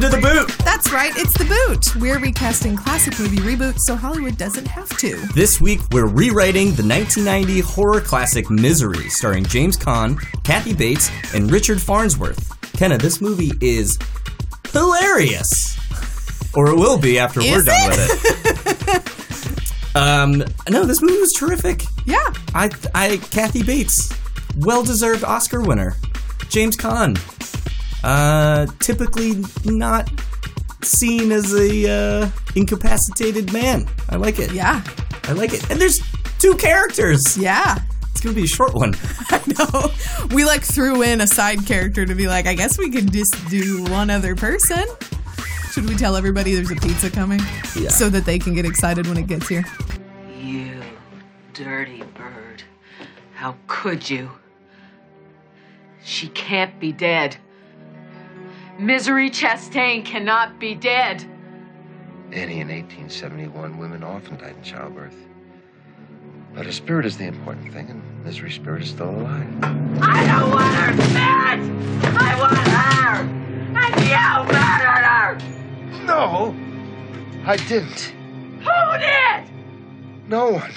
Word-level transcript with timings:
Welcome 0.00 0.22
to 0.22 0.26
the 0.28 0.46
boot. 0.46 0.58
That's 0.64 0.90
right, 0.92 1.12
it's 1.14 1.36
The 1.36 1.44
Boot. 1.44 1.94
We're 1.96 2.18
recasting 2.18 2.74
classic 2.74 3.18
movie 3.20 3.36
reboots 3.36 3.80
so 3.80 3.96
Hollywood 3.96 4.38
doesn't 4.38 4.66
have 4.66 4.88
to. 4.96 5.16
This 5.34 5.60
week, 5.60 5.80
we're 5.92 6.06
rewriting 6.06 6.68
the 6.68 6.82
1990 6.82 7.60
horror 7.60 8.00
classic 8.00 8.48
Misery, 8.48 9.10
starring 9.10 9.44
James 9.44 9.76
Caan, 9.76 10.18
Kathy 10.42 10.72
Bates, 10.72 11.10
and 11.34 11.50
Richard 11.52 11.82
Farnsworth. 11.82 12.48
Kenna, 12.72 12.96
this 12.96 13.20
movie 13.20 13.52
is 13.60 13.98
hilarious. 14.72 15.78
Or 16.54 16.70
it 16.70 16.76
will 16.76 16.98
be 16.98 17.18
after 17.18 17.40
we're 17.40 17.58
Is 17.58 17.64
done 17.66 17.90
it? 17.92 17.98
with 17.98 18.88
it. 19.92 19.96
um, 19.96 20.42
no, 20.70 20.86
this 20.86 21.02
movie 21.02 21.18
was 21.18 21.34
terrific. 21.34 21.82
Yeah. 22.06 22.32
I, 22.54 22.70
I, 22.94 23.18
Kathy 23.18 23.62
Bates, 23.62 24.10
well-deserved 24.56 25.24
Oscar 25.24 25.60
winner. 25.60 25.96
James 26.48 26.74
Caan, 26.74 27.18
uh, 28.04 28.66
typically 28.78 29.42
not 29.64 30.10
seen 30.82 31.32
as 31.32 31.52
a 31.54 31.90
uh, 31.90 32.30
incapacitated 32.56 33.52
man. 33.52 33.86
I 34.08 34.16
like 34.16 34.38
it. 34.38 34.52
Yeah. 34.52 34.82
I 35.24 35.32
like 35.32 35.52
it. 35.52 35.68
And 35.70 35.80
there's 35.80 36.00
two 36.38 36.56
characters. 36.56 37.36
Yeah. 37.36 37.78
It's 38.10 38.20
gonna 38.20 38.34
be 38.34 38.44
a 38.44 38.48
short 38.48 38.74
one. 38.74 38.94
I 39.30 39.40
know. 39.58 39.90
We 40.34 40.44
like 40.44 40.62
threw 40.62 41.02
in 41.02 41.20
a 41.20 41.26
side 41.26 41.66
character 41.66 42.04
to 42.04 42.14
be 42.14 42.26
like, 42.28 42.46
I 42.46 42.54
guess 42.54 42.78
we 42.78 42.90
could 42.90 43.12
just 43.12 43.34
do 43.48 43.84
one 43.84 44.10
other 44.10 44.34
person. 44.34 44.84
Should 45.72 45.88
we 45.88 45.96
tell 45.96 46.16
everybody 46.16 46.54
there's 46.54 46.70
a 46.70 46.76
pizza 46.76 47.10
coming? 47.10 47.40
Yeah. 47.76 47.90
So 47.90 48.08
that 48.10 48.24
they 48.24 48.38
can 48.38 48.54
get 48.54 48.66
excited 48.66 49.06
when 49.06 49.16
it 49.16 49.26
gets 49.26 49.48
here. 49.48 49.64
You 50.38 50.82
dirty 51.54 52.02
bird. 52.14 52.62
How 53.34 53.56
could 53.68 54.10
you? 54.10 54.30
She 56.02 56.28
can't 56.28 56.78
be 56.80 56.92
dead. 56.92 57.36
Misery 58.80 59.28
Chastain 59.28 60.02
cannot 60.06 60.58
be 60.58 60.74
dead. 60.74 61.22
Annie, 62.32 62.60
in 62.60 62.68
1871, 62.68 63.76
women 63.76 64.02
often 64.02 64.38
died 64.38 64.56
in 64.56 64.62
childbirth. 64.62 65.14
But 66.54 66.64
her 66.64 66.72
spirit 66.72 67.04
is 67.04 67.18
the 67.18 67.26
important 67.26 67.74
thing, 67.74 67.90
and 67.90 68.24
Misery's 68.24 68.54
spirit 68.54 68.82
is 68.82 68.88
still 68.88 69.10
alive. 69.10 69.46
I 70.00 70.26
don't 70.26 70.50
want 70.50 70.74
her 70.74 70.92
spirit! 71.10 71.60
I 72.22 72.40
want 72.40 72.68
her! 72.68 73.20
And 73.76 73.94
you 74.08 74.26
murdered 74.50 75.04
her! 75.04 76.06
No! 76.06 76.56
I 77.44 77.56
didn't. 77.56 78.14
Who 78.60 78.98
did? 78.98 79.44
No 80.26 80.52
one. 80.52 80.72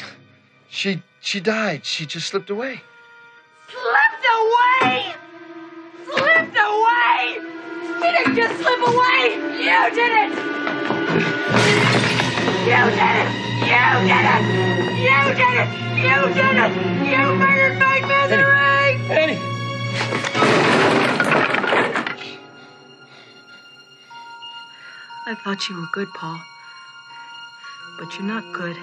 She 0.67 1.01
she 1.21 1.39
died. 1.39 1.85
She 1.85 2.05
just 2.05 2.27
slipped 2.27 2.49
away. 2.49 2.81
Slipped 3.69 4.25
away! 4.35 5.15
Slipped 6.11 6.57
away! 6.57 7.62
She 7.83 7.89
didn't 7.89 8.35
just 8.35 8.55
slip 8.61 8.79
away! 8.87 9.35
You 9.59 9.79
did 9.91 10.11
it! 10.23 10.31
You 12.63 12.81
did 12.95 13.15
it! 13.19 13.27
You 13.67 13.91
did 14.07 14.25
it! 14.33 14.43
You 15.03 15.19
did 15.35 15.55
it! 15.59 15.69
You 15.99 16.17
did 16.33 16.55
it! 16.63 16.71
You 17.11 17.35
murdered 17.35 17.77
my 17.79 17.99
misery! 18.07 18.95
Annie! 19.11 19.39
I 25.25 25.35
thought 25.43 25.67
you 25.67 25.75
were 25.75 25.87
good, 25.91 26.07
Paul. 26.13 26.39
But 27.99 28.13
you're 28.15 28.27
not 28.27 28.43
good. 28.53 28.77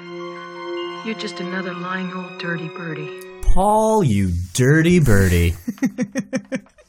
You're 1.06 1.18
just 1.18 1.40
another 1.40 1.72
lying 1.72 2.12
old 2.12 2.38
dirty 2.38 2.68
birdie. 2.68 3.22
Paul, 3.54 4.04
you 4.04 4.30
dirty 4.52 5.00
birdie. 5.00 5.54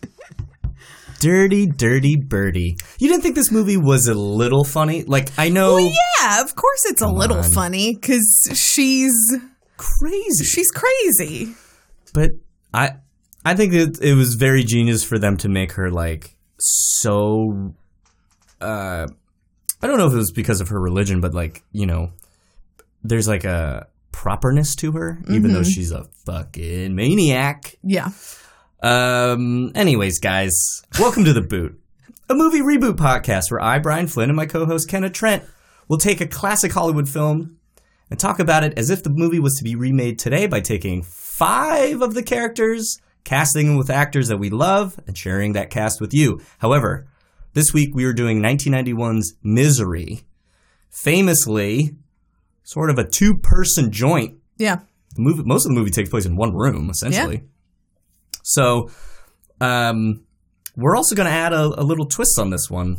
dirty, 1.21 1.67
dirty 1.67 2.17
birdie. 2.17 2.75
You 2.99 3.07
didn't 3.09 3.21
think 3.23 3.35
this 3.35 3.51
movie 3.51 3.77
was 3.77 4.07
a 4.07 4.13
little 4.13 4.63
funny? 4.63 5.03
Like, 5.03 5.29
I 5.37 5.49
know 5.49 5.75
Well, 5.75 5.91
yeah, 6.21 6.41
of 6.41 6.55
course 6.55 6.85
it's 6.85 7.01
a 7.01 7.07
little 7.07 7.37
on. 7.37 7.43
funny 7.51 7.95
because 7.95 8.49
she's 8.53 9.35
crazy. 9.77 10.43
she's 10.43 10.69
crazy. 10.71 11.53
but 12.13 12.31
I 12.73 12.91
I 13.45 13.55
think 13.55 13.73
it, 13.73 13.99
it 14.01 14.13
was 14.15 14.35
very 14.35 14.63
genius 14.63 15.03
for 15.03 15.17
them 15.17 15.37
to 15.37 15.49
make 15.49 15.71
her 15.73 15.89
like 15.89 16.35
so 16.59 17.73
uh 18.61 19.07
I 19.81 19.87
don't 19.87 19.97
know 19.97 20.05
if 20.07 20.13
it 20.13 20.17
was 20.17 20.31
because 20.31 20.61
of 20.61 20.69
her 20.69 20.79
religion 20.79 21.21
but 21.21 21.33
like 21.33 21.63
you 21.71 21.85
know 21.87 22.11
there's 23.03 23.27
like 23.27 23.43
a 23.45 23.87
properness 24.11 24.75
to 24.75 24.91
her 24.91 25.17
even 25.29 25.53
though 25.53 25.63
she's 25.63 25.91
a 25.91 26.05
fucking 26.25 26.93
maniac 26.93 27.75
Yeah. 27.83 28.09
Um 28.81 29.71
anyways 29.75 30.19
guys 30.19 30.53
welcome 30.99 31.23
to 31.23 31.33
the 31.33 31.41
boot 31.41 31.79
a 32.29 32.33
movie 32.33 32.61
reboot 32.61 32.95
podcast 32.95 33.51
where 33.51 33.61
I 33.61 33.77
Brian 33.77 34.07
Flynn 34.07 34.29
and 34.29 34.37
my 34.37 34.45
co-host 34.45 34.87
Kenna 34.87 35.09
Trent 35.09 35.43
will 35.87 35.97
take 35.97 36.21
a 36.21 36.25
classic 36.25 36.71
Hollywood 36.71 37.09
film 37.09 37.57
and 38.09 38.19
talk 38.19 38.39
about 38.39 38.63
it 38.63 38.77
as 38.77 38.89
if 38.89 39.03
the 39.03 39.09
movie 39.09 39.39
was 39.39 39.55
to 39.55 39.63
be 39.63 39.75
remade 39.75 40.17
today 40.17 40.47
by 40.47 40.61
taking 40.61 41.03
five 41.03 42.01
of 42.01 42.13
the 42.13 42.23
characters, 42.23 42.99
casting 43.25 43.67
them 43.67 43.77
with 43.77 43.89
actors 43.89 44.29
that 44.29 44.37
we 44.37 44.49
love, 44.49 44.97
and 45.07 45.17
sharing 45.17 45.51
that 45.53 45.69
cast 45.69 45.99
with 45.99 46.13
you. 46.13 46.39
However, 46.59 47.05
this 47.53 47.73
week 47.73 47.93
we 47.93 48.05
are 48.05 48.13
doing 48.13 48.41
1991's 48.41 49.33
Misery, 49.43 50.21
famously 50.89 51.95
sort 52.63 52.89
of 52.89 52.97
a 52.97 53.07
two-person 53.07 53.91
joint. 53.91 54.37
Yeah. 54.57 54.79
The 55.15 55.21
movie, 55.21 55.43
most 55.43 55.65
of 55.65 55.69
the 55.71 55.77
movie 55.77 55.91
takes 55.91 56.09
place 56.09 56.25
in 56.25 56.37
one 56.37 56.53
room, 56.53 56.89
essentially. 56.89 57.43
So, 58.43 58.89
um, 59.59 60.23
we're 60.75 60.95
also 60.95 61.15
going 61.15 61.27
to 61.27 61.33
add 61.33 61.53
a, 61.53 61.63
a 61.81 61.83
little 61.83 62.05
twist 62.05 62.39
on 62.39 62.49
this 62.49 62.69
one, 62.69 62.97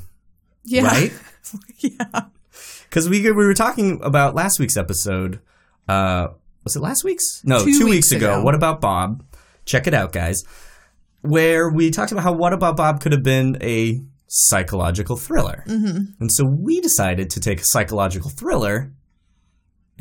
Yeah. 0.64 0.86
right? 0.86 1.12
yeah. 1.78 2.22
Because 2.88 3.08
we 3.08 3.22
we 3.22 3.32
were 3.32 3.54
talking 3.54 4.00
about 4.02 4.34
last 4.34 4.58
week's 4.58 4.76
episode. 4.76 5.41
Uh, 5.88 6.28
was 6.64 6.76
it 6.76 6.81
last 6.81 7.04
week's? 7.04 7.42
No, 7.44 7.58
Two 7.64 7.78
two, 7.78 7.84
weeks 7.86 8.10
weeks, 8.10 8.12
ago. 8.12 8.34
ago. 8.34 8.44
What 8.44 8.54
about 8.54 8.81
Bob? 8.81 9.25
Check 9.64 9.86
it 9.86 9.94
out, 9.94 10.12
guys. 10.12 10.42
Where 11.22 11.70
we 11.70 11.91
talked 11.91 12.12
about 12.12 12.25
how 12.25 12.32
What 12.32 12.52
About 12.52 12.76
Bob 12.76 13.00
could 13.00 13.12
have 13.12 13.22
been 13.22 13.56
a 13.62 14.02
psychological 14.26 15.16
thriller, 15.16 15.64
mm-hmm. 15.66 16.12
and 16.20 16.31
so 16.32 16.44
we 16.44 16.81
decided 16.81 17.31
to 17.31 17.41
take 17.41 17.60
a 17.60 17.64
psychological 17.64 18.28
thriller 18.31 18.92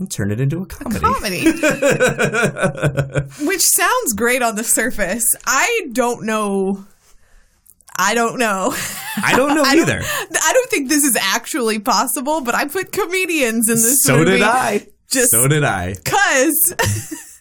and 0.01 0.11
turn 0.11 0.31
it 0.31 0.41
into 0.41 0.61
a 0.61 0.65
comedy. 0.65 0.99
Comedy. 0.99 1.45
Which 3.45 3.61
sounds 3.61 4.13
great 4.15 4.41
on 4.41 4.55
the 4.55 4.63
surface. 4.63 5.35
I 5.45 5.87
don't 5.93 6.25
know. 6.25 6.85
I 7.97 8.13
don't 8.15 8.39
know. 8.39 8.73
I 9.23 9.33
don't 9.35 9.55
know 9.55 9.63
I 9.63 9.75
don't- 9.75 9.89
either. 9.89 10.01
I 10.03 10.51
don't 10.53 10.69
think 10.69 10.89
this 10.89 11.03
is 11.03 11.17
actually 11.19 11.79
possible, 11.79 12.41
but 12.41 12.55
I 12.55 12.65
put 12.67 12.91
comedians 12.91 13.69
in 13.69 13.75
this 13.75 14.03
So 14.03 14.17
movie. 14.17 14.31
did 14.31 14.41
I. 14.43 14.87
Just 15.11 15.31
so 15.31 15.47
did 15.47 15.63
I. 15.63 15.95
Cause 16.05 16.73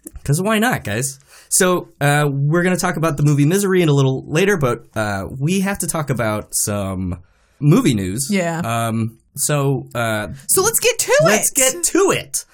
Because 0.15 0.43
why 0.43 0.59
not, 0.59 0.85
guys? 0.85 1.19
So 1.49 1.89
uh, 2.01 2.29
we're 2.31 2.63
going 2.63 2.75
to 2.77 2.81
talk 2.81 2.97
about 2.97 3.17
the 3.17 3.23
movie 3.25 3.47
Misery 3.47 3.83
in 3.83 3.89
a 3.89 3.93
little 3.93 4.25
later, 4.31 4.57
but 4.57 4.85
uh, 4.95 5.25
we 5.41 5.61
have 5.61 5.79
to 5.81 5.87
talk 5.89 6.11
about 6.11 6.55
some 6.55 7.23
movie 7.59 7.95
news. 7.95 8.29
Yeah. 8.31 8.59
Um. 8.61 9.19
So 9.37 9.89
uh, 9.95 10.29
so 10.49 10.63
let's 10.63 10.81
get 10.81 10.99
to 10.99 11.11
it. 11.13 11.25
let's 11.25 11.51
get 11.51 11.83
to 11.85 12.11
it. 12.13 12.45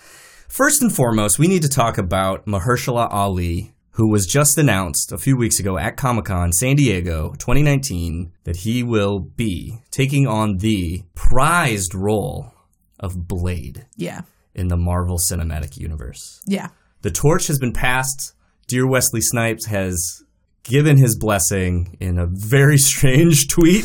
First 0.57 0.81
and 0.81 0.91
foremost, 0.91 1.39
we 1.39 1.49
need 1.49 1.61
to 1.63 1.69
talk 1.69 1.99
about 1.99 2.47
Mahershala 2.47 3.09
Ali, 3.13 3.75
who 3.91 4.11
was 4.11 4.25
just 4.25 4.57
announced 4.57 5.13
a 5.13 5.19
few 5.19 5.37
weeks 5.37 5.61
ago 5.61 5.77
at 5.77 5.99
Comic 5.99 6.25
Con 6.25 6.51
San 6.51 6.77
Diego 6.77 7.33
2019 7.39 8.33
that 8.45 8.57
he 8.57 8.83
will 8.83 9.19
be 9.21 9.79
taking 9.91 10.27
on 10.27 10.57
the 10.57 11.03
prized 11.15 11.95
role 11.95 12.55
of 12.99 13.29
Blade 13.29 13.85
Yeah. 13.97 14.23
in 14.55 14.69
the 14.69 14.79
Marvel 14.79 15.19
Cinematic 15.31 15.77
Universe. 15.77 16.41
Yeah. 16.47 16.69
The 17.03 17.11
torch 17.11 17.49
has 17.49 17.59
been 17.59 17.75
passed. 17.75 18.33
Dear 18.67 18.89
Wesley 18.89 19.21
Snipes 19.21 19.67
has 19.67 20.23
given 20.63 20.97
his 20.97 21.19
blessing 21.19 21.99
in 22.01 22.19
a 22.19 22.27
very 22.27 22.79
strange 22.91 23.49
tweet. 23.49 23.85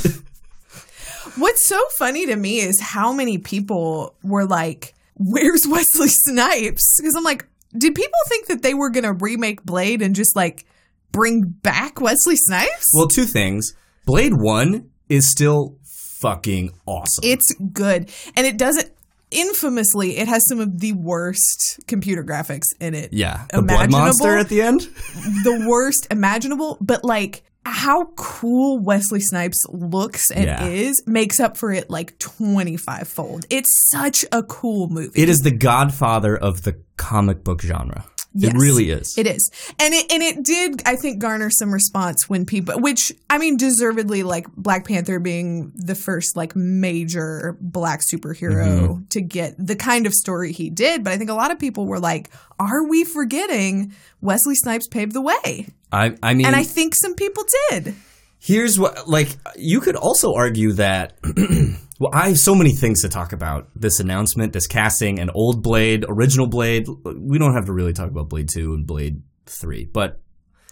What's 1.35 1.67
so 1.67 1.77
funny 1.97 2.25
to 2.27 2.37
me 2.37 2.61
is 2.61 2.79
how 2.79 3.11
many 3.11 3.37
people 3.39 4.15
were 4.23 4.45
like, 4.45 4.93
"Where's 5.23 5.67
Wesley 5.67 6.07
Snipes?" 6.09 6.97
Because 6.99 7.15
I'm 7.15 7.23
like, 7.23 7.45
did 7.77 7.95
people 7.95 8.19
think 8.27 8.47
that 8.47 8.61
they 8.61 8.73
were 8.73 8.89
gonna 8.89 9.13
remake 9.13 9.63
Blade 9.63 10.01
and 10.01 10.15
just 10.15 10.35
like 10.35 10.65
bring 11.11 11.41
back 11.43 11.99
Wesley 12.01 12.35
Snipes? 12.35 12.87
well, 12.93 13.07
two 13.07 13.25
things. 13.25 13.73
Blade 14.05 14.33
1 14.33 14.89
is 15.09 15.29
still 15.29 15.77
fucking 16.21 16.71
awesome. 16.85 17.23
it's 17.23 17.53
good, 17.73 18.09
and 18.35 18.47
it 18.47 18.57
doesn't. 18.57 18.89
Infamously, 19.33 20.17
it 20.17 20.27
has 20.27 20.45
some 20.49 20.59
of 20.59 20.81
the 20.81 20.91
worst 20.91 21.79
computer 21.87 22.21
graphics 22.21 22.65
in 22.81 22.93
it. 22.93 23.13
yeah. 23.13 23.45
The 23.53 23.61
blood 23.61 23.89
monster 23.89 24.37
at 24.37 24.49
the 24.49 24.61
end? 24.61 24.81
the 24.81 25.65
worst 25.69 26.07
imaginable, 26.11 26.77
but 26.81 27.05
like 27.05 27.43
how 27.65 28.05
cool 28.15 28.79
Wesley 28.79 29.19
Snipes 29.19 29.59
looks 29.69 30.31
and 30.31 30.45
Yeah. 30.45 30.65
is 30.65 31.03
makes 31.05 31.39
up 31.39 31.57
for 31.57 31.71
it 31.71 31.89
like 31.89 32.17
25 32.19 33.07
fold. 33.07 33.45
It's 33.49 33.89
such 33.89 34.25
a 34.31 34.41
cool 34.43 34.89
movie. 34.89 35.21
It 35.21 35.29
is 35.29 35.39
the 35.39 35.51
godfather 35.51 36.35
of 36.37 36.63
the 36.63 36.81
comic 36.97 37.43
book 37.43 37.61
genre. 37.61 38.05
Yes. 38.33 38.53
It 38.53 38.57
really 38.57 38.89
is. 38.91 39.17
It 39.17 39.27
is. 39.27 39.51
And 39.77 39.93
it 39.93 40.09
and 40.11 40.23
it 40.23 40.43
did 40.43 40.81
I 40.85 40.95
think 40.95 41.19
garner 41.19 41.49
some 41.49 41.73
response 41.73 42.29
when 42.29 42.45
people 42.45 42.79
which 42.79 43.11
I 43.29 43.37
mean 43.37 43.57
deservedly 43.57 44.23
like 44.23 44.47
Black 44.55 44.87
Panther 44.87 45.19
being 45.19 45.71
the 45.75 45.95
first 45.95 46.37
like 46.37 46.55
major 46.55 47.57
black 47.59 47.99
superhero 48.01 48.61
Mm-hmm. 48.61 49.03
to 49.09 49.21
get 49.21 49.55
the 49.57 49.75
kind 49.75 50.05
of 50.05 50.13
story 50.13 50.53
he 50.53 50.69
did, 50.69 51.03
but 51.03 51.11
I 51.11 51.17
think 51.17 51.29
a 51.29 51.33
lot 51.33 51.51
of 51.51 51.59
people 51.59 51.85
were 51.85 51.99
like 51.99 52.29
are 52.59 52.83
we 52.87 53.03
forgetting 53.03 53.93
Wesley 54.21 54.55
Snipes 54.55 54.87
paved 54.87 55.13
the 55.13 55.21
way? 55.21 55.67
I, 55.91 56.15
I 56.23 56.33
mean, 56.33 56.45
And 56.45 56.55
I 56.55 56.63
think 56.63 56.95
some 56.95 57.15
people 57.15 57.43
did. 57.69 57.95
Here's 58.43 58.79
what, 58.79 59.07
like, 59.07 59.37
you 59.55 59.81
could 59.81 59.95
also 59.95 60.33
argue 60.33 60.73
that. 60.73 61.13
well, 61.99 62.09
I 62.11 62.29
have 62.29 62.39
so 62.39 62.55
many 62.55 62.71
things 62.73 63.03
to 63.03 63.09
talk 63.09 63.33
about. 63.33 63.69
This 63.75 63.99
announcement, 63.99 64.51
this 64.51 64.65
casting, 64.65 65.19
and 65.19 65.29
old 65.35 65.61
Blade, 65.61 66.05
original 66.07 66.47
Blade. 66.47 66.87
We 67.05 67.37
don't 67.37 67.53
have 67.53 67.65
to 67.67 67.73
really 67.73 67.93
talk 67.93 68.09
about 68.09 68.29
Blade 68.29 68.49
Two 68.51 68.73
and 68.73 68.87
Blade 68.87 69.21
Three, 69.45 69.85
but 69.85 70.21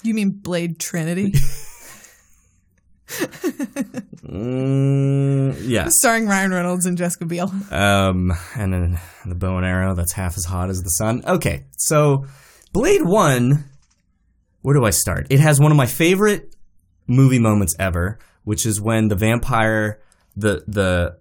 You 0.02 0.16
mean 0.16 0.32
Blade 0.42 0.80
Trinity? 0.80 1.34
mm, 4.24 5.56
yes. 5.68 5.92
Starring 6.00 6.28
Ryan 6.28 6.52
Reynolds 6.52 6.86
and 6.86 6.98
Jessica 6.98 7.26
Biel. 7.26 7.52
Um, 7.72 8.32
and 8.56 8.74
then 8.74 9.00
the 9.26 9.36
bow 9.36 9.58
and 9.58 9.66
arrow 9.66 9.96
that's 9.96 10.14
half 10.14 10.38
as 10.38 10.46
hot 10.46 10.70
as 10.70 10.82
the 10.82 10.90
sun. 10.90 11.24
Okay, 11.26 11.66
so 11.78 12.26
Blade 12.74 13.04
One. 13.04 13.66
Where 14.62 14.76
do 14.76 14.84
I 14.86 14.90
start? 14.90 15.28
It 15.30 15.40
has 15.40 15.60
one 15.60 15.72
of 15.72 15.78
my 15.78 15.86
favorite 15.86 16.54
movie 17.10 17.40
moments 17.40 17.76
ever, 17.80 18.20
which 18.44 18.66
is 18.66 18.80
when 18.80 19.08
the 19.10 19.16
vampire, 19.16 20.00
the 20.38 20.64
the 20.68 21.18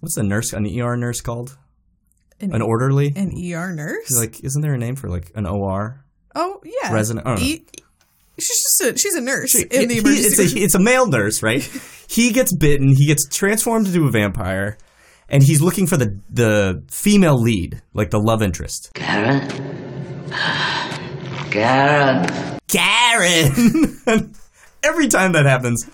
what's 0.00 0.14
the 0.14 0.22
nurse, 0.22 0.52
an 0.52 0.66
ER 0.66 0.96
nurse 0.96 1.20
called, 1.20 1.56
An, 2.40 2.54
an 2.54 2.62
orderly. 2.62 3.12
an 3.14 3.32
ER 3.36 3.72
nurse? 3.72 4.10
like, 4.16 4.42
isn't 4.42 4.62
there 4.62 4.74
a 4.74 4.78
name 4.78 4.96
for 4.96 5.08
like 5.10 5.30
an 5.34 5.46
OR 5.46 6.04
oh, 6.34 6.60
yeah. 6.64 6.92
resident? 6.92 7.26
I 7.26 7.34
don't. 7.34 7.42
E- 7.42 7.64
she's 8.38 8.62
just 8.78 8.80
a, 8.82 8.98
she's 8.98 9.14
a 9.14 9.20
nurse 9.20 9.52
He- 9.52 9.62
in 9.64 9.88
the 9.88 9.94
he- 9.94 10.00
emergency 10.00 10.42
it's, 10.42 10.54
a, 10.54 10.58
it's 10.58 10.74
a 10.74 10.80
male 10.80 11.06
nurse, 11.06 11.42
right? 11.42 11.62
he 12.08 12.32
gets 12.32 12.54
bitten. 12.56 12.88
He 12.96 13.06
gets 13.06 13.28
transformed 13.28 13.86
into 13.88 14.06
a 14.06 14.10
vampire, 14.10 14.78
and 15.28 15.42
he's 15.42 15.60
looking 15.60 15.86
for 15.86 15.96
the 15.96 16.18
the 16.30 16.82
female 16.90 17.36
lead, 17.40 17.82
like 17.94 18.10
the 18.10 18.18
love 18.20 18.42
interest. 18.42 18.90
Karen? 18.94 19.48
Karen? 21.50 22.58
Karen. 22.68 24.34
Every 24.82 25.08
time 25.08 25.32
that 25.32 25.44
happens, 25.46 25.88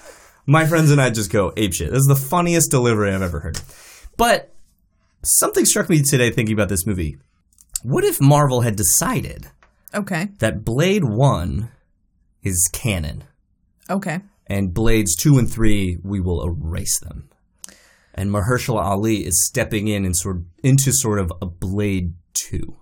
my 0.46 0.66
friends 0.66 0.90
and 0.90 1.00
I 1.00 1.10
just 1.10 1.30
go 1.30 1.52
ape 1.56 1.74
shit. 1.74 1.90
This 1.90 2.00
is 2.00 2.06
the 2.06 2.16
funniest 2.16 2.70
delivery 2.70 3.12
I've 3.12 3.22
ever 3.22 3.40
heard. 3.40 3.60
But 4.16 4.54
something 5.22 5.64
struck 5.64 5.88
me 5.88 6.02
today 6.02 6.30
thinking 6.30 6.54
about 6.54 6.68
this 6.68 6.86
movie. 6.86 7.18
What 7.82 8.04
if 8.04 8.20
Marvel 8.20 8.62
had 8.62 8.76
decided 8.76 9.48
Okay. 9.94 10.28
that 10.38 10.64
Blade 10.64 11.04
One 11.04 11.70
is 12.42 12.68
canon? 12.72 13.24
Okay. 13.90 14.20
and 14.46 14.72
Blades 14.72 15.14
2 15.16 15.36
and 15.38 15.50
3, 15.50 15.98
we 16.02 16.20
will 16.20 16.42
erase 16.44 16.98
them. 17.00 17.28
And 18.14 18.30
Mahershala 18.30 18.82
Ali 18.82 19.26
is 19.26 19.46
stepping 19.46 19.88
in 19.88 20.04
and 20.06 20.16
sort 20.16 20.38
into 20.64 20.90
sort 20.92 21.18
of 21.18 21.30
a 21.42 21.46
Blade 21.46 22.14
2. 22.34 22.76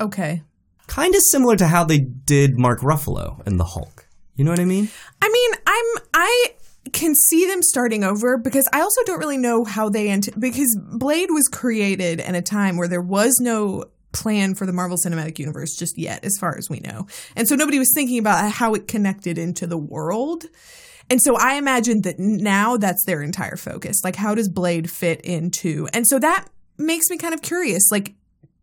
Okay. 0.00 0.42
Kind 0.86 1.14
of 1.14 1.20
similar 1.22 1.56
to 1.56 1.66
how 1.68 1.84
they 1.84 1.98
did 1.98 2.58
Mark 2.58 2.80
Ruffalo 2.80 3.46
in 3.46 3.58
The 3.58 3.64
Hulk. 3.64 4.05
You 4.36 4.44
know 4.44 4.50
what 4.50 4.60
I 4.60 4.64
mean? 4.64 4.88
I 5.22 5.28
mean, 5.28 5.60
I'm 5.66 6.02
I 6.14 6.46
can 6.92 7.14
see 7.14 7.46
them 7.46 7.62
starting 7.62 8.04
over 8.04 8.36
because 8.38 8.68
I 8.72 8.80
also 8.80 9.00
don't 9.06 9.18
really 9.18 9.36
know 9.38 9.64
how 9.64 9.88
they 9.88 10.08
ent- 10.08 10.38
because 10.38 10.78
Blade 10.92 11.30
was 11.30 11.48
created 11.48 12.20
in 12.20 12.34
a 12.34 12.42
time 12.42 12.76
where 12.76 12.86
there 12.88 13.00
was 13.02 13.38
no 13.40 13.86
plan 14.12 14.54
for 14.54 14.66
the 14.66 14.72
Marvel 14.72 14.96
Cinematic 14.96 15.38
Universe 15.38 15.74
just 15.76 15.98
yet 15.98 16.24
as 16.24 16.36
far 16.38 16.56
as 16.56 16.70
we 16.70 16.80
know. 16.80 17.06
And 17.34 17.48
so 17.48 17.54
nobody 17.54 17.78
was 17.78 17.90
thinking 17.94 18.18
about 18.18 18.50
how 18.52 18.72
it 18.74 18.86
connected 18.88 19.36
into 19.36 19.66
the 19.66 19.76
world. 19.76 20.44
And 21.10 21.20
so 21.20 21.36
I 21.36 21.54
imagine 21.54 22.02
that 22.02 22.18
now 22.18 22.76
that's 22.76 23.04
their 23.04 23.22
entire 23.22 23.56
focus. 23.56 24.02
Like 24.04 24.16
how 24.16 24.34
does 24.34 24.48
Blade 24.48 24.90
fit 24.90 25.20
into? 25.22 25.88
And 25.92 26.06
so 26.06 26.18
that 26.18 26.46
makes 26.78 27.10
me 27.10 27.16
kind 27.18 27.34
of 27.34 27.42
curious. 27.42 27.90
Like 27.90 28.14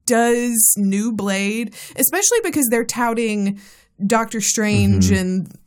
does 0.06 0.74
new 0.78 1.12
Blade, 1.12 1.74
especially 1.96 2.40
because 2.44 2.68
they're 2.70 2.86
touting 2.86 3.60
Doctor 4.06 4.42
Strange 4.42 5.06
Mm-hmm. 5.06 5.16
and 5.16 5.60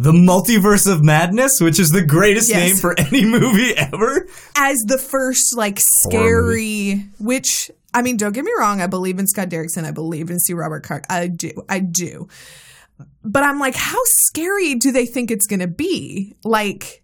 The 0.00 0.12
Multiverse 0.12 0.90
of 0.90 1.02
Madness, 1.02 1.60
which 1.60 1.80
is 1.80 1.90
the 1.90 2.04
greatest 2.04 2.48
Yes. 2.50 2.58
name 2.58 2.76
for 2.76 2.94
any 2.98 3.24
movie 3.24 3.76
ever. 3.76 4.26
as 4.56 4.76
the 4.86 4.98
first 4.98 5.56
like 5.56 5.78
scary 5.80 7.06
which 7.18 7.70
I 7.92 8.02
mean 8.02 8.16
don't 8.16 8.32
get 8.32 8.44
me 8.44 8.52
wrong 8.58 8.80
I 8.80 8.86
believe 8.86 9.18
in 9.18 9.26
Scott 9.26 9.48
Derrickson 9.48 9.84
I 9.84 9.90
believe 9.90 10.30
in 10.30 10.38
C 10.38 10.52
Robert 10.52 10.84
Cargill 10.84 11.06
I 11.10 11.26
do 11.28 11.50
I 11.68 11.80
do 11.80 12.28
but 13.24 13.42
I'm 13.42 13.58
like 13.58 13.74
how 13.74 13.98
scary 14.04 14.74
do 14.76 14.92
they 14.92 15.06
think 15.06 15.30
it's 15.30 15.46
going 15.46 15.60
to 15.60 15.66
be 15.68 16.34
like 16.44 17.02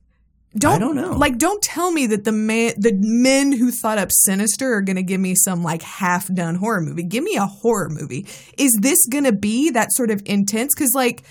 don't, 0.56 0.74
I 0.74 0.78
don't 0.78 0.94
know. 0.94 1.12
like 1.16 1.36
don't 1.38 1.60
tell 1.62 1.90
me 1.90 2.06
that 2.06 2.22
the 2.24 2.30
man 2.32 2.74
the 2.78 2.92
men 2.94 3.50
who 3.50 3.72
thought 3.72 3.98
up 3.98 4.10
Sinister 4.12 4.72
are 4.74 4.82
going 4.82 4.94
to 4.96 5.02
give 5.02 5.20
me 5.20 5.34
some 5.34 5.64
like 5.64 5.82
half 5.82 6.32
done 6.32 6.54
horror 6.56 6.80
movie 6.80 7.02
give 7.02 7.24
me 7.24 7.34
a 7.36 7.46
horror 7.46 7.88
movie 7.88 8.26
is 8.56 8.78
this 8.80 9.04
going 9.06 9.24
to 9.24 9.32
be 9.32 9.70
that 9.70 9.92
sort 9.92 10.10
of 10.12 10.22
intense 10.26 10.74
cuz 10.74 10.92
like 10.94 11.24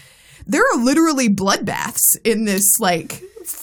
there 0.48 0.62
are 0.74 0.78
literally 0.84 1.30
bloodbaths 1.30 2.01
in 2.24 2.45
this 2.45 2.80
like 2.80 3.22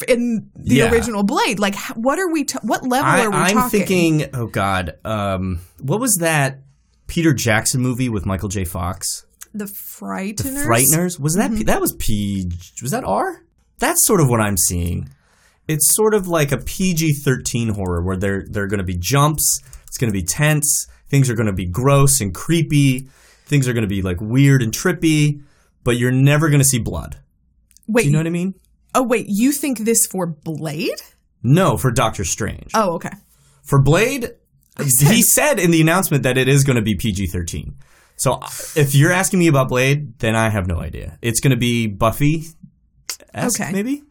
in 0.09 0.51
the 0.57 0.77
Yeah. 0.77 0.91
original 0.91 1.23
Blade. 1.23 1.59
Like, 1.59 1.75
what 1.95 2.19
are 2.19 2.31
we? 2.31 2.45
ta- 2.45 2.61
what 2.63 2.83
level 2.87 3.07
I, 3.11 3.25
are 3.25 3.31
we 3.31 3.37
talking? 3.37 3.47
I'm 3.49 3.55
talking? 3.55 3.71
thinking, 3.87 4.31
oh 4.35 4.47
God, 4.47 4.95
um, 5.05 5.61
what 5.81 6.01
was 6.01 6.17
that 6.21 6.61
Peter 7.07 7.33
Jackson 7.33 7.81
movie 7.81 8.09
with 8.09 8.27
Michael 8.27 8.49
J. 8.49 8.65
Fox? 8.65 9.25
the 9.53 9.65
frighteners. 9.65 10.37
The 10.45 10.65
Frighteners 10.65 11.19
was 11.19 11.35
that 11.35 11.51
Mm-hmm. 11.51 11.59
P- 11.59 11.65
that 11.65 11.81
was 11.81 11.93
P 11.99 12.51
was 12.83 12.93
that 12.93 13.03
R? 13.05 13.43
That's 13.81 14.07
sort 14.07 14.21
of 14.21 14.29
what 14.29 14.41
I'm 14.41 14.57
seeing. 14.57 15.09
It's 15.67 15.95
sort 15.97 16.15
of 16.15 16.29
like 16.29 16.53
a 16.53 16.59
PG-13 16.59 17.71
horror 17.75 18.03
where 18.03 18.17
there 18.17 18.45
there 18.49 18.63
are 18.65 18.69
going 18.69 18.79
to 18.79 18.85
be 18.85 18.97
jumps. 18.97 19.61
It's 19.89 19.99
going 19.99 20.13
to 20.13 20.17
be 20.17 20.23
tense. 20.25 20.87
Things 21.09 21.29
are 21.31 21.35
going 21.35 21.47
to 21.49 21.53
be 21.53 21.67
gross 21.67 22.21
and 22.21 22.33
creepy. 22.35 23.09
Things 23.47 23.67
are 23.67 23.73
going 23.73 23.83
to 23.83 23.89
be 23.89 24.03
like 24.03 24.21
weird 24.21 24.63
and 24.63 24.73
trippy, 24.73 25.43
but 25.85 25.97
you're 25.97 26.13
never 26.13 26.49
going 26.49 26.61
to 26.61 26.65
see 26.65 26.79
blood. 26.79 27.19
Wait, 27.87 28.03
Do 28.03 28.09
you 28.09 28.13
know 28.13 28.19
what 28.21 28.27
I 28.27 28.31
mean? 28.31 28.55
oh 28.95 29.03
wait, 29.03 29.27
you 29.29 29.53
think 29.53 29.79
this 29.79 30.07
for 30.07 30.27
Blade? 30.27 31.01
No, 31.43 31.77
for 31.77 31.91
Doctor 31.91 32.25
Strange. 32.25 32.71
Oh, 32.75 32.95
okay. 32.95 33.11
For 33.63 33.81
Blade, 33.81 34.31
he 34.79 35.23
said 35.23 35.59
in 35.59 35.71
the 35.71 35.81
announcement 35.81 36.23
that 36.25 36.37
it 36.37 36.49
is 36.49 36.65
going 36.65 36.77
to 36.77 36.83
be 36.83 36.95
PG-13. 36.97 37.75
So 38.17 38.41
if 38.77 38.95
you're 38.95 39.13
asking 39.13 39.39
me 39.39 39.49
about 39.49 39.69
Blade, 39.69 40.19
then 40.19 40.37
I 40.37 40.51
have 40.51 40.67
no 40.67 40.79
idea. 40.81 41.19
It's 41.23 41.41
going 41.41 41.53
to 41.53 41.57
be 41.57 41.87
Buffy. 41.87 42.45
Okay. 43.35 43.73
maybe. 43.73 44.03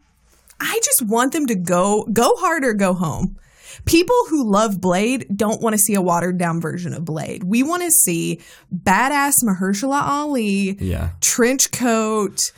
I 0.58 0.80
just 0.82 1.02
want 1.06 1.32
them 1.32 1.46
to 1.46 1.54
go 1.54 2.04
go 2.12 2.34
hard 2.36 2.64
or 2.64 2.74
go 2.74 2.92
home. 2.94 3.36
People 3.84 4.16
who 4.28 4.50
love 4.50 4.80
Blade 4.80 5.26
don't 5.34 5.60
want 5.62 5.74
to 5.74 5.78
see 5.78 5.94
a 5.94 6.02
watered 6.02 6.38
down 6.38 6.60
version 6.60 6.94
of 6.94 7.04
Blade. 7.04 7.44
We 7.44 7.62
want 7.62 7.82
to 7.82 7.90
see 7.90 8.40
badass 8.74 9.34
Mahershala 9.44 10.02
Ali, 10.02 10.76
Yeah. 10.80 11.10
trench 11.20 11.70
coat. 11.72 12.52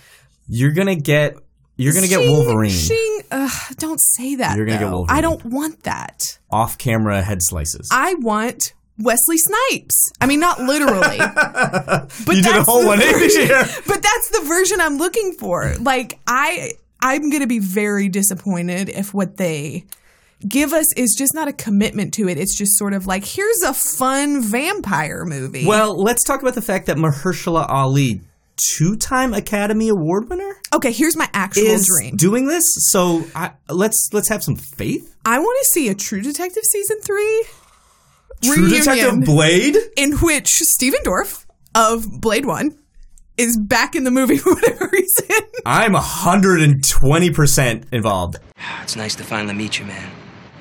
You're 0.48 0.72
gonna 0.72 0.96
get 0.96 1.36
you're 1.76 1.94
gonna 1.94 2.08
get 2.08 2.20
Wolverine 2.20 2.70
Shing, 2.70 3.20
don't 3.76 4.00
say 4.00 4.34
that. 4.36 4.56
You're 4.56 4.66
gonna 4.66 4.78
get. 4.78 4.90
Wolverine. 4.90 5.16
I 5.18 5.20
don't 5.20 5.44
want 5.44 5.82
that. 5.84 6.38
off 6.50 6.76
camera 6.78 7.22
head 7.22 7.42
slices. 7.42 7.88
I 7.90 8.14
want 8.14 8.74
Wesley 8.98 9.38
Snipes. 9.38 10.12
I 10.20 10.26
mean, 10.26 10.38
not 10.40 10.60
literally. 10.60 11.16
but 11.18 12.10
you 12.28 12.42
did 12.42 12.54
a 12.56 12.62
whole 12.62 12.82
the 12.82 12.88
180 12.88 13.18
version- 13.18 13.46
here. 13.46 13.82
But 13.86 14.02
that's 14.02 14.28
the 14.38 14.42
version 14.46 14.80
I'm 14.80 14.98
looking 14.98 15.32
for. 15.32 15.74
Like 15.80 16.18
I 16.26 16.72
I'm 17.00 17.30
going 17.30 17.40
to 17.42 17.48
be 17.48 17.58
very 17.58 18.08
disappointed 18.08 18.88
if 18.88 19.12
what 19.12 19.36
they 19.36 19.86
give 20.48 20.72
us 20.72 20.92
is 20.94 21.14
just 21.16 21.34
not 21.34 21.48
a 21.48 21.52
commitment 21.52 22.14
to 22.14 22.28
it. 22.28 22.38
It's 22.38 22.56
just 22.56 22.76
sort 22.78 22.92
of 22.94 23.06
like 23.06 23.24
here's 23.24 23.62
a 23.62 23.74
fun 23.74 24.42
vampire 24.42 25.24
movie. 25.24 25.66
Well, 25.66 25.96
let's 26.00 26.24
talk 26.24 26.42
about 26.42 26.54
the 26.54 26.62
fact 26.62 26.86
that 26.86 26.96
Mahershala 26.96 27.66
Ali, 27.68 28.20
two-time 28.76 29.34
Academy 29.34 29.88
Award 29.88 30.28
winner, 30.28 30.56
okay, 30.74 30.92
here's 30.92 31.16
my 31.16 31.28
actual 31.32 31.64
is 31.64 31.86
dream. 31.86 32.16
doing 32.16 32.46
this. 32.46 32.64
So 32.90 33.24
I, 33.34 33.52
let's 33.68 34.08
let's 34.12 34.28
have 34.28 34.42
some 34.42 34.56
faith. 34.56 35.16
I 35.24 35.38
want 35.38 35.58
to 35.62 35.68
see 35.70 35.88
a 35.88 35.94
True 35.94 36.20
Detective 36.20 36.64
season 36.64 36.98
3 37.00 37.44
True 38.42 38.68
Detective 38.68 39.20
Blade. 39.24 39.76
in 39.96 40.12
which 40.18 40.48
Stephen 40.48 41.00
Dorff 41.04 41.46
of 41.74 42.04
Blade 42.20 42.44
1 42.44 42.76
is 43.38 43.56
back 43.56 43.94
in 43.94 44.04
the 44.04 44.10
movie 44.10 44.36
for 44.38 44.54
whatever 44.54 44.88
reason. 44.92 45.36
I'm 45.64 45.92
120 45.92 47.30
percent 47.30 47.84
involved. 47.92 48.38
It's 48.82 48.96
nice 48.96 49.14
to 49.16 49.24
finally 49.24 49.54
meet 49.54 49.78
you, 49.78 49.84
man. 49.86 50.10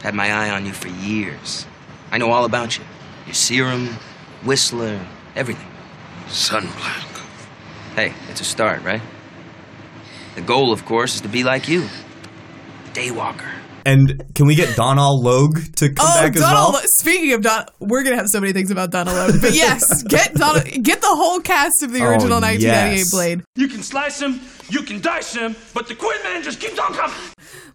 Had 0.01 0.15
my 0.15 0.31
eye 0.31 0.49
on 0.49 0.65
you 0.65 0.73
for 0.73 0.87
years. 0.87 1.65
I 2.11 2.17
know 2.17 2.31
all 2.31 2.45
about 2.45 2.77
you. 2.77 2.83
Your 3.25 3.35
serum, 3.35 3.87
Whistler, 4.43 4.99
everything. 5.35 5.67
Sunblock. 6.27 7.07
Hey, 7.95 8.13
it's 8.29 8.41
a 8.41 8.43
start, 8.45 8.81
right? 8.83 9.01
The 10.35 10.41
goal, 10.41 10.71
of 10.71 10.85
course, 10.85 11.15
is 11.15 11.21
to 11.21 11.27
be 11.27 11.43
like 11.43 11.67
you. 11.67 11.87
Daywalker. 12.93 13.49
And 13.85 14.23
can 14.35 14.45
we 14.45 14.53
get 14.55 14.75
Donal 14.75 15.19
Logue 15.21 15.57
to 15.77 15.89
come 15.89 16.05
Oh, 16.07 16.21
back 16.21 16.35
as 16.35 16.41
Donald. 16.41 16.73
well? 16.73 16.83
Speaking 16.85 17.33
of 17.33 17.41
Don, 17.41 17.65
we're 17.79 18.03
gonna 18.03 18.15
have 18.15 18.27
so 18.29 18.39
many 18.39 18.53
things 18.53 18.69
about 18.69 18.91
Donal 18.91 19.13
Logue. 19.13 19.41
But 19.41 19.53
yes, 19.53 20.03
get 20.07 20.33
Donald, 20.35 20.65
get 20.83 21.01
the 21.01 21.07
whole 21.07 21.39
cast 21.39 21.81
of 21.81 21.91
the 21.91 22.01
oh, 22.01 22.09
original 22.09 22.37
Oh, 22.37 22.41
1998 22.41 22.97
yes. 22.97 23.11
Blade. 23.11 23.41
You 23.55 23.67
can 23.67 23.81
slice 23.81 24.21
him, 24.21 24.39
you 24.69 24.83
can 24.83 25.01
dice 25.01 25.33
him, 25.33 25.55
but 25.73 25.87
the 25.87 25.95
Quinn 25.95 26.21
Man 26.23 26.43
just 26.43 26.59
keeps 26.59 26.77
on 26.77 26.93
coming. 26.93 27.17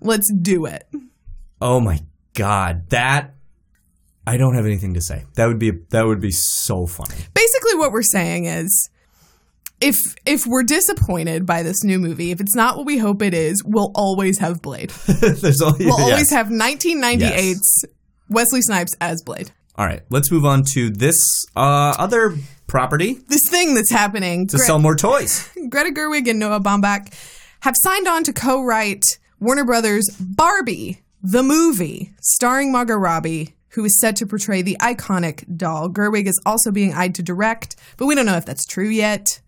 Let's 0.01 0.33
do 0.33 0.67
it. 0.67 0.85
Oh 1.61 1.81
my 1.81 1.99
god, 2.37 2.89
that 2.91 3.35
I 4.27 4.37
don't 4.37 4.55
have 4.55 4.65
anything 4.67 4.95
to 4.95 5.01
say. 5.01 5.25
That 5.35 5.47
would 5.47 5.59
be 5.59 5.73
that 5.91 6.07
would 6.07 6.21
be 6.21 6.31
so 6.31 6.87
funny. 6.87 7.17
Basically, 7.35 7.75
what 7.77 7.91
we're 7.93 8.03
saying 8.03 8.45
is. 8.47 8.91
If 9.79 9.99
if 10.25 10.47
we're 10.47 10.63
disappointed 10.63 11.45
by 11.45 11.63
this 11.63 11.85
new 11.85 11.99
movie, 11.99 12.31
if 12.31 12.41
it's 12.41 12.55
not 12.57 12.79
what 12.79 12.87
we 12.87 12.97
hope 12.97 13.21
it 13.21 13.35
is, 13.35 13.63
we'll 13.63 13.93
always 13.95 14.39
have 14.39 14.63
Blade. 14.63 14.89
There's 15.07 15.61
only, 15.61 15.85
We'll 15.85 15.99
yes. 15.99 16.11
always 16.13 16.31
have 16.31 16.47
1998's 16.47 17.85
Wesley 18.31 18.63
Snipes 18.63 18.95
as 19.03 19.23
Blade. 19.23 19.51
All 19.77 19.85
right, 19.85 20.01
let's 20.09 20.31
move 20.33 20.47
on 20.47 20.63
to 20.73 20.89
this 20.89 21.45
uh, 21.55 21.93
other 21.99 22.37
property 22.67 23.19
This 23.29 23.51
thing 23.51 23.75
that's 23.75 23.91
happening. 23.91 24.47
to 24.49 24.57
Gre- 24.57 24.63
sell 24.63 24.79
more 24.79 24.97
toys. 24.97 25.47
Greta 25.69 25.91
Gerwig 25.91 26.27
and 26.27 26.39
Noah 26.39 26.61
Baumbach 26.61 27.13
have 27.61 27.75
signed 27.77 28.09
on 28.09 28.25
to 28.25 28.33
co-write 28.33 29.19
Warner 29.41 29.67
Brothers' 29.67 30.09
Barbie, 30.19 31.03
the 31.23 31.43
movie, 31.43 32.13
starring 32.21 32.73
Margot 32.73 32.95
Robbie, 32.97 33.55
who 33.71 33.85
is 33.85 33.99
set 34.01 34.17
to 34.17 34.27
portray 34.27 34.63
the 34.63 34.77
iconic 34.81 35.45
doll. 35.57 35.89
Gerwig 35.89 36.27
is 36.27 36.41
also 36.47 36.71
being 36.71 36.95
eyed 36.95 37.15
to 37.17 37.23
direct, 37.23 37.77
but 37.97 38.07
we 38.07 38.15
don't 38.15 38.27
know 38.27 38.37
if 38.37 38.47
that's 38.47 38.65
true 38.65 38.89
yet. 38.89 39.41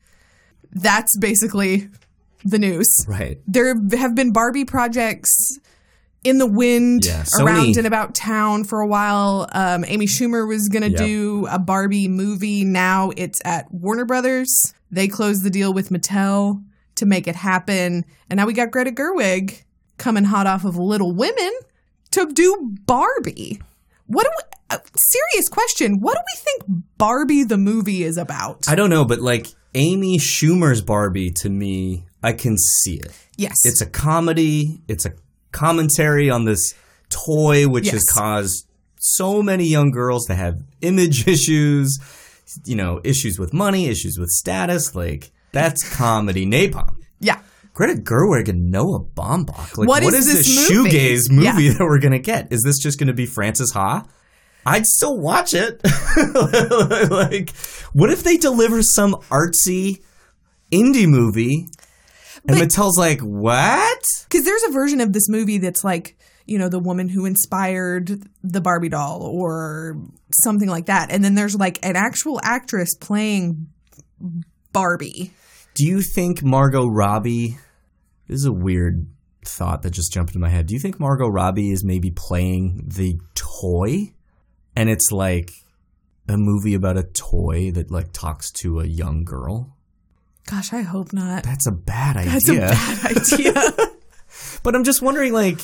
That's 0.72 1.16
basically 1.16 1.88
the 2.44 2.58
news. 2.58 2.88
Right. 3.08 3.38
There 3.46 3.74
have 3.96 4.14
been 4.14 4.32
Barbie 4.32 4.64
projects 4.64 5.58
in 6.24 6.38
the 6.38 6.46
wind 6.46 7.04
Yeah, 7.06 7.24
around 7.40 7.76
and 7.76 7.86
about 7.86 8.14
town 8.14 8.64
for 8.64 8.80
a 8.80 8.86
while. 8.86 9.48
Um, 9.52 9.84
Amy 9.86 10.06
Schumer 10.06 10.46
was 10.46 10.68
going 10.68 10.82
to 10.82 10.90
Yep. 10.90 10.98
do 10.98 11.46
a 11.50 11.58
Barbie 11.58 12.08
movie. 12.08 12.64
Now 12.64 13.12
it's 13.16 13.40
at 13.44 13.72
Warner 13.72 14.04
Brothers. 14.04 14.74
They 14.90 15.08
closed 15.08 15.42
the 15.42 15.50
deal 15.50 15.72
with 15.72 15.90
Mattel 15.90 16.62
to 16.96 17.06
make 17.06 17.28
it 17.28 17.36
happen. 17.36 18.04
And 18.28 18.36
now 18.36 18.46
we 18.46 18.52
got 18.52 18.70
Greta 18.72 18.90
Gerwig 18.90 19.62
coming 19.98 20.24
hot 20.24 20.46
off 20.46 20.64
of 20.64 20.76
Little 20.76 21.14
Women 21.14 21.52
to 22.12 22.32
do 22.32 22.74
Barbie. 22.86 23.60
What 24.06 24.24
do 24.24 24.30
we, 24.36 24.44
uh, 24.70 24.78
serious 24.96 25.48
question. 25.50 26.00
What 26.00 26.14
do 26.14 26.20
we 26.34 26.40
think 26.40 26.82
Barbie 26.96 27.44
the 27.44 27.58
movie 27.58 28.02
is 28.04 28.16
about? 28.16 28.66
I 28.68 28.74
don't 28.74 28.90
know, 28.90 29.04
but 29.04 29.20
like 29.20 29.48
Amy 29.74 30.18
Schumer's 30.18 30.80
Barbie 30.80 31.30
to 31.32 31.50
me, 31.50 32.04
I 32.22 32.32
can 32.32 32.56
see 32.56 32.96
it. 32.96 33.12
yes. 33.36 33.56
It's 33.64 33.80
a 33.82 33.86
comedy. 33.86 34.80
It's 34.88 35.04
a 35.04 35.12
commentary 35.52 36.30
on 36.30 36.44
this 36.44 36.74
toy, 37.10 37.68
which 37.68 37.90
has 37.90 38.04
caused 38.04 38.66
so 39.00 39.42
many 39.42 39.64
young 39.64 39.90
girls 39.90 40.26
to 40.26 40.34
have 40.34 40.60
image 40.80 41.26
issues, 41.34 41.98
you 42.64 42.74
know, 42.76 43.00
issues 43.04 43.38
with 43.38 43.52
money, 43.52 43.86
issues 43.88 44.18
with 44.18 44.30
status. 44.30 44.94
Like 44.94 45.30
that's 45.52 45.96
comedy 45.96 46.46
napalm. 46.46 46.96
yeah. 47.20 47.40
Greta 47.78 48.00
Gerwig 48.00 48.48
and 48.48 48.72
Noah 48.72 49.04
Baumbach. 49.04 49.78
Like, 49.78 49.86
What 49.88 50.02
what 50.02 50.12
is 50.12 50.26
is, 50.26 50.48
this 50.48 50.68
movie? 50.68 50.90
shoegaze 50.90 51.30
movie 51.30 51.62
Yeah. 51.62 51.74
that 51.74 51.84
we're 51.84 52.00
gonna 52.00 52.18
get? 52.18 52.52
Is 52.52 52.62
this 52.64 52.76
just 52.80 52.98
gonna 52.98 53.12
be 53.14 53.24
Frances 53.24 53.70
Ha? 53.72 54.04
I'd 54.66 54.84
still 54.84 55.16
watch 55.16 55.54
it. 55.54 55.80
like, 57.10 57.54
what 57.92 58.10
if 58.10 58.24
they 58.24 58.36
deliver 58.36 58.82
some 58.82 59.12
artsy 59.30 60.02
indie 60.72 61.06
movie 61.06 61.68
and 62.48 62.56
Mattel's 62.56 62.98
like, 62.98 63.20
what? 63.20 64.02
Because 64.24 64.44
there's 64.44 64.64
a 64.64 64.72
version 64.72 65.00
of 65.00 65.12
this 65.12 65.28
movie 65.28 65.58
that's 65.58 65.84
like, 65.84 66.18
you 66.46 66.58
know, 66.58 66.68
the 66.68 66.80
woman 66.80 67.08
who 67.08 67.26
inspired 67.26 68.10
the 68.42 68.60
Barbie 68.60 68.88
doll 68.88 69.22
or 69.22 69.96
something 70.42 70.68
like 70.68 70.86
that. 70.86 71.12
And 71.12 71.22
then 71.22 71.36
there's 71.36 71.54
like 71.54 71.78
an 71.86 71.94
actual 71.94 72.40
actress 72.42 72.96
playing 72.96 73.68
Barbie. 74.72 75.32
Do 75.74 75.86
you 75.86 76.02
think 76.02 76.42
Margot 76.42 76.88
Robbie? 76.88 77.56
This 78.28 78.36
is 78.40 78.44
a 78.44 78.52
weird 78.52 79.06
thought 79.44 79.82
that 79.82 79.90
just 79.90 80.12
jumped 80.12 80.30
into 80.30 80.40
my 80.40 80.48
head. 80.50 80.66
Do 80.66 80.74
you 80.74 80.80
think 80.80 81.00
Margot 81.00 81.28
Robbie 81.28 81.70
is 81.70 81.84
maybe 81.84 82.10
playing 82.10 82.84
the 82.86 83.18
toy, 83.34 84.12
and 84.76 84.88
it's 84.90 85.10
like 85.10 85.50
a 86.28 86.36
movie 86.36 86.74
about 86.74 86.96
a 86.98 87.02
toy 87.04 87.70
that 87.72 87.90
like 87.90 88.12
talks 88.12 88.50
to 88.52 88.80
a 88.80 88.86
young 88.86 89.24
girl? 89.24 89.76
Gosh, 90.50 90.72
I 90.72 90.82
hope 90.82 91.12
not. 91.12 91.42
That's 91.42 91.66
a 91.66 91.72
bad 91.72 92.16
idea. 92.16 92.32
That's 92.32 92.48
a 92.48 92.56
bad 92.56 93.16
idea. 93.16 93.72
But 94.62 94.74
I'm 94.74 94.84
just 94.84 95.02
wondering, 95.02 95.32
like, 95.32 95.58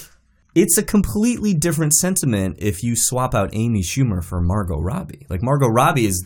it's 0.55 0.79
a 0.79 0.83
completely 0.83 1.53
different 1.53 1.93
sentiment 1.95 2.57
if 2.61 2.83
you 2.83 2.97
swap 2.97 3.35
out 3.35 3.51
Amy 3.53 3.83
Schumer 3.83 4.23
for 4.25 4.41
Margot 4.41 4.79
Robbie. 4.81 5.27
Like 5.29 5.43
Margot 5.43 5.69
Robbie 5.69 6.07
is 6.07 6.25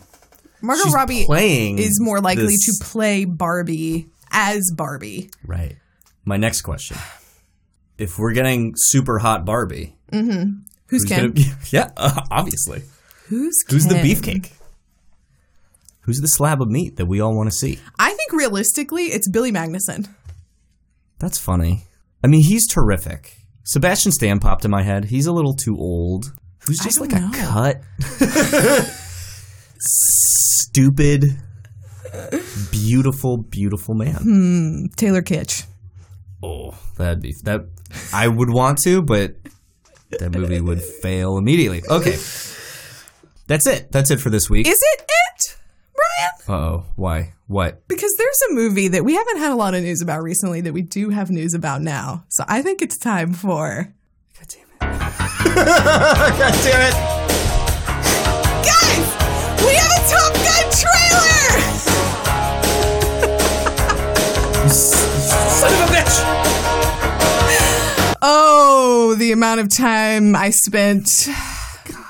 Margot 0.61 0.89
Robbie 0.91 1.25
playing 1.25 1.79
is 1.79 1.99
more 1.99 2.21
likely 2.21 2.45
this- 2.55 2.79
to 2.79 2.85
play 2.85 3.25
Barbie 3.25 4.09
as 4.31 4.71
Barbie. 4.75 5.29
right. 5.45 5.75
My 6.29 6.37
next 6.37 6.61
question: 6.61 6.95
If 7.97 8.19
we're 8.19 8.33
getting 8.33 8.73
super 8.75 9.17
hot 9.17 9.45
Barbie, 9.45 9.95
Who's, 10.11 10.53
who's 10.85 11.05
Ken? 11.05 11.31
gonna? 11.31 11.47
Yeah, 11.71 11.89
uh, 11.97 12.21
obviously. 12.31 12.83
Who's 13.29 13.55
Who's 13.67 13.87
the 13.87 13.95
beefcake? 13.95 14.51
Who's 16.01 16.21
the 16.21 16.27
slab 16.27 16.61
of 16.61 16.67
meat 16.67 16.97
that 16.97 17.07
we 17.07 17.19
all 17.19 17.35
want 17.35 17.49
to 17.49 17.55
see? 17.55 17.79
I 17.97 18.13
think 18.13 18.31
realistically, 18.31 19.05
it's 19.05 19.27
Billy 19.27 19.51
Magnussen. 19.51 20.07
That's 21.17 21.39
funny. 21.39 21.85
I 22.23 22.27
mean, 22.27 22.43
he's 22.43 22.67
terrific. 22.67 23.35
Sebastian 23.63 24.11
Stan 24.11 24.37
popped 24.37 24.63
in 24.63 24.69
my 24.69 24.83
head. 24.83 25.05
He's 25.05 25.25
a 25.25 25.31
little 25.31 25.55
too 25.55 25.75
old. 25.75 26.31
Who's 26.67 26.77
just 26.77 27.01
like 27.01 27.09
know. 27.09 27.31
a 27.33 27.35
cut, 27.35 27.81
stupid, 29.79 31.25
beautiful, 32.71 33.37
beautiful 33.37 33.95
man. 33.95 34.89
Taylor 34.95 35.23
Kitsch. 35.23 35.65
Oh, 36.41 36.73
that'd 36.97 37.21
be 37.21 37.33
that. 37.43 37.65
I 38.13 38.27
would 38.27 38.49
want 38.49 38.77
to, 38.83 39.01
but 39.01 39.35
that 40.19 40.31
movie 40.31 40.61
would 40.61 40.81
fail 41.01 41.37
immediately. 41.37 41.83
Okay, 41.89 42.17
that's 43.47 43.67
it. 43.67 43.91
That's 43.91 44.09
it 44.11 44.19
for 44.19 44.29
this 44.29 44.49
week. 44.49 44.67
Is 44.67 44.79
it 44.81 45.01
it, 45.09 45.57
Brian? 45.93 46.31
Uh 46.47 46.53
oh. 46.65 46.85
Why? 46.95 47.33
What? 47.47 47.87
Because 47.87 48.13
there's 48.15 48.41
a 48.51 48.53
movie 48.53 48.87
that 48.89 49.03
we 49.03 49.15
haven't 49.15 49.37
had 49.37 49.51
a 49.51 49.55
lot 49.55 49.73
of 49.73 49.81
news 49.83 50.01
about 50.01 50.21
recently 50.23 50.61
that 50.61 50.71
we 50.73 50.81
do 50.83 51.09
have 51.09 51.29
news 51.31 51.53
about 51.53 51.81
now. 51.81 52.23
So 52.29 52.43
I 52.47 52.61
think 52.61 52.81
it's 52.81 52.97
time 52.97 53.33
for. 53.33 53.93
God 54.37 54.47
damn 54.47 54.61
it. 54.61 54.79
God 55.55 56.53
damn 56.63 56.81
it. 56.87 56.93
Guys, 58.63 59.07
we 59.65 59.73
have 59.75 59.91
a 59.91 60.01
Top 60.07 60.33
Gun 60.45 60.65
trailer! 60.71 61.49
Son 64.69 65.73
of 65.83 65.88
a. 65.88 65.88
Oh, 68.21 69.15
the 69.17 69.31
amount 69.31 69.61
of 69.61 69.69
time 69.69 70.35
I 70.35 70.49
spent 70.49 71.09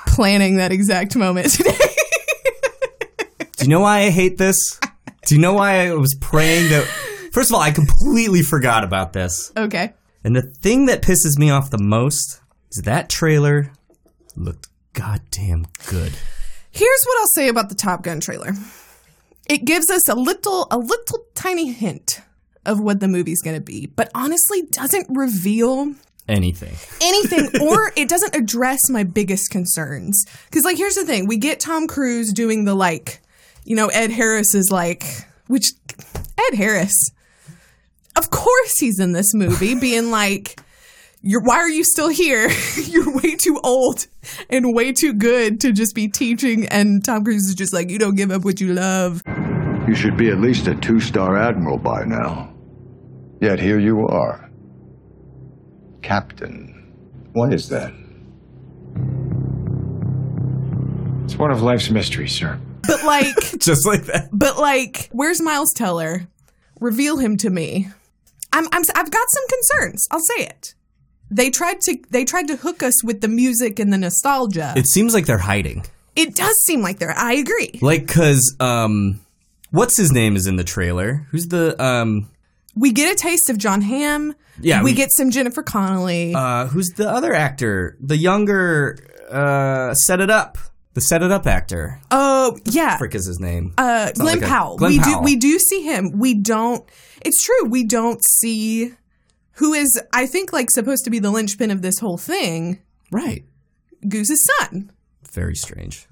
planning 0.06 0.56
that 0.56 0.72
exact 0.72 1.16
moment 1.16 1.50
today. 1.50 1.76
Do 3.56 3.64
you 3.64 3.68
know 3.70 3.80
why 3.80 4.00
I 4.00 4.10
hate 4.10 4.38
this? 4.38 4.80
Do 5.26 5.34
you 5.34 5.40
know 5.40 5.52
why 5.52 5.86
I 5.88 5.94
was 5.94 6.14
praying 6.20 6.70
that? 6.70 6.84
First 7.32 7.50
of 7.50 7.54
all, 7.54 7.60
I 7.60 7.70
completely 7.70 8.42
forgot 8.42 8.82
about 8.84 9.12
this. 9.12 9.52
okay. 9.56 9.92
And 10.24 10.34
the 10.36 10.42
thing 10.42 10.86
that 10.86 11.00
pisses 11.00 11.38
me 11.38 11.50
off 11.50 11.70
the 11.70 11.78
most 11.78 12.40
is 12.72 12.82
that 12.82 13.08
trailer 13.08 13.72
looked 14.36 14.68
goddamn 14.92 15.66
good. 15.86 16.12
Here's 16.70 17.04
what 17.04 17.20
I'll 17.20 17.26
say 17.28 17.48
about 17.48 17.68
the 17.68 17.74
Top 17.74 18.02
Gun 18.02 18.20
trailer. 18.20 18.52
It 19.48 19.64
gives 19.64 19.88
us 19.90 20.08
a 20.08 20.14
little 20.14 20.66
a 20.70 20.78
little 20.78 21.24
tiny 21.34 21.72
hint 21.72 22.20
of 22.66 22.80
what 22.80 23.00
the 23.00 23.08
movie's 23.08 23.42
going 23.42 23.56
to 23.56 23.62
be, 23.62 23.86
but 23.86 24.10
honestly 24.14 24.62
doesn't 24.70 25.06
reveal 25.10 25.94
Anything. 26.28 26.76
anything 27.02 27.60
or 27.66 27.92
it 27.96 28.08
doesn't 28.08 28.36
address 28.36 28.88
my 28.88 29.02
biggest 29.02 29.50
concerns. 29.50 30.24
Cuz 30.52 30.64
like 30.64 30.76
here's 30.76 30.94
the 30.94 31.04
thing, 31.04 31.26
we 31.26 31.36
get 31.38 31.58
Tom 31.60 31.86
Cruise 31.88 32.32
doing 32.32 32.64
the 32.64 32.74
like, 32.74 33.20
you 33.64 33.74
know, 33.74 33.88
Ed 33.88 34.10
Harris 34.10 34.54
is 34.54 34.70
like 34.70 35.04
which 35.48 35.72
Ed 36.50 36.54
Harris 36.56 37.10
of 38.16 38.30
course 38.30 38.78
he's 38.78 38.98
in 39.00 39.12
this 39.12 39.34
movie 39.34 39.74
being 39.78 40.10
like 40.10 40.60
you're 41.22 41.42
why 41.42 41.56
are 41.56 41.68
you 41.68 41.84
still 41.84 42.08
here? 42.08 42.48
You're 42.84 43.14
way 43.14 43.34
too 43.36 43.60
old 43.62 44.06
and 44.48 44.74
way 44.74 44.92
too 44.92 45.12
good 45.12 45.60
to 45.60 45.72
just 45.72 45.94
be 45.94 46.08
teaching 46.08 46.66
and 46.68 47.04
Tom 47.04 47.24
Cruise 47.24 47.46
is 47.48 47.54
just 47.54 47.72
like 47.74 47.90
you 47.90 47.98
don't 47.98 48.14
give 48.14 48.30
up 48.30 48.44
what 48.44 48.60
you 48.60 48.72
love. 48.72 49.22
You 49.88 49.94
should 49.94 50.16
be 50.16 50.28
at 50.30 50.38
least 50.38 50.66
a 50.68 50.74
two 50.76 51.00
star 51.00 51.36
admiral 51.36 51.76
by 51.76 52.04
now. 52.04 52.49
Yet 53.40 53.58
here 53.58 53.78
you 53.78 54.06
are. 54.06 54.50
Captain. 56.02 56.92
What 57.32 57.52
is 57.54 57.68
that? 57.70 57.92
It's 61.24 61.36
one 61.38 61.50
of 61.50 61.62
life's 61.62 61.90
mysteries, 61.90 62.32
sir. 62.34 62.58
But 62.86 63.04
like 63.04 63.34
Just 63.58 63.86
like 63.86 64.04
that. 64.06 64.28
But 64.32 64.58
like, 64.58 65.08
where's 65.12 65.40
Miles 65.40 65.72
Teller? 65.72 66.26
Reveal 66.80 67.18
him 67.18 67.36
to 67.38 67.50
me. 67.50 67.88
I'm, 68.52 68.66
I'm 68.72 68.82
I've 68.94 69.10
got 69.10 69.26
some 69.30 69.44
concerns. 69.48 70.08
I'll 70.10 70.20
say 70.20 70.44
it. 70.44 70.74
They 71.30 71.50
tried 71.50 71.80
to 71.82 71.98
they 72.10 72.24
tried 72.24 72.48
to 72.48 72.56
hook 72.56 72.82
us 72.82 73.04
with 73.04 73.20
the 73.20 73.28
music 73.28 73.78
and 73.78 73.92
the 73.92 73.98
nostalgia. 73.98 74.74
It 74.76 74.86
seems 74.86 75.14
like 75.14 75.26
they're 75.26 75.38
hiding. 75.38 75.84
it 76.16 76.34
does 76.34 76.56
seem 76.64 76.82
like 76.82 76.98
they're. 76.98 77.16
I 77.16 77.34
agree. 77.34 77.78
Like, 77.80 78.08
cause 78.08 78.56
um, 78.58 79.20
what's 79.70 79.96
his 79.96 80.10
name 80.10 80.34
is 80.34 80.46
in 80.48 80.56
the 80.56 80.64
trailer? 80.64 81.26
Who's 81.30 81.46
the 81.46 81.80
um, 81.80 82.28
We 82.76 82.92
get 82.92 83.12
a 83.12 83.14
taste 83.16 83.50
of 83.50 83.58
Jon 83.58 83.80
Hamm. 83.82 84.34
Yeah, 84.60 84.82
we, 84.82 84.90
we- 84.92 84.96
get 84.96 85.10
some 85.12 85.30
Jennifer 85.30 85.62
Connelly. 85.62 86.34
uh, 86.34 86.66
who's 86.66 86.90
the 86.90 87.08
other 87.08 87.32
actor? 87.34 87.96
The 88.00 88.16
younger 88.16 88.98
uh, 89.30 89.94
set 89.94 90.20
it 90.20 90.30
up. 90.30 90.58
The 90.94 91.00
set 91.00 91.22
it 91.22 91.30
up 91.30 91.46
actor. 91.46 92.00
oh 92.10 92.58
yeah, 92.64 92.96
Frick 92.98 93.14
is 93.14 93.24
his 93.26 93.38
name. 93.38 93.74
uh, 93.78 94.10
Glenn 94.12 94.26
like 94.38 94.44
a- 94.44 94.48
Powell. 94.48 94.76
Glenn 94.76 94.92
we 94.92 94.98
Powell. 94.98 95.20
do 95.20 95.24
we 95.24 95.36
do 95.36 95.58
see 95.58 95.82
him. 95.82 96.18
We 96.18 96.34
don't. 96.34 96.84
It's 97.22 97.42
true. 97.44 97.66
We 97.68 97.84
don't 97.84 98.20
see 98.24 98.92
who 99.52 99.72
is. 99.72 100.00
I 100.12 100.26
think 100.26 100.52
like 100.52 100.68
supposed 100.70 101.04
to 101.04 101.10
be 101.10 101.20
the 101.20 101.30
linchpin 101.30 101.70
of 101.70 101.80
this 101.82 101.98
whole 102.00 102.18
thing. 102.18 102.80
right. 103.12 103.44
Goose's 104.08 104.44
son. 104.58 104.90
Very 105.30 105.54
strange. 105.54 106.06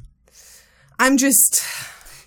I'm 1.00 1.17
just. 1.17 1.65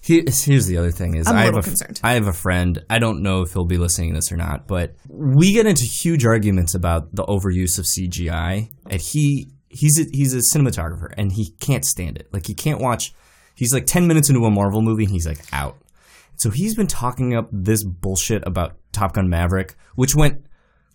He- 0.02 0.24
Here's 0.28 0.66
the 0.66 0.78
other 0.78 0.92
thing: 0.92 1.16
is 1.16 1.28
I'm 1.28 1.36
a 1.36 1.40
I 1.40 1.44
have 1.46 1.58
a, 1.58 1.62
concerned. 1.62 2.00
I 2.04 2.14
have 2.14 2.28
a 2.28 2.34
friend. 2.34 2.84
I 2.90 2.98
don't 3.00 3.22
know 3.22 3.42
if 3.44 3.54
he'll 3.54 3.66
be 3.66 3.78
listening 3.78 4.10
to 4.10 4.16
this 4.16 4.32
or 4.32 4.38
not, 4.38 4.68
but 4.68 4.96
we 5.08 5.54
get 5.54 5.66
into 5.68 5.84
huge 5.84 6.26
arguments 6.26 6.74
about 6.74 7.14
the 7.16 7.24
overuse 7.26 7.78
of 7.78 7.86
CGI. 7.86 8.70
And 8.90 9.02
he 9.02 9.48
he's 9.70 10.00
a, 10.00 10.06
he's 10.12 10.34
a 10.34 10.58
cinematographer, 10.58 11.14
and 11.18 11.32
he 11.32 11.52
can't 11.60 11.86
stand 11.86 12.18
it. 12.18 12.28
Like 12.34 12.48
he 12.48 12.54
can't 12.56 12.82
watch. 12.82 13.14
He's 13.56 13.74
like 13.74 13.86
ten 13.86 14.08
minutes 14.08 14.30
into 14.30 14.44
a 14.46 14.50
Marvel 14.52 14.82
movie, 14.82 15.04
and 15.04 15.14
he's 15.14 15.28
like 15.28 15.42
out. 15.54 15.78
So 16.38 16.50
he's 16.50 16.74
been 16.76 16.88
talking 16.88 17.36
up 17.36 17.48
this 17.52 17.84
bullshit 17.84 18.42
about 18.48 18.78
Top 18.92 19.14
Gun 19.14 19.30
Maverick, 19.30 19.76
which 19.96 20.16
went 20.16 20.44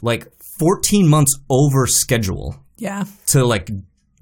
like 0.02 0.26
14 0.58 1.08
months 1.08 1.38
over 1.48 1.86
schedule 1.86 2.56
Yeah. 2.76 3.04
to 3.26 3.44
like 3.44 3.70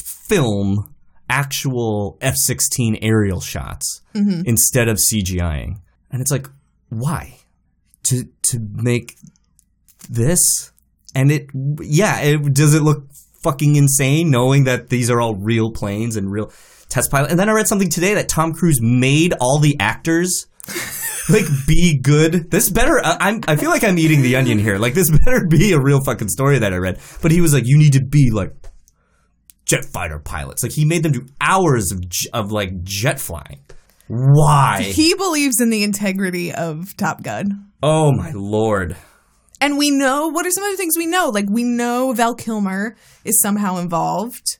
film 0.02 0.93
actual 1.28 2.18
F-16 2.20 2.98
aerial 3.02 3.40
shots 3.40 4.02
mm-hmm. 4.14 4.42
instead 4.46 4.88
of 4.88 4.98
CGIing. 4.98 5.78
And 6.10 6.20
it's 6.20 6.30
like, 6.30 6.48
why? 6.88 7.38
To 8.04 8.24
to 8.42 8.58
make 8.72 9.16
this? 10.08 10.72
And 11.14 11.32
it 11.32 11.48
yeah, 11.80 12.20
it 12.20 12.54
does 12.54 12.74
it 12.74 12.82
look 12.82 13.06
fucking 13.42 13.76
insane 13.76 14.30
knowing 14.30 14.64
that 14.64 14.88
these 14.88 15.10
are 15.10 15.20
all 15.20 15.34
real 15.34 15.70
planes 15.70 16.16
and 16.16 16.30
real 16.30 16.52
test 16.88 17.10
pilot. 17.10 17.30
And 17.30 17.38
then 17.38 17.48
I 17.48 17.52
read 17.52 17.68
something 17.68 17.88
today 17.88 18.14
that 18.14 18.28
Tom 18.28 18.52
Cruise 18.52 18.80
made 18.80 19.34
all 19.40 19.58
the 19.58 19.76
actors 19.80 20.46
like 21.28 21.44
be 21.66 21.98
good. 21.98 22.50
This 22.50 22.70
better. 22.70 23.04
I, 23.04 23.16
I'm. 23.20 23.40
I 23.48 23.56
feel 23.56 23.70
like 23.70 23.84
I'm 23.84 23.98
eating 23.98 24.22
the 24.22 24.36
onion 24.36 24.58
here. 24.58 24.78
Like 24.78 24.94
this 24.94 25.10
better 25.24 25.46
be 25.46 25.72
a 25.72 25.80
real 25.80 26.02
fucking 26.02 26.28
story 26.28 26.58
that 26.58 26.72
I 26.72 26.76
read. 26.76 27.00
But 27.22 27.32
he 27.32 27.40
was 27.40 27.52
like, 27.52 27.64
you 27.66 27.78
need 27.78 27.94
to 27.94 28.04
be 28.04 28.30
like 28.30 28.54
jet 29.74 29.84
fighter 29.84 30.18
pilots. 30.18 30.62
Like 30.62 30.72
he 30.72 30.84
made 30.84 31.02
them 31.02 31.12
do 31.12 31.26
hours 31.40 31.92
of 31.92 32.02
of 32.32 32.52
like 32.52 32.82
jet 32.82 33.20
flying. 33.20 33.60
Why? 34.08 34.82
He 34.82 35.14
believes 35.14 35.60
in 35.60 35.70
the 35.70 35.82
integrity 35.82 36.52
of 36.52 36.96
Top 36.96 37.22
Gun. 37.22 37.70
oh 37.82 38.12
my 38.12 38.32
lord. 38.34 38.96
And 39.60 39.78
we 39.78 39.90
know 39.90 40.28
what 40.28 40.44
are 40.46 40.50
some 40.50 40.64
of 40.64 40.72
the 40.72 40.76
things 40.76 40.94
we 40.96 41.06
know? 41.06 41.30
Like 41.30 41.46
we 41.48 41.62
know 41.62 42.12
Val 42.12 42.34
Kilmer 42.34 42.96
is 43.24 43.40
somehow 43.40 43.78
involved. 43.78 44.58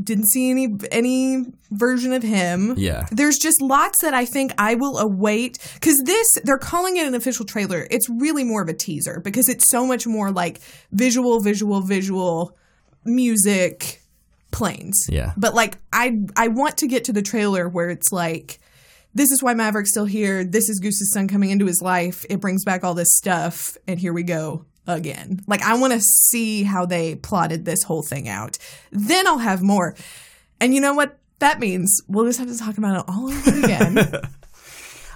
Didn't 0.00 0.28
see 0.28 0.50
any 0.50 0.68
any 0.92 1.46
version 1.70 2.12
of 2.12 2.22
him. 2.22 2.74
Yeah. 2.76 3.06
There's 3.10 3.38
just 3.38 3.60
lots 3.62 4.02
that 4.02 4.14
I 4.14 4.26
think 4.26 4.52
I 4.58 4.74
will 4.74 4.98
await 4.98 5.58
cuz 5.80 6.02
this 6.04 6.26
they're 6.44 6.58
calling 6.58 6.98
it 6.98 7.06
an 7.06 7.14
official 7.14 7.46
trailer. 7.46 7.86
It's 7.90 8.08
really 8.08 8.44
more 8.44 8.62
of 8.62 8.68
a 8.68 8.74
teaser 8.74 9.20
because 9.24 9.48
it's 9.48 9.70
so 9.70 9.86
much 9.86 10.06
more 10.06 10.30
like 10.30 10.60
visual 10.92 11.40
visual 11.40 11.80
visual 11.80 12.56
music 13.04 13.97
planes. 14.50 15.06
Yeah. 15.08 15.32
But 15.36 15.54
like 15.54 15.78
I 15.92 16.12
I 16.36 16.48
want 16.48 16.78
to 16.78 16.86
get 16.88 17.04
to 17.04 17.12
the 17.12 17.22
trailer 17.22 17.68
where 17.68 17.90
it's 17.90 18.12
like 18.12 18.58
this 19.14 19.30
is 19.30 19.42
why 19.42 19.54
Maverick's 19.54 19.90
still 19.90 20.04
here. 20.04 20.44
This 20.44 20.68
is 20.68 20.78
Goose's 20.80 21.12
son 21.12 21.28
coming 21.28 21.50
into 21.50 21.66
his 21.66 21.80
life. 21.82 22.24
It 22.30 22.40
brings 22.40 22.64
back 22.64 22.84
all 22.84 22.94
this 22.94 23.16
stuff, 23.16 23.76
and 23.86 23.98
here 23.98 24.12
we 24.12 24.22
go 24.22 24.64
again. 24.86 25.40
Like 25.46 25.62
I 25.62 25.76
want 25.78 25.92
to 25.94 26.00
see 26.00 26.62
how 26.62 26.86
they 26.86 27.14
plotted 27.16 27.64
this 27.64 27.82
whole 27.82 28.02
thing 28.02 28.28
out. 28.28 28.58
Then 28.92 29.26
I'll 29.26 29.38
have 29.38 29.62
more. 29.62 29.96
And 30.60 30.74
you 30.74 30.80
know 30.80 30.94
what 30.94 31.18
that 31.40 31.58
means? 31.60 32.00
We'll 32.08 32.26
just 32.26 32.38
have 32.38 32.48
to 32.48 32.58
talk 32.58 32.78
about 32.78 32.98
it 33.00 33.04
all 33.08 33.30
over 33.30 33.58
again. 33.64 33.98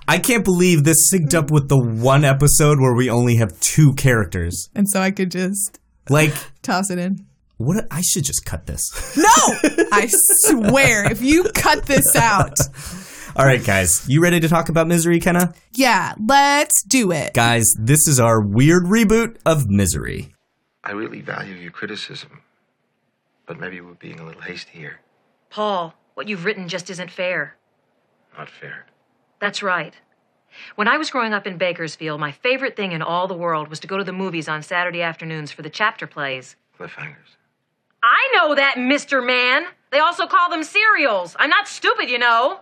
I 0.09 0.19
can't 0.19 0.45
believe 0.45 0.85
this 0.85 1.13
synced 1.13 1.35
up 1.35 1.51
with 1.51 1.69
the 1.69 1.79
one 1.79 2.25
episode 2.25 2.81
where 2.81 2.95
we 2.95 3.09
only 3.09 3.37
have 3.37 3.59
two 3.61 3.95
characters. 3.95 4.69
and 4.75 4.89
so 4.89 5.01
I 5.01 5.11
could 5.11 5.31
just 5.31 5.79
Like 6.11 6.35
toss 6.63 6.91
it 6.91 6.99
in. 6.99 7.25
What? 7.63 7.87
I 7.91 8.01
should 8.03 8.25
just 8.25 8.45
cut 8.45 8.67
this. 8.67 9.17
No, 9.17 9.25
I 9.93 10.07
swear, 10.11 11.11
if 11.11 11.23
you 11.23 11.45
cut 11.55 11.87
this 11.87 12.15
out, 12.17 12.59
All 13.37 13.47
right, 13.47 13.65
guys, 13.65 14.05
you 14.09 14.23
ready 14.23 14.41
to 14.41 14.49
talk 14.49 14.69
about 14.69 14.87
Misery, 14.87 15.19
Kenna? 15.19 15.55
yeah, 15.73 16.15
let's 16.27 16.83
do 16.83 17.11
it. 17.13 17.33
Guys, 17.33 17.75
this 17.79 18.07
is 18.07 18.21
our 18.21 18.41
weird 18.43 18.85
reboot 18.85 19.39
of 19.47 19.69
Misery. 19.71 20.35
I 20.85 20.93
really 20.93 21.21
value 21.23 21.55
your 21.55 21.71
criticism, 21.71 22.43
but 23.47 23.59
maybe 23.59 23.81
we're 23.81 23.95
being 23.95 24.21
a 24.21 24.25
little 24.27 24.43
hasty 24.43 24.79
here. 24.79 25.01
Paul, 25.49 25.95
what 26.15 26.29
you've 26.29 26.45
written 26.45 26.69
just 26.69 26.91
isn't 26.91 27.11
fair. 27.11 27.57
Not 28.37 28.51
fair. 28.51 28.87
That's 29.39 29.63
right. 29.63 29.95
When 30.75 30.89
I 30.89 30.99
was 30.99 31.11
growing 31.11 31.33
up 31.33 31.47
in 31.47 31.57
Bakersfield, 31.57 32.21
my 32.21 32.33
favorite 32.33 32.77
thing 32.77 32.93
in 32.93 33.01
all 33.01 33.27
the 33.27 33.35
world 33.35 33.69
was 33.69 33.81
to 33.81 33.87
go 33.87 33.97
to 33.97 34.05
the 34.05 34.13
movies 34.13 34.49
on 34.49 34.63
Saturday 34.63 35.01
afternoons 35.01 35.51
for 35.51 35.63
the 35.63 35.71
chapter 35.71 36.07
plays. 36.07 36.57
Cliffhangers. 36.79 37.37
I 38.03 38.33
know 38.37 38.55
that, 38.55 38.77
Mr. 38.77 39.25
Man. 39.25 39.65
They 39.91 40.01
also 40.01 40.27
call 40.27 40.51
them 40.51 40.65
serials. 40.65 41.37
I'm 41.39 41.51
not 41.51 41.69
stupid, 41.69 42.09
you 42.09 42.19
know. 42.19 42.61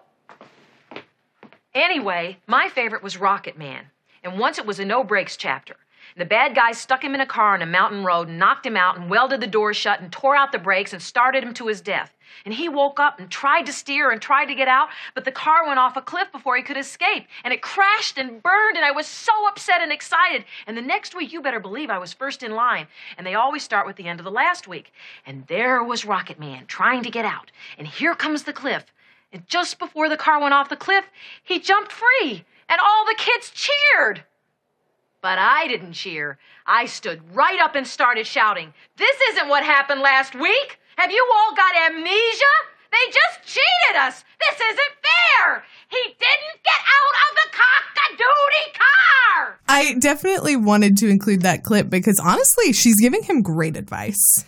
Anyway, 1.74 2.38
my 2.46 2.68
favorite 2.68 3.03
was 3.03 3.16
Rocket 3.16 3.57
Man. 3.57 3.87
And 4.22 4.38
once 4.38 4.59
it 4.59 4.66
was 4.66 4.79
a 4.79 4.85
no 4.85 5.05
brakes 5.05 5.37
chapter. 5.37 5.76
The 6.16 6.24
bad 6.24 6.55
guy 6.55 6.72
stuck 6.72 7.05
him 7.05 7.14
in 7.14 7.20
a 7.20 7.26
car 7.26 7.55
on 7.55 7.62
a 7.62 7.66
mountain 7.66 8.05
road, 8.05 8.29
knocked 8.29 8.66
him 8.66 8.76
out, 8.76 8.98
and 8.98 9.09
welded 9.09 9.40
the 9.40 9.46
door 9.46 9.72
shut 9.72 10.00
and 10.00 10.12
tore 10.12 10.35
out 10.37 10.53
the 10.53 10.59
brakes 10.59 10.92
and 10.92 11.00
started 11.00 11.44
him 11.44 11.55
to 11.55 11.68
his 11.68 11.81
death. 11.81 12.16
And 12.44 12.54
he 12.54 12.68
woke 12.68 12.98
up 12.98 13.18
and 13.18 13.30
tried 13.30 13.66
to 13.66 13.72
steer 13.72 14.10
and 14.10 14.20
tried 14.20 14.46
to 14.46 14.54
get 14.54 14.68
out, 14.68 14.88
but 15.14 15.24
the 15.24 15.32
car 15.32 15.66
went 15.66 15.78
off 15.78 15.96
a 15.96 16.02
cliff 16.02 16.30
before 16.32 16.56
he 16.56 16.62
could 16.62 16.76
escape. 16.76 17.26
And 17.44 17.52
it 17.52 17.62
crashed 17.62 18.18
and 18.18 18.42
burned, 18.42 18.76
and 18.76 18.84
I 18.84 18.90
was 18.90 19.06
so 19.06 19.32
upset 19.48 19.80
and 19.80 19.92
excited. 19.92 20.44
And 20.66 20.76
the 20.76 20.82
next 20.82 21.14
week, 21.14 21.32
you 21.32 21.42
better 21.42 21.60
believe 21.60 21.90
I 21.90 21.98
was 21.98 22.12
first 22.12 22.42
in 22.42 22.52
line. 22.52 22.86
And 23.16 23.26
they 23.26 23.34
always 23.34 23.62
start 23.62 23.86
with 23.86 23.96
the 23.96 24.08
end 24.08 24.20
of 24.20 24.24
the 24.24 24.30
last 24.30 24.68
week. 24.68 24.92
And 25.26 25.46
there 25.46 25.82
was 25.82 26.04
Rocket 26.04 26.38
Man 26.38 26.66
trying 26.66 27.02
to 27.02 27.10
get 27.10 27.24
out. 27.24 27.50
And 27.78 27.86
here 27.86 28.14
comes 28.14 28.44
the 28.44 28.52
cliff. 28.52 28.84
And 29.32 29.46
just 29.46 29.78
before 29.78 30.08
the 30.08 30.16
car 30.16 30.40
went 30.40 30.54
off 30.54 30.68
the 30.68 30.76
cliff, 30.76 31.04
he 31.42 31.60
jumped 31.60 31.92
free. 31.92 32.44
And 32.68 32.80
all 32.80 33.04
the 33.04 33.16
kids 33.16 33.50
cheered. 33.50 34.24
But 35.22 35.38
I 35.38 35.66
didn't 35.66 35.92
cheer. 35.92 36.38
I 36.66 36.86
stood 36.86 37.20
right 37.34 37.60
up 37.60 37.74
and 37.74 37.86
started 37.86 38.26
shouting, 38.26 38.72
This 38.96 39.16
isn't 39.30 39.48
what 39.48 39.64
happened 39.64 40.00
last 40.00 40.34
week! 40.34 40.78
Have 41.00 41.10
you 41.10 41.26
all 41.34 41.54
got 41.56 41.72
amnesia? 41.86 42.54
They 42.92 43.10
just 43.10 43.54
cheated 43.54 44.02
us! 44.02 44.22
This 44.38 44.60
isn't 44.60 44.96
fair! 45.00 45.64
He 45.88 45.96
didn't 45.96 46.62
get 46.62 46.80
out 46.98 47.14
of 47.24 47.36
the 47.36 47.56
cock-a-doodie 47.56 48.74
car! 48.74 49.60
I 49.66 49.94
definitely 49.94 50.56
wanted 50.56 50.98
to 50.98 51.08
include 51.08 51.40
that 51.40 51.64
clip 51.64 51.88
because 51.88 52.20
honestly, 52.20 52.74
she's 52.74 53.00
giving 53.00 53.22
him 53.22 53.40
great 53.40 53.78
advice. 53.78 54.44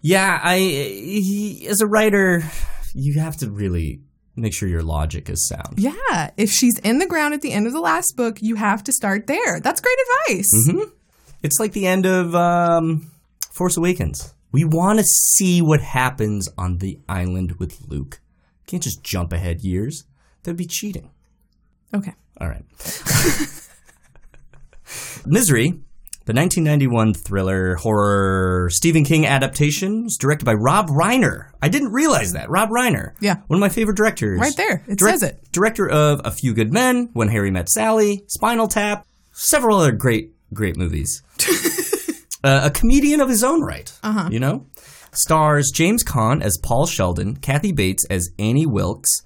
Yeah, 0.00 0.38
I 0.44 0.58
he, 0.58 1.66
as 1.68 1.80
a 1.80 1.88
writer, 1.88 2.44
you 2.94 3.18
have 3.18 3.36
to 3.38 3.50
really 3.50 4.00
make 4.36 4.54
sure 4.54 4.68
your 4.68 4.84
logic 4.84 5.28
is 5.28 5.44
sound. 5.48 5.80
Yeah, 5.80 6.30
if 6.36 6.52
she's 6.52 6.78
in 6.84 7.00
the 7.00 7.06
ground 7.06 7.34
at 7.34 7.42
the 7.42 7.50
end 7.50 7.66
of 7.66 7.72
the 7.72 7.80
last 7.80 8.16
book, 8.16 8.38
you 8.40 8.54
have 8.54 8.84
to 8.84 8.92
start 8.92 9.26
there. 9.26 9.58
That's 9.58 9.80
great 9.80 9.98
advice. 10.28 10.92
It's 11.42 11.58
like 11.58 11.72
the 11.72 11.88
end 11.88 12.06
of 12.06 12.32
um, 12.36 13.10
Force 13.50 13.76
Awakens. 13.76 14.34
We 14.54 14.64
want 14.64 15.00
to 15.00 15.04
see 15.04 15.60
what 15.60 15.80
happens 15.80 16.48
on 16.56 16.78
the 16.78 17.00
island 17.08 17.56
with 17.58 17.80
Luke. 17.88 18.20
Can't 18.68 18.84
just 18.84 19.02
jump 19.02 19.32
ahead 19.32 19.62
years. 19.62 20.04
That'd 20.44 20.56
be 20.56 20.64
cheating. 20.66 21.10
Okay. 21.92 22.12
All 22.40 22.48
right. 22.48 22.62
Misery, 25.26 25.70
the 26.26 26.34
1991 26.34 27.14
thriller 27.14 27.74
horror 27.74 28.68
Stephen 28.70 29.02
King 29.02 29.26
adaptation, 29.26 30.04
was 30.04 30.16
directed 30.16 30.44
by 30.44 30.54
Rob 30.54 30.88
Reiner. 30.88 31.50
I 31.60 31.68
didn't 31.68 31.90
realize 31.90 32.34
that. 32.34 32.48
Rob 32.48 32.70
Reiner. 32.70 33.14
Yeah. 33.18 33.38
One 33.48 33.56
of 33.56 33.60
my 33.60 33.70
favorite 33.70 33.96
directors. 33.96 34.38
Right 34.38 34.56
there. 34.56 34.84
It 34.86 35.00
Direct- 35.00 35.18
says 35.18 35.30
it. 35.30 35.50
Director 35.50 35.90
of 35.90 36.20
A 36.24 36.30
Few 36.30 36.54
Good 36.54 36.72
Men, 36.72 37.10
When 37.12 37.26
Harry 37.26 37.50
Met 37.50 37.68
Sally, 37.68 38.22
Spinal 38.28 38.68
Tap, 38.68 39.04
several 39.32 39.78
other 39.78 39.90
great, 39.90 40.30
great 40.52 40.76
movies. 40.76 41.24
uh, 42.44 42.60
a 42.64 42.70
comedian 42.70 43.20
of 43.20 43.28
his 43.28 43.42
own 43.42 43.62
right. 43.62 43.92
Uh-huh. 44.02 44.28
You 44.30 44.38
know? 44.38 44.66
Stars 45.12 45.70
James 45.72 46.04
Caan 46.04 46.42
as 46.42 46.58
Paul 46.58 46.86
Sheldon, 46.86 47.36
Kathy 47.36 47.72
Bates 47.72 48.04
as 48.10 48.30
Annie 48.38 48.66
Wilkes, 48.66 49.22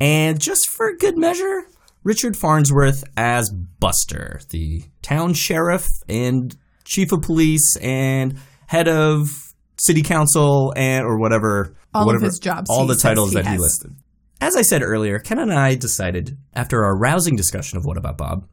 and 0.00 0.40
just 0.40 0.68
for 0.70 0.96
good 0.96 1.16
measure, 1.16 1.64
Richard 2.04 2.36
Farnsworth 2.36 3.04
as 3.16 3.50
Buster, 3.50 4.40
the 4.50 4.84
town 5.02 5.34
sheriff 5.34 5.88
and 6.08 6.56
chief 6.84 7.12
of 7.12 7.22
police 7.22 7.76
and 7.80 8.38
head 8.66 8.88
of 8.88 9.52
city 9.78 10.02
council 10.02 10.72
and 10.76 11.04
or 11.04 11.18
whatever. 11.18 11.74
All 11.94 12.14
of 12.14 12.22
his 12.22 12.38
jobs 12.38 12.70
All 12.70 12.86
the 12.86 12.96
titles 12.96 13.30
he 13.30 13.36
that 13.36 13.46
he 13.46 13.58
listed. 13.58 13.94
As 14.40 14.56
I 14.56 14.62
said 14.62 14.82
earlier, 14.82 15.18
Ken 15.18 15.38
and 15.38 15.52
I 15.52 15.74
decided 15.74 16.38
after 16.54 16.84
our 16.84 16.96
rousing 16.96 17.36
discussion 17.36 17.78
of 17.78 17.84
What 17.84 17.96
About 17.96 18.16
Bob, 18.16 18.48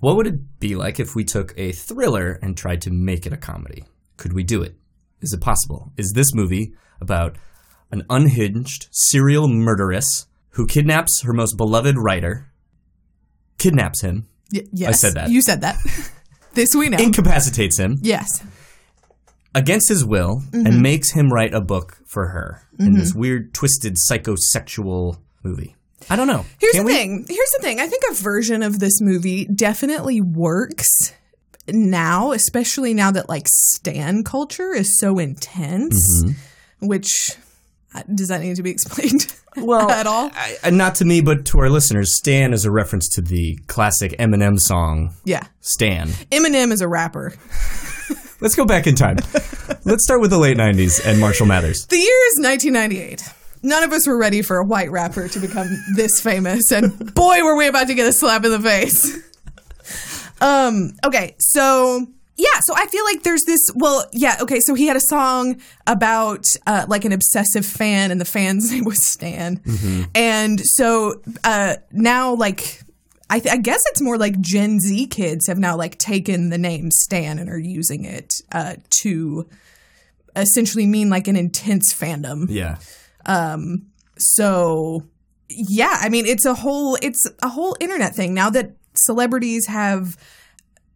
what 0.00 0.16
would 0.16 0.26
it 0.26 0.60
be 0.60 0.76
like 0.76 1.00
if 1.00 1.14
we 1.14 1.24
took 1.24 1.52
a 1.56 1.72
thriller 1.72 2.38
and 2.42 2.56
tried 2.56 2.82
to 2.82 2.90
make 2.90 3.26
it 3.26 3.32
a 3.32 3.36
comedy? 3.36 3.84
Could 4.16 4.32
we 4.32 4.44
do 4.44 4.62
it? 4.62 4.76
Is 5.20 5.32
it 5.32 5.40
possible? 5.40 5.92
Is 5.96 6.12
this 6.14 6.32
movie 6.34 6.72
about 7.00 7.36
an 7.90 8.04
unhinged 8.10 8.88
serial 8.92 9.48
murderess 9.48 10.26
who 10.50 10.66
kidnaps 10.66 11.22
her 11.22 11.32
most 11.32 11.56
beloved 11.56 11.96
writer, 11.98 12.52
kidnaps 13.58 14.00
him, 14.02 14.28
Y- 14.52 14.62
yes, 14.72 15.00
said 15.00 15.14
that. 15.14 15.30
You 15.30 15.42
said 15.42 15.60
that. 15.62 15.76
this 16.54 16.74
we 16.74 16.88
know. 16.88 16.98
incapacitates 16.98 17.78
him 17.78 17.98
yes. 18.02 18.42
against 19.54 19.88
his 19.88 20.04
will, 20.04 20.40
Mm-hmm. 20.52 20.66
and 20.66 20.82
makes 20.82 21.10
him 21.12 21.32
write 21.32 21.52
a 21.54 21.60
book 21.60 21.98
for 22.06 22.28
her 22.28 22.62
in 22.78 22.94
this 22.94 23.14
weird, 23.14 23.52
twisted, 23.52 23.96
psychosexual 24.10 25.18
movie. 25.42 25.74
I 26.10 26.16
don't 26.16 26.26
know. 26.26 26.44
Here's 26.58 26.74
Can 26.74 26.84
the 26.84 26.86
we? 26.86 26.94
thing. 26.94 27.26
Here's 27.28 27.50
the 27.56 27.62
thing. 27.62 27.80
I 27.80 27.86
think 27.86 28.02
a 28.10 28.14
version 28.14 28.62
of 28.62 28.78
this 28.78 29.00
movie 29.00 29.44
definitely 29.46 30.20
works 30.20 31.12
now, 31.66 32.32
especially 32.32 32.94
now 32.94 33.10
that 33.10 33.28
like 33.28 33.46
stan 33.48 34.24
culture 34.24 34.72
is 34.74 34.98
so 34.98 35.18
intense. 35.18 36.22
Mm-hmm. 36.24 36.86
Which 36.86 37.32
uh, 37.94 38.02
does 38.14 38.28
that 38.28 38.40
need 38.40 38.56
to 38.56 38.62
be 38.62 38.70
explained? 38.70 39.32
Well, 39.56 39.90
at 39.90 40.06
all? 40.06 40.30
I, 40.34 40.56
I- 40.62 40.70
not 40.70 40.94
to 40.96 41.04
me, 41.04 41.20
but 41.20 41.46
to 41.46 41.58
our 41.58 41.68
listeners. 41.68 42.16
Stan 42.16 42.52
is 42.52 42.64
a 42.64 42.70
reference 42.70 43.08
to 43.16 43.20
the 43.20 43.56
classic 43.66 44.12
Eminem 44.20 44.60
song 44.60 45.14
Yeah. 45.24 45.44
"Stan." 45.62 46.08
Eminem 46.30 46.70
is 46.70 46.80
a 46.80 46.86
rapper. 46.86 47.34
Let's 48.40 48.54
go 48.54 48.64
back 48.64 48.86
in 48.86 48.94
time. 48.94 49.16
Let's 49.84 50.04
start 50.04 50.20
with 50.20 50.30
the 50.30 50.38
late 50.38 50.56
'90s 50.56 51.04
and 51.04 51.18
Marshall 51.18 51.46
Mathers. 51.46 51.86
The 51.86 51.96
year 51.96 52.06
is 52.28 52.38
1998. 52.40 53.22
None 53.62 53.82
of 53.82 53.92
us 53.92 54.06
were 54.06 54.16
ready 54.16 54.42
for 54.42 54.58
a 54.58 54.64
white 54.64 54.90
rapper 54.90 55.28
to 55.28 55.38
become 55.38 55.68
this 55.96 56.20
famous, 56.20 56.70
and 56.70 57.14
boy, 57.14 57.42
were 57.42 57.56
we 57.56 57.66
about 57.66 57.88
to 57.88 57.94
get 57.94 58.06
a 58.06 58.12
slap 58.12 58.44
in 58.44 58.50
the 58.50 58.60
face. 58.60 59.18
Um. 60.40 60.92
Okay. 61.04 61.34
So 61.38 62.06
yeah. 62.36 62.60
So 62.60 62.74
I 62.76 62.86
feel 62.86 63.04
like 63.04 63.24
there's 63.24 63.42
this. 63.44 63.70
Well, 63.74 64.04
yeah. 64.12 64.36
Okay. 64.40 64.60
So 64.60 64.74
he 64.74 64.86
had 64.86 64.96
a 64.96 65.00
song 65.00 65.60
about 65.86 66.44
uh, 66.66 66.86
like 66.88 67.04
an 67.04 67.12
obsessive 67.12 67.66
fan, 67.66 68.10
and 68.12 68.20
the 68.20 68.24
fan's 68.24 68.70
name 68.70 68.84
was 68.84 69.04
Stan. 69.04 69.60
And 70.14 70.60
so 70.60 71.20
uh, 71.42 71.76
now, 71.90 72.34
like, 72.34 72.82
I, 73.28 73.40
th- 73.40 73.52
I 73.52 73.56
guess 73.58 73.82
it's 73.90 74.00
more 74.00 74.16
like 74.16 74.40
Gen 74.40 74.78
Z 74.78 75.08
kids 75.08 75.48
have 75.48 75.58
now 75.58 75.76
like 75.76 75.98
taken 75.98 76.50
the 76.50 76.58
name 76.58 76.90
Stan 76.90 77.38
and 77.38 77.50
are 77.50 77.58
using 77.58 78.04
it 78.04 78.32
uh, 78.52 78.76
to 79.02 79.48
essentially 80.36 80.86
mean 80.86 81.10
like 81.10 81.26
an 81.26 81.34
intense 81.36 81.92
fandom. 81.92 82.46
Yeah, 82.48 82.78
Um, 83.28 83.86
so 84.16 85.04
yeah, 85.48 85.98
I 86.00 86.08
mean 86.08 86.26
it's 86.26 86.44
a 86.44 86.54
whole 86.54 86.96
it's 87.00 87.30
a 87.42 87.48
whole 87.48 87.76
internet 87.78 88.14
thing 88.14 88.34
now 88.34 88.50
that 88.50 88.72
celebrities 88.94 89.66
have 89.66 90.16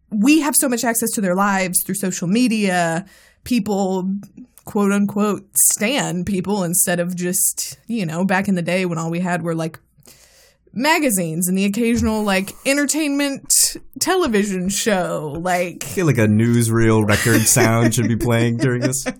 we 0.09 0.41
have 0.41 0.55
so 0.55 0.67
much 0.67 0.83
access 0.83 1.09
to 1.11 1.21
their 1.21 1.35
lives 1.35 1.81
through 1.85 1.95
social 1.95 2.27
media. 2.27 3.05
People 3.45 4.13
quote 4.65 4.91
unquote 4.91 5.45
stan 5.57 6.23
people 6.23 6.63
instead 6.63 6.99
of 6.99 7.15
just, 7.15 7.77
you 7.87 8.05
know, 8.05 8.25
back 8.25 8.47
in 8.47 8.55
the 8.55 8.61
day 8.61 8.85
when 8.85 8.97
all 8.97 9.09
we 9.09 9.19
had 9.19 9.41
were 9.43 9.55
like 9.55 9.79
magazines 10.73 11.47
and 11.47 11.57
the 11.57 11.65
occasional 11.65 12.23
like 12.23 12.51
entertainment 12.65 13.53
television 13.99 14.69
show 14.69 15.35
like 15.39 15.83
I 15.83 15.87
feel 15.87 16.07
like 16.07 16.17
a 16.17 16.25
newsreel 16.25 17.07
record 17.07 17.41
sound 17.41 17.93
should 17.93 18.07
be 18.07 18.15
playing 18.15 18.57
during 18.57 18.81
this. 18.81 19.05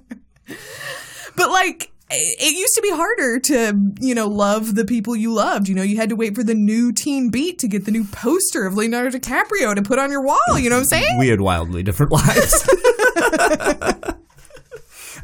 But 1.36 1.50
like 1.50 1.93
it 2.16 2.58
used 2.58 2.76
to 2.76 2.82
be 2.82 2.90
harder 2.92 3.40
to, 3.40 3.80
you 4.00 4.16
know, 4.16 4.28
love 4.28 4.76
the 4.76 4.86
people 4.86 5.16
you 5.16 5.34
loved. 5.34 5.68
You 5.68 5.76
know, 5.76 5.84
you 5.84 5.98
had 5.98 6.10
to 6.10 6.16
wait 6.16 6.36
for 6.36 6.44
the 6.44 6.54
new 6.54 6.92
Teen 6.92 7.30
Beat 7.30 7.60
to 7.60 7.68
get 7.68 7.86
the 7.86 7.92
new 7.92 8.06
poster 8.06 8.66
of 8.66 8.76
Leonardo 8.76 9.18
DiCaprio 9.18 9.76
to 9.76 9.82
put 9.82 10.00
on 10.00 10.12
your 10.12 10.24
wall. 10.24 10.38
You 10.58 10.70
know 10.70 10.76
what 10.76 10.82
I'm 10.82 10.88
saying? 10.88 11.18
We 11.18 11.28
had 11.30 11.42
wildly 11.42 11.84
different 11.84 12.12
lives. 12.12 12.70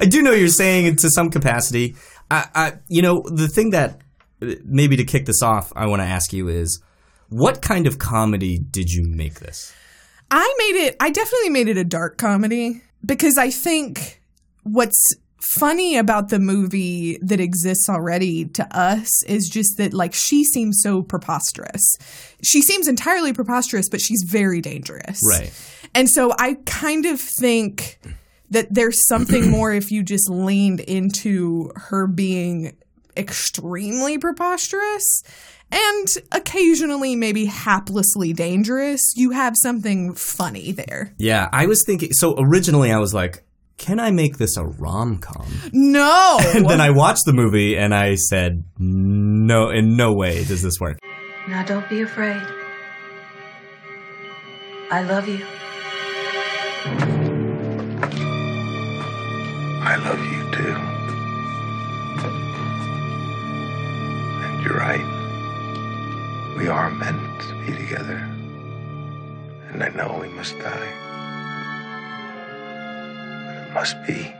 I 0.01 0.05
do 0.07 0.21
know 0.21 0.31
you're 0.31 0.47
saying 0.47 0.85
it 0.85 0.99
to 0.99 1.09
some 1.09 1.29
capacity. 1.29 1.95
I, 2.31 2.47
I, 2.55 2.73
you 2.87 3.01
know, 3.01 3.23
the 3.25 3.47
thing 3.47 3.71
that 3.71 3.99
maybe 4.39 4.95
to 4.97 5.03
kick 5.03 5.25
this 5.25 5.41
off, 5.41 5.73
I 5.75 5.87
want 5.87 6.01
to 6.01 6.05
ask 6.07 6.31
you 6.31 6.47
is, 6.47 6.81
what 7.29 7.61
kind 7.61 7.85
of 7.87 7.99
comedy 7.99 8.57
did 8.57 8.91
you 8.91 9.03
make 9.05 9.39
this? 9.39 9.73
I 10.31 10.53
made 10.57 10.85
it, 10.85 10.95
I 10.99 11.09
definitely 11.09 11.49
made 11.49 11.67
it 11.67 11.77
a 11.77 11.83
dark 11.83 12.17
comedy 12.17 12.81
because 13.05 13.37
I 13.37 13.49
think 13.49 14.21
what's 14.63 15.15
funny 15.41 15.97
about 15.97 16.29
the 16.29 16.39
movie 16.39 17.17
that 17.21 17.39
exists 17.39 17.89
already 17.89 18.45
to 18.45 18.77
us 18.77 19.23
is 19.23 19.49
just 19.49 19.77
that 19.77 19.93
like 19.93 20.13
she 20.13 20.43
seems 20.43 20.81
so 20.81 21.01
preposterous. 21.01 21.97
She 22.43 22.61
seems 22.61 22.87
entirely 22.87 23.33
preposterous, 23.33 23.89
but 23.89 24.01
she's 24.01 24.23
very 24.27 24.61
dangerous. 24.61 25.21
Right. 25.27 25.51
And 25.95 26.09
so 26.09 26.33
I 26.37 26.57
kind 26.65 27.05
of 27.05 27.19
think 27.19 27.99
that 28.49 28.67
there's 28.69 29.05
something 29.07 29.49
more 29.51 29.71
if 29.71 29.91
you 29.91 30.03
just 30.03 30.29
leaned 30.29 30.81
into 30.81 31.71
her 31.75 32.07
being 32.07 32.75
extremely 33.17 34.17
preposterous 34.17 35.23
and 35.71 36.07
occasionally 36.31 37.15
maybe 37.15 37.47
haplessly 37.47 38.35
dangerous. 38.35 39.01
You 39.15 39.31
have 39.31 39.55
something 39.57 40.15
funny 40.15 40.71
there. 40.71 41.13
Yeah, 41.17 41.47
I 41.51 41.67
was 41.67 41.83
thinking. 41.85 42.13
So 42.13 42.35
originally, 42.37 42.91
I 42.91 42.97
was 42.97 43.13
like, 43.13 43.43
"Can 43.79 43.99
I 43.99 44.11
make 44.11 44.37
this 44.37 44.55
a 44.57 44.65
rom 44.65 45.17
com?" 45.17 45.47
No. 45.73 46.37
And 46.53 46.69
then 46.69 46.81
I 46.81 46.91
watched 46.91 47.25
the 47.25 47.33
movie 47.33 47.75
and 47.75 47.95
I 47.95 48.15
said, 48.15 48.63
"No, 48.77 49.69
in 49.71 49.95
no 49.97 50.13
way 50.13 50.43
does 50.45 50.61
this 50.61 50.79
work." 50.79 50.99
Now 51.47 51.63
don't 51.65 51.89
be 51.89 52.01
afraid. 52.01 52.43
I 54.91 55.01
love 55.03 55.27
you. 55.27 55.43
I 59.91 59.95
love 60.07 60.19
you 60.19 60.41
too. 60.57 60.75
And 64.45 64.63
you're 64.63 64.77
right. 64.77 65.07
We 66.57 66.67
are 66.67 66.91
meant 66.91 67.41
to 67.41 67.53
be 67.65 67.75
together. 67.75 68.17
And 69.71 69.83
I 69.83 69.89
know 69.89 70.19
we 70.21 70.27
must 70.29 70.57
die. 70.59 71.08
But 73.79 73.89
it 73.91 73.95
must 73.95 74.07
be 74.07 74.33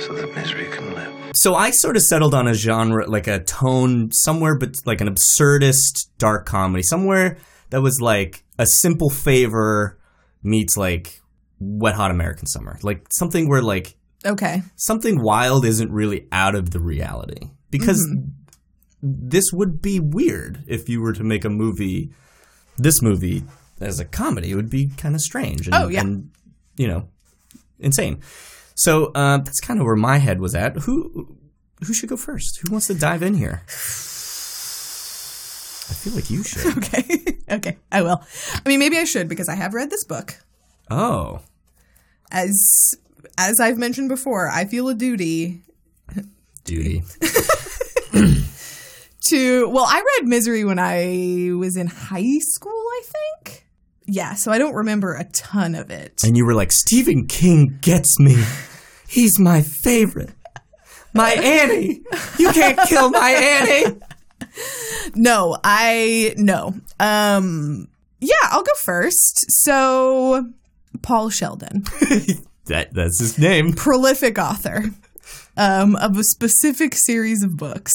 so 0.00 0.12
that 0.12 0.34
misery 0.34 0.66
can 0.70 0.94
live. 0.94 1.12
So 1.34 1.54
I 1.54 1.70
sort 1.70 1.96
of 1.96 2.02
settled 2.02 2.34
on 2.34 2.46
a 2.46 2.54
genre, 2.54 3.08
like 3.08 3.26
a 3.26 3.42
tone 3.42 4.12
somewhere, 4.12 4.58
but 4.58 4.74
like 4.84 5.00
an 5.00 5.08
absurdist 5.08 6.08
dark 6.18 6.44
comedy, 6.44 6.82
somewhere 6.82 7.38
that 7.70 7.80
was 7.80 7.98
like 8.00 8.44
a 8.58 8.66
simple 8.66 9.08
favor 9.08 9.98
meets 10.42 10.76
like 10.76 11.20
Wet 11.58 11.94
Hot 11.94 12.10
American 12.10 12.46
Summer, 12.46 12.78
like 12.82 13.06
something 13.10 13.48
where 13.48 13.62
like 13.62 13.96
okay. 14.24 14.62
something 14.76 15.22
wild 15.22 15.64
isn't 15.64 15.90
really 15.90 16.28
out 16.32 16.54
of 16.54 16.70
the 16.70 16.80
reality 16.80 17.48
because 17.70 18.06
mm-hmm. 18.06 18.28
this 19.02 19.50
would 19.52 19.80
be 19.80 19.98
weird 19.98 20.62
if 20.66 20.90
you 20.90 21.00
were 21.00 21.14
to 21.14 21.24
make 21.24 21.44
a 21.44 21.50
movie 21.50 22.10
this 22.78 23.00
movie 23.00 23.42
as 23.80 23.98
a 24.00 24.04
comedy 24.04 24.50
it 24.50 24.54
would 24.54 24.68
be 24.68 24.88
kind 24.98 25.14
of 25.14 25.20
strange 25.20 25.66
and, 25.66 25.74
Oh, 25.74 25.88
yeah. 25.88 26.00
and 26.00 26.30
you 26.76 26.88
know 26.88 27.08
insane 27.78 28.20
so 28.74 29.06
uh, 29.14 29.38
that's 29.38 29.60
kind 29.60 29.80
of 29.80 29.86
where 29.86 29.96
my 29.96 30.18
head 30.18 30.40
was 30.40 30.54
at 30.54 30.76
who 30.78 31.36
who 31.86 31.92
should 31.94 32.08
go 32.08 32.16
first 32.16 32.60
who 32.62 32.72
wants 32.72 32.86
to 32.86 32.94
dive 32.94 33.22
in 33.22 33.34
here 33.34 33.62
i 35.88 35.94
feel 35.94 36.14
like 36.14 36.30
you 36.30 36.42
should 36.42 36.76
Okay. 36.78 37.38
okay. 37.50 37.78
I 37.92 38.02
will. 38.02 38.20
I 38.54 38.68
mean, 38.68 38.80
maybe 38.80 38.98
I 38.98 39.04
should 39.04 39.28
because 39.28 39.48
I 39.48 39.54
have 39.54 39.72
read 39.72 39.88
this 39.90 40.04
book. 40.04 40.34
oh 40.90 41.40
As 42.32 42.94
as 43.38 43.60
I've 43.60 43.78
mentioned 43.78 44.08
before, 44.08 44.48
I 44.50 44.64
feel 44.64 44.88
a 44.88 44.94
duty 44.94 45.62
duty 46.64 47.04
to 49.28 49.68
well 49.68 49.84
i 49.88 50.02
read 50.18 50.28
misery 50.28 50.64
when 50.64 50.78
i 50.80 51.50
was 51.56 51.76
in 51.76 51.86
high 51.86 52.38
school 52.40 52.72
i 52.72 53.02
think 53.04 53.65
yeah 54.06 54.34
so 54.34 54.50
i 54.52 54.58
don't 54.58 54.74
remember 54.74 55.14
a 55.14 55.24
ton 55.24 55.74
of 55.74 55.90
it. 55.90 56.22
And 56.24 56.36
you 56.36 56.44
were 56.46 56.54
like 56.54 56.72
stephen 56.72 57.26
king 57.26 57.78
gets 57.80 58.18
me. 58.18 58.36
He's 59.08 59.38
my 59.38 59.62
favorite. 59.62 60.30
My 61.14 61.30
annie. 61.32 62.02
You 62.38 62.50
can't 62.52 62.78
kill 62.88 63.10
my 63.10 63.30
annie. 63.30 63.98
No 65.14 65.56
i 65.64 66.34
no. 66.36 66.74
Um 67.00 67.88
yeah 68.20 68.34
i'll 68.44 68.62
go 68.62 68.74
first. 68.82 69.44
So 69.50 70.50
paul 71.02 71.30
sheldon. 71.30 71.84
That 72.66 72.92
that's 72.92 73.20
his 73.20 73.38
name. 73.38 73.74
Prolific 73.74 74.38
author 74.40 74.86
um 75.56 75.94
of 75.96 76.18
a 76.18 76.24
specific 76.24 76.94
series 76.96 77.44
of 77.44 77.56
books. 77.56 77.92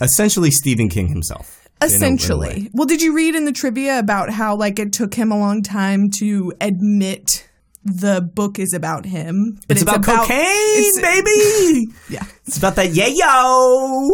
Essentially 0.00 0.50
Stephen 0.52 0.88
King 0.88 1.08
himself. 1.08 1.61
In 1.84 2.02
a- 2.02 2.06
in 2.06 2.12
a 2.12 2.14
essentially 2.14 2.70
well 2.72 2.86
did 2.86 3.02
you 3.02 3.14
read 3.14 3.34
in 3.34 3.44
the 3.44 3.52
trivia 3.52 3.98
about 3.98 4.30
how 4.30 4.54
like 4.56 4.78
it 4.78 4.92
took 4.92 5.14
him 5.14 5.30
a 5.32 5.38
long 5.38 5.62
time 5.62 6.10
to 6.10 6.52
admit 6.60 7.48
the 7.84 8.20
book 8.20 8.60
is 8.60 8.72
about 8.74 9.04
him. 9.06 9.58
But 9.66 9.76
It's, 9.76 9.82
about, 9.82 10.04
cocaine, 10.04 10.38
it's- 10.38 11.00
baby. 11.00 11.92
Yeah. 12.08 12.24
It's 12.46 12.56
about 12.56 12.76
that 12.76 12.90
yayo. 12.92 14.08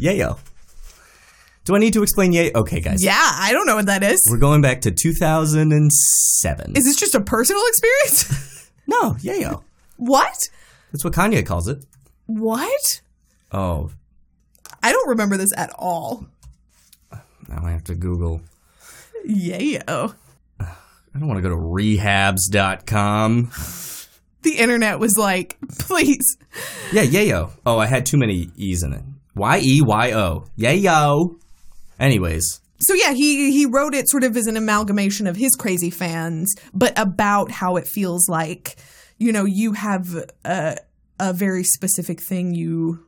Yayo. 0.00 0.38
Do 1.64 1.76
I 1.76 1.78
need 1.78 1.92
to 1.92 2.02
explain 2.02 2.32
yayo? 2.32 2.52
Okay, 2.56 2.80
guys. 2.80 3.04
Yeah, 3.04 3.14
I 3.16 3.52
don't 3.52 3.66
know 3.68 3.76
what 3.76 3.86
that 3.86 4.02
is. 4.02 4.20
We're 4.28 4.38
going 4.38 4.62
back 4.62 4.80
to 4.80 4.90
2007. 4.90 6.72
Is 6.76 6.84
this 6.84 6.96
just 6.96 7.14
a 7.14 7.20
personal 7.20 7.62
experience? 7.68 8.68
no, 8.88 9.12
yayo. 9.14 9.62
what? 9.96 10.48
That's 10.92 11.04
what 11.04 11.12
Kanye 11.14 11.46
calls 11.46 11.68
it. 11.68 11.84
What? 12.26 13.00
Oh, 13.52 13.90
I 14.82 14.90
don't 14.92 15.08
remember 15.08 15.36
this 15.36 15.52
at 15.56 15.70
all. 15.78 16.26
Now 17.48 17.62
I 17.64 17.72
have 17.72 17.84
to 17.84 17.94
Google. 17.94 18.40
Yayo. 19.28 20.14
I 20.60 21.18
don't 21.18 21.28
want 21.28 21.38
to 21.38 21.48
go 21.48 21.50
to 21.50 21.56
rehabs.com. 21.60 23.50
The 24.42 24.56
internet 24.58 24.98
was 24.98 25.16
like, 25.16 25.56
please. 25.78 26.36
Yeah, 26.92 27.04
yayo. 27.04 27.50
Oh, 27.64 27.78
I 27.78 27.86
had 27.86 28.04
too 28.04 28.18
many 28.18 28.50
E's 28.56 28.82
in 28.82 28.92
it. 28.92 29.02
Y 29.34 29.60
E 29.62 29.80
Y 29.82 30.12
O. 30.12 30.44
Yayo. 30.58 31.36
Anyways, 31.98 32.60
So 32.78 32.92
yeah, 32.94 33.12
he 33.12 33.52
he 33.52 33.64
wrote 33.66 33.94
it 33.94 34.08
sort 34.08 34.24
of 34.24 34.36
as 34.36 34.46
an 34.46 34.56
amalgamation 34.56 35.26
of 35.26 35.36
his 35.36 35.54
crazy 35.54 35.90
fans, 35.90 36.54
but 36.74 36.92
about 36.98 37.50
how 37.50 37.76
it 37.76 37.86
feels 37.86 38.28
like, 38.28 38.76
you 39.18 39.32
know, 39.32 39.44
you 39.44 39.72
have 39.72 40.14
a 40.44 40.76
a 41.20 41.32
very 41.32 41.64
specific 41.64 42.20
thing 42.20 42.54
you 42.54 43.06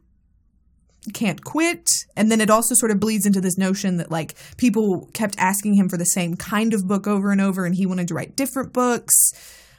can't 1.12 1.44
quit 1.44 1.88
and 2.16 2.30
then 2.30 2.40
it 2.40 2.50
also 2.50 2.74
sort 2.74 2.90
of 2.90 3.00
bleeds 3.00 3.26
into 3.26 3.40
this 3.40 3.58
notion 3.58 3.96
that 3.96 4.10
like 4.10 4.34
people 4.56 5.08
kept 5.12 5.34
asking 5.38 5.74
him 5.74 5.88
for 5.88 5.96
the 5.96 6.04
same 6.04 6.36
kind 6.36 6.74
of 6.74 6.86
book 6.86 7.06
over 7.06 7.30
and 7.30 7.40
over 7.40 7.64
and 7.64 7.74
he 7.74 7.86
wanted 7.86 8.08
to 8.08 8.14
write 8.14 8.36
different 8.36 8.72
books 8.72 9.14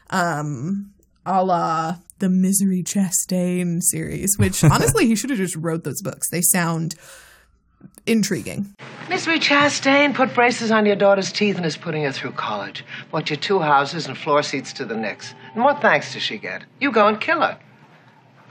um 0.09 0.91
a 1.25 1.43
la 1.43 1.95
the 2.19 2.29
misery 2.29 2.83
chastain 2.83 3.81
series 3.81 4.35
which 4.37 4.63
honestly 4.63 5.05
he 5.05 5.15
should 5.15 5.29
have 5.29 5.39
just 5.39 5.55
wrote 5.55 5.83
those 5.83 6.01
books 6.01 6.29
they 6.29 6.41
sound 6.41 6.95
intriguing 8.05 8.73
Misery 9.09 9.39
Chastain 9.39 10.13
put 10.13 10.33
braces 10.33 10.69
on 10.69 10.85
your 10.85 10.97
daughter's 10.97 11.31
teeth 11.31 11.55
and 11.55 11.65
is 11.65 11.77
putting 11.77 12.03
her 12.03 12.11
through 12.11 12.33
college. 12.33 12.83
Bought 13.09 13.29
you 13.29 13.37
two 13.37 13.59
houses 13.59 14.05
and 14.05 14.17
floor 14.17 14.43
seats 14.43 14.73
to 14.73 14.85
the 14.85 14.97
Knicks. 14.97 15.33
And 15.53 15.63
what 15.63 15.81
thanks 15.81 16.11
does 16.11 16.23
she 16.23 16.37
get? 16.37 16.65
You 16.81 16.91
go 16.91 17.07
and 17.07 17.19
kill 17.19 17.39
her. 17.39 17.57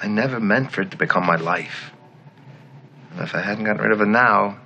I 0.01 0.09
never 0.09 0.41
meant 0.41 0.73
for 0.73 0.81
it 0.81 0.91
to 0.93 0.97
become 0.97 1.27
my 1.27 1.37
life. 1.37 1.93
And 3.17 3.27
if 3.27 3.35
I 3.35 3.41
hadn't 3.41 3.65
gotten 3.65 3.83
rid 3.83 3.93
of 3.93 4.01
it 4.01 4.07
now, 4.07 4.59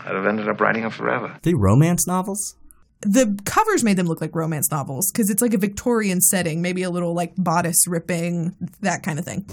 I'd 0.00 0.14
have 0.14 0.26
ended 0.26 0.48
up 0.48 0.60
writing 0.60 0.84
it 0.84 0.92
forever. 0.92 1.38
The 1.42 1.54
romance 1.54 2.06
novels? 2.06 2.56
the 3.02 3.38
covers 3.44 3.82
made 3.82 3.96
them 3.96 4.06
look 4.06 4.20
like 4.20 4.34
romance 4.34 4.70
novels 4.70 5.10
because 5.10 5.30
it's 5.30 5.40
like 5.40 5.54
a 5.54 5.58
Victorian 5.58 6.20
setting, 6.20 6.60
maybe 6.60 6.82
a 6.82 6.90
little 6.90 7.14
like 7.14 7.32
bodice 7.36 7.86
ripping, 7.86 8.54
that 8.80 9.02
kind 9.02 9.18
of 9.18 9.24
thing. 9.24 9.46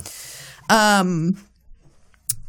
Um, 0.70 1.42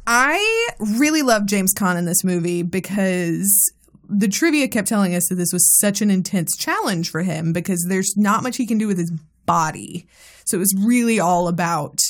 I 0.06 0.68
really 0.98 1.22
love 1.22 1.46
James 1.46 1.72
Caan 1.72 1.96
in 1.96 2.04
this 2.04 2.24
movie 2.24 2.62
because 2.62 3.72
the 4.08 4.26
trivia 4.26 4.66
kept 4.66 4.88
telling 4.88 5.14
us 5.14 5.28
that 5.28 5.36
this 5.36 5.52
was 5.52 5.78
such 5.78 6.00
an 6.02 6.10
intense 6.10 6.56
challenge 6.56 7.10
for 7.10 7.22
him 7.22 7.52
because 7.52 7.86
there's 7.88 8.16
not 8.16 8.42
much 8.42 8.56
he 8.56 8.66
can 8.66 8.78
do 8.78 8.88
with 8.88 8.98
his 8.98 9.12
body. 9.46 10.06
So 10.44 10.56
it 10.56 10.60
was 10.60 10.74
really 10.78 11.20
all 11.20 11.46
about 11.46 12.00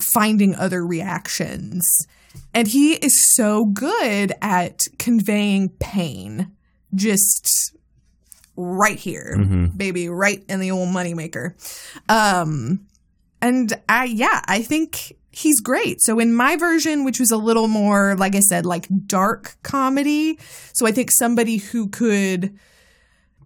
finding 0.00 0.54
other 0.54 0.86
reactions. 0.86 2.06
And 2.54 2.68
he 2.68 2.94
is 2.94 3.34
so 3.34 3.64
good 3.64 4.32
at 4.42 4.82
conveying 4.98 5.70
pain 5.80 6.52
just 6.94 7.76
right 8.56 8.98
here, 8.98 9.36
baby, 9.76 10.08
right 10.08 10.44
in 10.48 10.60
the 10.60 10.70
old 10.70 10.88
moneymaker. 10.88 11.54
Um, 12.08 12.86
and 13.40 13.72
I, 13.88 14.04
yeah, 14.04 14.42
I 14.46 14.62
think 14.62 15.14
he's 15.30 15.60
great. 15.60 16.00
So 16.02 16.18
in 16.18 16.34
my 16.34 16.56
version, 16.56 17.04
which 17.04 17.20
was 17.20 17.30
a 17.30 17.36
little 17.36 17.68
more, 17.68 18.16
like 18.16 18.34
I 18.34 18.40
said, 18.40 18.66
like 18.66 18.86
dark 19.06 19.56
comedy. 19.62 20.38
So 20.72 20.86
I 20.86 20.92
think 20.92 21.10
somebody 21.10 21.56
who 21.58 21.88
could 21.88 22.58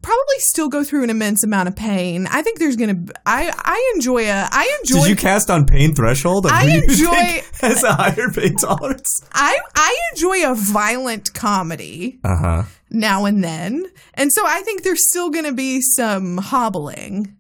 probably 0.04 0.38
still 0.38 0.68
go 0.68 0.84
through 0.84 1.02
an 1.04 1.10
immense 1.10 1.42
amount 1.42 1.68
of 1.68 1.74
pain. 1.74 2.26
I 2.30 2.42
think 2.42 2.58
there's 2.58 2.76
gonna. 2.76 2.98
I 3.26 3.50
I 3.56 3.92
enjoy 3.94 4.24
a. 4.28 4.48
I 4.52 4.78
enjoy. 4.80 5.00
Did 5.00 5.08
you 5.08 5.16
cast 5.16 5.50
on 5.50 5.66
pain 5.66 5.94
threshold? 5.94 6.46
I 6.46 6.66
enjoy- 6.86 7.42
has 7.60 7.82
a 7.82 7.92
higher 7.94 8.30
pain 8.30 8.56
tolerance. 8.56 9.20
I 9.32 9.58
I 9.74 9.98
enjoy 10.12 10.50
a 10.50 10.54
violent 10.54 11.32
comedy 11.34 12.18
Uh 12.22 12.36
huh. 12.36 12.62
now 12.90 13.24
and 13.24 13.42
then, 13.42 13.86
and 14.14 14.32
so 14.32 14.42
I 14.46 14.60
think 14.62 14.82
there's 14.82 15.08
still 15.08 15.30
gonna 15.30 15.52
be 15.54 15.80
some 15.80 16.36
hobbling. 16.38 17.36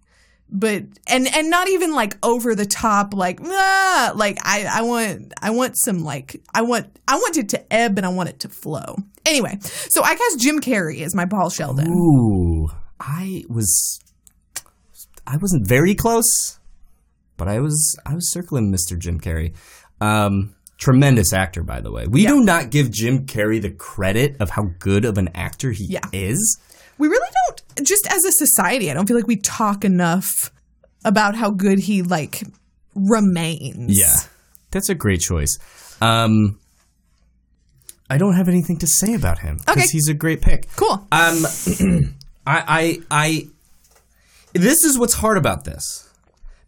But 0.50 0.84
and 1.08 1.26
and 1.34 1.50
not 1.50 1.68
even 1.68 1.94
like 1.94 2.16
over 2.24 2.54
the 2.54 2.66
top 2.66 3.12
like 3.14 3.40
ah, 3.42 4.12
like 4.14 4.38
I 4.42 4.66
I 4.72 4.82
want 4.82 5.32
I 5.42 5.50
want 5.50 5.76
some 5.76 6.04
like 6.04 6.40
I 6.54 6.62
want 6.62 6.96
I 7.08 7.16
want 7.16 7.36
it 7.38 7.48
to 7.50 7.72
ebb 7.72 7.96
and 7.98 8.06
I 8.06 8.10
want 8.10 8.28
it 8.28 8.40
to 8.40 8.48
flow. 8.48 8.96
Anyway, 9.26 9.58
so 9.62 10.02
I 10.04 10.14
cast 10.14 10.38
Jim 10.38 10.60
Carrey 10.60 11.00
as 11.00 11.14
my 11.14 11.24
Paul 11.24 11.48
Sheldon. 11.48 11.88
Ooh, 11.90 12.68
I 13.00 13.42
was, 13.48 13.98
I 15.26 15.38
wasn't 15.38 15.66
very 15.66 15.94
close, 15.94 16.58
but 17.38 17.48
I 17.48 17.58
was, 17.60 17.98
I 18.04 18.14
was 18.14 18.30
circling 18.30 18.70
Mr. 18.70 18.98
Jim 18.98 19.18
Carrey. 19.18 19.54
Um, 19.98 20.54
tremendous 20.76 21.32
actor, 21.32 21.62
by 21.62 21.80
the 21.80 21.90
way. 21.90 22.06
We 22.06 22.26
do 22.26 22.40
not 22.44 22.68
give 22.70 22.90
Jim 22.90 23.24
Carrey 23.24 23.62
the 23.62 23.70
credit 23.70 24.36
of 24.40 24.50
how 24.50 24.64
good 24.78 25.06
of 25.06 25.16
an 25.16 25.30
actor 25.34 25.72
he 25.72 25.86
Yeah. 25.86 26.00
is. 26.12 26.58
we 26.98 27.08
really 27.08 27.30
don't 27.48 27.62
just 27.82 28.06
as 28.10 28.24
a 28.24 28.32
society 28.32 28.90
i 28.90 28.94
don't 28.94 29.06
feel 29.06 29.16
like 29.16 29.26
we 29.26 29.36
talk 29.36 29.84
enough 29.84 30.50
about 31.04 31.34
how 31.34 31.50
good 31.50 31.78
he 31.78 32.02
like 32.02 32.42
remains 32.94 33.98
Yeah, 33.98 34.14
that's 34.70 34.88
a 34.88 34.94
great 34.94 35.20
choice. 35.20 35.58
Um, 36.00 36.58
I 38.08 38.18
don't 38.18 38.34
have 38.34 38.48
anything 38.48 38.76
to 38.78 38.86
say 38.86 39.14
about 39.14 39.38
him 39.40 39.56
because 39.58 39.76
Okay. 39.76 39.86
he's 39.92 40.08
a 40.08 40.14
great 40.14 40.40
pick. 40.42 40.68
cool 40.76 41.06
Um, 41.12 41.44
I, 42.46 42.62
I, 42.66 42.98
I, 43.10 43.46
this 44.52 44.84
is 44.84 44.98
what's 44.98 45.14
hard 45.14 45.36
about 45.38 45.64
this 45.64 46.08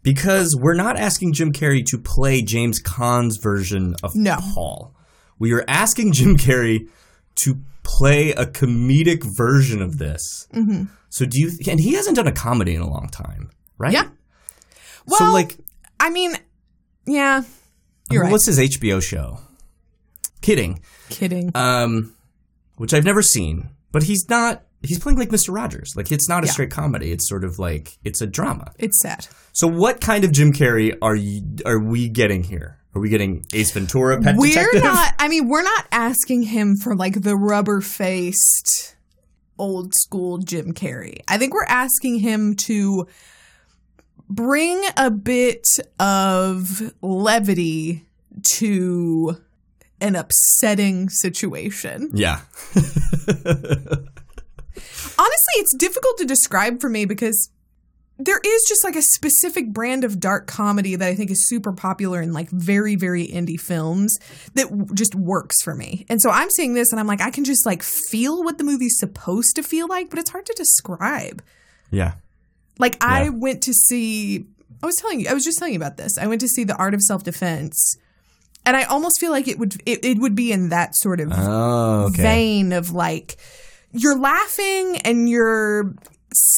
because 0.03 0.55
we're 0.59 0.73
not 0.75 0.97
asking 0.97 1.33
Jim 1.33 1.51
Carrey 1.53 1.85
to 1.87 1.97
play 1.97 2.41
James 2.41 2.79
Caan's 2.79 3.37
version 3.37 3.95
of 4.03 4.15
No. 4.15 4.37
Paul. 4.53 4.93
We 5.39 5.53
are 5.53 5.63
asking 5.67 6.13
Jim 6.13 6.37
Carrey 6.37 6.87
to 7.43 7.55
play 7.83 8.31
a 8.31 8.45
comedic 8.45 9.23
version 9.23 9.81
of 9.81 9.97
this. 9.97 10.47
Mm-hmm. 10.53 10.83
So 11.09 11.25
do 11.25 11.39
you? 11.39 11.51
And 11.69 11.79
he 11.79 11.93
hasn't 11.93 12.15
done 12.17 12.27
a 12.27 12.31
comedy 12.31 12.75
in 12.75 12.81
a 12.81 12.89
long 12.89 13.07
time, 13.09 13.49
right? 13.77 13.93
Yeah. 13.93 14.09
Well, 15.05 15.19
so 15.19 15.31
like, 15.31 15.55
i 15.99 16.09
mean 16.09 16.33
yeah 17.05 17.41
you're 18.11 18.23
mean, 18.23 18.27
right 18.27 18.31
what's 18.33 18.45
his 18.45 18.59
HBO 18.59 19.01
show? 19.01 19.39
Kidding. 20.41 20.81
kidding 21.09 21.51
um, 21.55 22.13
which 22.75 22.93
I've 22.93 23.03
never 23.05 23.21
seen. 23.21 23.69
But 23.91 24.03
he's 24.03 24.27
not. 24.29 24.63
He's 24.83 24.99
playing 24.99 25.17
like 25.17 25.29
Mr. 25.29 25.53
Rogers. 25.53 25.93
Like 25.95 26.11
it's 26.11 26.29
not 26.29 26.43
a 26.43 26.47
Yeah. 26.47 26.51
straight 26.51 26.71
comedy. 26.71 27.11
It's 27.11 27.27
sort 27.27 27.43
of 27.43 27.57
like 27.57 27.97
it's 28.03 28.21
a 28.21 28.27
drama. 28.27 28.73
it's 28.77 29.01
sad 29.01 29.27
So 29.53 29.67
what 29.67 30.01
kind 30.01 30.23
of 30.23 30.31
Jim 30.31 30.51
Carrey 30.53 30.95
are 31.01 31.15
you, 31.15 31.41
are 31.65 31.79
we 31.79 32.09
getting 32.09 32.43
here? 32.43 32.77
Are 32.95 33.01
we 33.01 33.09
getting 33.09 33.45
Ace 33.53 33.71
Ventura, 33.71 34.19
Pet 34.21 34.35
we're 34.37 34.47
Detective? 34.47 34.83
not 34.83 35.13
i 35.19 35.27
mean 35.27 35.47
we're 35.47 35.61
not 35.63 35.85
asking 35.91 36.43
him 36.43 36.75
for 36.75 36.95
like 36.95 37.21
the 37.21 37.35
rubber 37.35 37.81
faced 37.81 38.95
old 39.59 39.93
school 39.93 40.37
jim 40.39 40.73
carrey 40.73 41.19
i 41.27 41.37
think 41.37 41.53
we're 41.53 41.63
asking 41.65 42.19
him 42.19 42.55
to 42.55 43.05
bring 44.29 44.81
a 44.97 45.09
bit 45.11 45.65
of 45.99 46.93
levity 47.01 48.05
to 48.43 49.37
an 50.01 50.15
upsetting 50.15 51.09
situation 51.09 52.09
Yeah. 52.13 52.41
honestly 52.75 52.85
it's 55.55 55.73
difficult 55.75 56.17
to 56.19 56.25
describe 56.25 56.79
for 56.81 56.89
me 56.89 57.05
because 57.05 57.49
there 58.19 58.39
is 58.43 58.65
just 58.67 58.83
like 58.83 58.95
a 58.95 59.01
specific 59.01 59.71
brand 59.71 60.03
of 60.03 60.19
dark 60.19 60.47
comedy 60.47 60.95
that 60.95 61.07
I 61.07 61.13
think 61.15 61.29
is 61.29 61.47
super 61.47 61.71
popular 61.71 62.21
in 62.21 62.33
like 62.33 62.49
very 62.49 62.95
very 62.95 63.27
indie 63.27 63.59
films 63.59 64.17
that 64.55 64.69
w- 64.69 64.87
just 64.93 65.13
works 65.13 65.61
for 65.61 65.75
me. 65.75 66.05
And 66.09 66.19
so 66.21 66.29
I'm 66.31 66.49
seeing 66.49 66.73
this 66.73 66.91
and 66.91 66.99
I'm 66.99 67.07
like 67.07 67.21
I 67.21 67.29
can 67.29 67.43
just 67.43 67.65
like 67.65 67.83
feel 67.83 68.43
what 68.43 68.57
the 68.57 68.63
movie's 68.63 68.97
supposed 68.99 69.55
to 69.57 69.63
feel 69.63 69.87
like, 69.87 70.09
but 70.09 70.17
it's 70.19 70.31
hard 70.31 70.45
to 70.47 70.53
describe. 70.57 71.43
yeah. 71.91 72.13
Like 72.79 72.97
I 73.03 73.29
went 73.29 73.63
to 73.63 73.73
see 73.73 74.45
I 74.83 74.85
was 74.85 74.95
telling 74.97 75.19
you 75.21 75.27
I 75.29 75.33
was 75.33 75.43
just 75.43 75.57
telling 75.59 75.73
you 75.73 75.79
about 75.79 75.97
this. 75.97 76.17
I 76.17 76.27
went 76.27 76.41
to 76.41 76.47
see 76.47 76.63
The 76.63 76.75
Art 76.75 76.93
of 76.93 77.01
Self-Defense 77.01 77.97
and 78.65 78.75
I 78.75 78.83
almost 78.83 79.19
feel 79.19 79.31
like 79.31 79.47
it 79.47 79.57
would 79.59 79.75
it, 79.85 80.03
it 80.05 80.19
would 80.19 80.35
be 80.35 80.51
in 80.51 80.69
that 80.69 80.95
sort 80.95 81.19
of 81.19 81.31
Oh, 81.33 82.07
okay. 82.11 82.21
vein 82.21 82.73
of 82.73 82.91
like 82.91 83.37
you're 83.93 84.17
laughing 84.17 84.97
and 85.05 85.29
you're 85.29 85.93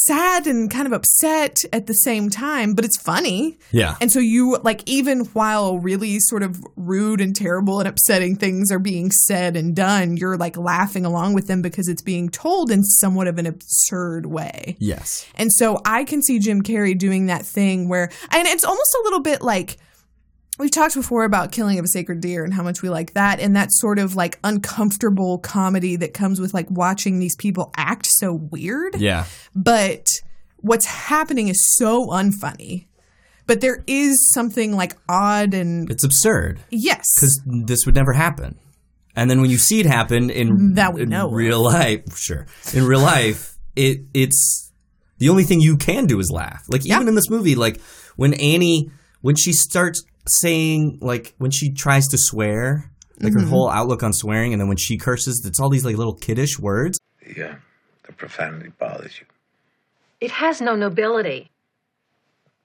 sad 0.06 0.48
and 0.48 0.70
kind 0.70 0.88
of 0.88 0.94
upset 0.94 1.64
at 1.72 1.88
the 1.88 1.94
same 1.94 2.30
time, 2.30 2.74
but 2.74 2.86
it's 2.86 2.98
funny. 2.98 3.58
Yeah. 3.72 3.96
And 4.02 4.12
so 4.12 4.20
you 4.20 4.58
like 4.64 4.82
even 4.88 5.26
while 5.26 5.80
really 5.80 6.20
sort 6.20 6.44
of 6.44 6.64
rude 6.76 7.22
and 7.22 7.36
terrible 7.36 7.80
and 7.80 7.88
upsetting 7.88 8.36
things 8.36 8.72
are 8.72 8.80
being 8.80 9.12
said 9.12 9.56
and 9.56 9.76
done, 9.76 10.18
you're 10.18 10.38
like 10.38 10.58
laughing 10.58 11.06
along 11.06 11.34
with 11.34 11.48
them 11.48 11.62
because 11.62 11.88
it's 11.88 12.02
being 12.02 12.30
told 12.30 12.72
in 12.72 12.84
somewhat 12.84 13.28
of 13.28 13.38
an 13.38 13.46
absurd 13.46 14.26
way. 14.26 14.76
Yes. 14.80 15.26
And 15.36 15.52
so 15.52 15.82
I 15.86 16.04
can 16.04 16.22
see 16.22 16.40
Jim 16.40 16.62
Carrey 16.62 16.98
doing 16.98 17.28
that 17.28 17.46
thing 17.46 17.90
where 17.90 18.10
and 18.32 18.48
it's 18.48 18.64
almost 18.64 18.96
a 19.00 19.04
little 19.04 19.22
bit 19.22 19.42
like 19.42 19.78
We've 20.60 20.70
talked 20.70 20.94
before 20.94 21.24
about 21.24 21.54
Killing 21.54 21.80
of 21.80 21.86
a 21.86 21.88
Sacred 21.88 22.20
Deer 22.20 22.44
and 22.44 22.54
how 22.54 22.64
much 22.64 22.82
we 22.82 22.90
like 22.90 23.14
that 23.14 23.40
and 23.40 23.56
that 23.56 23.72
sort 23.72 23.98
of 23.98 24.18
like 24.18 24.38
uncomfortable 24.44 25.38
comedy 25.38 25.96
that 25.96 26.14
comes 26.14 26.42
with 26.42 26.54
like 26.54 26.70
watching 26.70 27.20
these 27.20 27.38
people 27.38 27.72
act 27.78 28.06
so 28.06 28.34
weird. 28.34 29.00
Yeah. 29.00 29.24
But 29.56 30.10
what's 30.58 30.86
happening 30.86 31.48
is 31.48 31.66
so 31.78 32.08
unfunny. 32.08 32.88
But 33.48 33.62
there 33.62 33.86
is 33.88 34.30
something 34.34 34.76
like 34.76 34.98
odd 35.08 35.54
and 35.54 35.90
It's 35.90 36.04
absurd 36.04 36.60
yes. 36.72 37.06
because 37.16 37.42
this 37.46 37.86
would 37.86 37.96
never 37.96 38.12
happen. 38.12 38.60
And 39.16 39.30
then 39.32 39.40
when 39.40 39.50
you 39.50 39.58
see 39.58 39.80
it 39.80 39.86
happen 39.86 40.30
in 40.30 40.74
That 40.74 40.94
we 40.94 41.04
in 41.04 41.10
know 41.10 41.28
of. 41.28 41.34
real 41.34 41.62
life, 41.64 42.18
sure, 42.18 42.48
in 42.74 42.86
real 42.86 43.00
life, 43.00 43.58
it 43.78 44.02
it's 44.14 44.72
the 45.20 45.30
only 45.30 45.46
thing 45.46 45.62
you 45.62 45.78
can 45.78 46.06
do 46.06 46.20
is 46.20 46.30
laugh. 46.30 46.66
Like 46.68 46.86
even 46.86 47.08
in 47.08 47.16
this 47.16 47.30
movie, 47.30 47.56
like 47.56 47.80
when 48.18 48.34
Annie 48.34 48.92
when 49.22 49.36
she 49.36 49.52
starts 49.54 50.04
saying 50.30 51.00
like 51.02 51.34
when 51.38 51.52
she 51.52 51.72
tries 51.74 52.08
to 52.10 52.18
swear, 52.18 52.92
like 53.20 53.34
Mm-hmm. 53.34 53.44
her 53.44 53.48
whole 53.50 53.70
outlook 53.70 54.02
on 54.04 54.14
swearing, 54.14 54.54
and 54.54 54.62
then 54.62 54.68
when 54.68 54.78
she 54.78 54.98
curses, 54.98 55.44
it's 55.46 55.60
all 55.60 55.70
these 55.70 55.84
like 55.86 55.98
little 55.98 56.16
kiddish 56.16 56.58
words. 56.60 57.00
The, 57.26 57.50
uh, 57.52 57.56
the 58.06 58.14
profanity 58.14 58.72
bothers 58.80 59.20
you. 59.20 59.26
It 60.22 60.32
has 60.32 60.62
no 60.62 60.76
nobility. 60.76 61.50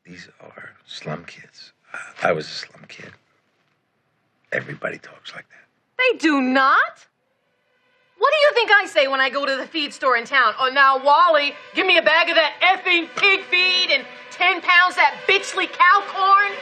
These 0.05 0.29
are 0.41 0.71
slum 0.87 1.25
kids. 1.25 1.73
I, 2.23 2.31
I 2.31 2.33
was 2.33 2.47
a 2.47 2.51
slum 2.51 2.85
kid. 2.89 3.11
Everybody 4.53 4.99
talks 4.99 5.33
like 5.35 5.47
that. 5.49 5.67
They 5.99 6.19
do 6.19 6.41
not. 6.41 7.07
What 8.19 8.31
do 8.31 8.37
you 8.47 8.51
think 8.55 8.71
I 8.71 8.87
say 8.87 9.09
when 9.09 9.21
I 9.21 9.29
go 9.31 9.45
to 9.45 9.57
the 9.57 9.67
feed 9.67 9.93
store 9.93 10.17
in 10.17 10.25
town? 10.25 10.55
Oh, 10.59 10.71
now, 10.73 11.03
Wally, 11.03 11.53
give 11.75 11.87
me 11.87 11.99
a 11.99 12.03
bag 12.03 12.29
of 12.31 12.37
that 12.37 12.55
effing 12.63 13.09
pig 13.17 13.43
feed 13.45 13.91
and 13.93 14.05
10 14.31 14.61
pounds 14.63 14.95
that 14.97 15.21
bitchly 15.27 15.67
cow 15.71 16.03
corn. 16.09 16.53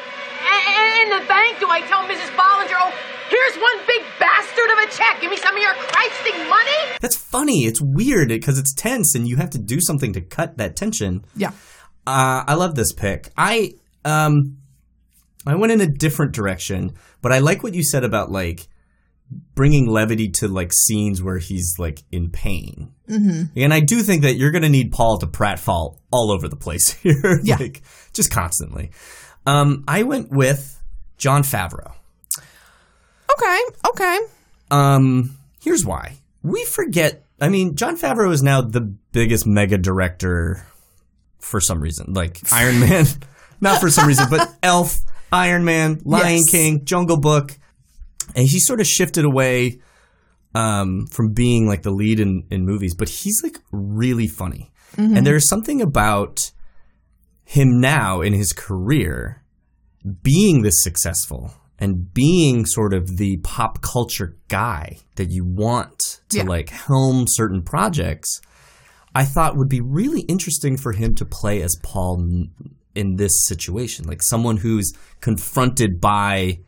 The 1.12 1.27
bank, 1.29 1.61
do 1.61 1.68
I 1.68 1.81
tell 1.83 2.03
Mrs. 2.09 2.31
Bollinger, 2.37 2.79
oh, 2.79 2.92
here's 3.29 3.57
one 3.57 3.87
big 3.87 4.03
bastard 4.18 4.70
of 4.70 4.79
a 4.79 4.90
check. 4.96 5.20
Give 5.20 5.31
me 5.31 5.37
some 5.37 5.55
of 5.55 5.61
your 5.61 5.75
Christing 5.75 6.48
money? 6.48 6.96
That's 7.03 7.16
funny. 7.16 7.64
It's 7.66 7.81
weird 7.83 8.29
because 8.29 8.59
it's 8.59 8.72
tense, 8.72 9.14
and 9.14 9.29
you 9.29 9.37
have 9.37 9.51
to 9.51 9.59
do 9.59 9.79
something 9.81 10.14
to 10.14 10.20
cut 10.22 10.57
that 10.57 10.75
tension. 10.77 11.25
yeah. 11.37 11.51
Uh, 12.07 12.42
I 12.48 12.55
love 12.55 12.75
this 12.75 12.92
pick. 12.92 13.31
I 13.37 13.75
um, 14.05 14.57
I 15.46 15.55
went 15.55 15.70
in 15.72 15.81
a 15.81 15.87
different 15.87 16.33
direction, 16.33 16.94
but 17.20 17.31
I 17.33 17.38
like 17.40 17.62
what 17.62 17.75
you 17.75 17.85
said 17.85 18.03
about 18.05 18.33
like 18.33 18.66
bringing 19.55 19.87
levity 19.88 20.29
to 20.31 20.48
like 20.48 20.72
scenes 20.72 21.22
where 21.22 21.38
he's 21.38 21.75
like 21.79 22.03
in 22.11 22.31
pain. 22.31 22.92
Mm-hmm. 23.09 23.57
And 23.57 23.72
I 23.72 23.81
do 23.81 24.01
think 24.03 24.22
that 24.22 24.35
you're 24.35 24.51
going 24.51 24.62
to 24.62 24.68
need 24.68 24.90
Paul 24.92 25.18
to 25.18 25.27
pratfall 25.27 25.98
all 26.11 26.33
over 26.33 26.48
the 26.48 26.57
place 26.57 26.90
here, 27.03 27.38
Yeah. 27.44 27.57
like 27.57 27.83
just 28.12 28.31
constantly. 28.33 28.90
Um, 29.46 29.85
I 29.87 30.03
went 30.03 30.31
with 30.31 30.82
Jon 31.23 31.45
Favreau. 31.45 31.93
Okay. 33.31 33.59
Okay. 33.91 34.19
Um, 34.73 35.39
here's 35.61 35.87
why. 35.87 36.17
We 36.43 36.65
forget. 36.65 37.25
I 37.41 37.49
mean, 37.49 37.77
Jon 37.77 37.97
Favreau 37.97 38.33
is 38.33 38.43
now 38.43 38.61
the 38.61 38.81
biggest 38.81 39.47
mega 39.47 39.79
director 39.79 40.67
for 41.39 41.61
some 41.61 41.81
reason. 41.81 42.13
Like 42.13 42.41
Iron 42.53 42.81
Man, 42.81 43.07
not 43.61 43.81
for 43.81 43.89
some 43.89 44.09
reason, 44.09 44.27
but 44.31 44.53
Elf, 44.65 44.99
Iron 45.31 45.65
Man, 45.65 46.01
Lion 46.05 46.39
Yes. 46.39 46.51
King, 46.51 46.85
Jungle 46.85 47.21
Book, 47.21 47.57
and 48.35 48.45
he 48.49 48.59
sort 48.59 48.81
of 48.81 48.89
shifted 48.89 49.25
away 49.25 49.81
um, 50.57 51.07
from 51.07 51.35
being 51.35 51.69
like 51.69 51.83
the 51.83 51.93
lead 51.93 52.19
in, 52.19 52.49
in 52.51 52.67
movies. 52.67 52.97
But 52.97 53.09
he's 53.09 53.41
like 53.45 53.59
really 53.71 54.27
funny, 54.27 54.73
and 54.99 55.25
there's 55.25 55.49
something 55.49 55.81
about 55.81 56.51
him 57.45 57.81
now 57.81 58.23
in 58.23 58.33
his 58.33 58.53
career 58.53 59.42
being 60.23 60.62
this 60.62 60.83
successful 60.83 61.55
and 61.79 62.12
being 62.15 62.65
sort 62.65 62.95
of 62.95 63.17
the 63.17 63.38
pop 63.38 63.83
culture 63.83 64.37
guy 64.49 64.99
that 65.17 65.31
you 65.31 65.45
want 65.45 66.21
to 66.29 66.38
Yeah. 66.38 66.45
like 66.45 66.71
helm 66.71 67.27
certain 67.29 67.62
projects, 67.62 68.41
I 69.15 69.25
thought 69.25 69.57
would 69.57 69.69
be 69.69 69.81
really 69.81 70.23
interesting 70.23 70.77
for 70.77 70.93
him 70.93 71.15
to 71.17 71.25
play 71.25 71.61
as 71.61 71.77
Paul 71.83 72.47
in 72.95 73.17
this 73.17 73.33
situation, 73.47 74.07
like 74.07 74.23
someone 74.23 74.59
who's 74.59 74.93
confronted 75.21 76.01
by 76.01 76.61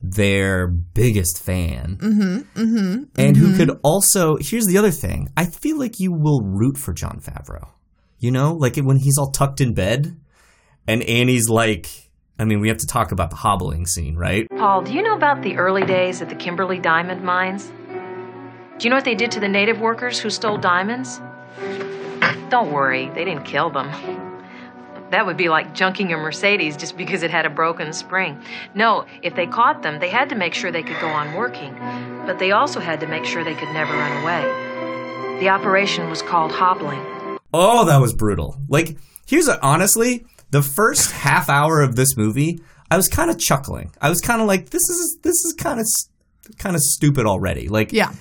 their 0.00 0.68
biggest 0.68 1.42
fan. 1.42 1.96
Mm-hmm, 2.00 2.60
mm-hmm, 2.60 3.02
and 3.16 3.36
who 3.36 3.48
mm-hmm. 3.48 3.56
could 3.56 3.80
also, 3.82 4.36
here's 4.40 4.66
the 4.66 4.78
other 4.78 4.90
thing 4.90 5.28
I 5.36 5.46
feel 5.46 5.78
like 5.78 5.98
you 5.98 6.12
will 6.12 6.42
root 6.42 6.76
for 6.76 6.92
Jon 6.92 7.20
Favreau. 7.20 7.68
You 8.18 8.30
know, 8.30 8.54
like 8.54 8.76
when 8.76 8.96
he's 8.96 9.18
all 9.18 9.30
tucked 9.30 9.60
in 9.60 9.74
bed 9.74 10.16
and 10.86 11.02
Annie's 11.02 11.48
like, 11.48 12.03
I 12.38 12.44
mean, 12.44 12.60
we 12.60 12.68
have 12.68 12.78
to 12.78 12.86
talk 12.86 13.12
about 13.12 13.30
the 13.30 13.36
hobbling 13.36 13.86
scene, 13.86 14.16
right? 14.16 14.48
Paul, 14.56 14.82
do 14.82 14.92
you 14.92 15.02
know 15.02 15.14
about 15.14 15.42
the 15.42 15.56
early 15.56 15.84
days 15.84 16.20
at 16.20 16.28
the 16.28 16.34
Kimberley 16.34 16.80
diamond 16.80 17.22
mines? 17.22 17.70
Do 18.78 18.84
you 18.84 18.90
know 18.90 18.96
what 18.96 19.04
they 19.04 19.14
did 19.14 19.30
to 19.32 19.40
the 19.40 19.48
native 19.48 19.80
workers 19.80 20.18
who 20.18 20.30
stole 20.30 20.58
diamonds? 20.58 21.20
Don't 22.50 22.72
worry, 22.72 23.08
they 23.10 23.24
didn't 23.24 23.44
kill 23.44 23.70
them. 23.70 23.88
That 25.10 25.26
would 25.26 25.36
be 25.36 25.48
like 25.48 25.74
junking 25.76 26.12
a 26.12 26.16
Mercedes 26.16 26.76
just 26.76 26.96
because 26.96 27.22
it 27.22 27.30
had 27.30 27.46
a 27.46 27.50
broken 27.50 27.92
spring. 27.92 28.42
No, 28.74 29.06
if 29.22 29.36
they 29.36 29.46
caught 29.46 29.82
them, 29.82 30.00
they 30.00 30.08
had 30.08 30.28
to 30.30 30.34
make 30.34 30.54
sure 30.54 30.72
they 30.72 30.82
could 30.82 31.00
go 31.00 31.06
on 31.06 31.34
working, 31.34 31.72
but 32.26 32.40
they 32.40 32.50
also 32.50 32.80
had 32.80 32.98
to 33.00 33.06
make 33.06 33.24
sure 33.24 33.44
they 33.44 33.54
could 33.54 33.72
never 33.72 33.92
run 33.92 34.22
away. 34.22 35.38
The 35.38 35.50
operation 35.50 36.10
was 36.10 36.20
called 36.20 36.50
hobbling. 36.50 37.00
Oh, 37.52 37.84
that 37.84 38.00
was 38.00 38.12
brutal. 38.12 38.56
Like, 38.68 38.96
here's 39.26 39.46
a, 39.46 39.62
honestly, 39.62 40.26
the 40.54 40.62
first 40.62 41.10
half 41.10 41.48
hour 41.48 41.80
of 41.82 41.96
this 41.96 42.16
movie, 42.16 42.60
I 42.88 42.96
was 42.96 43.08
kind 43.08 43.28
of 43.28 43.40
chuckling. 43.40 43.90
I 44.00 44.08
was 44.08 44.20
kind 44.20 44.40
of 44.40 44.46
like, 44.46 44.70
this 44.70 44.88
is 44.88 45.18
this 45.22 45.44
is 45.44 45.52
kind 45.58 45.80
of 45.80 45.86
kind 46.58 46.76
of 46.76 46.82
stupid 46.82 47.26
already. 47.26 47.66
Like, 47.68 47.92
Yeah. 47.92 48.12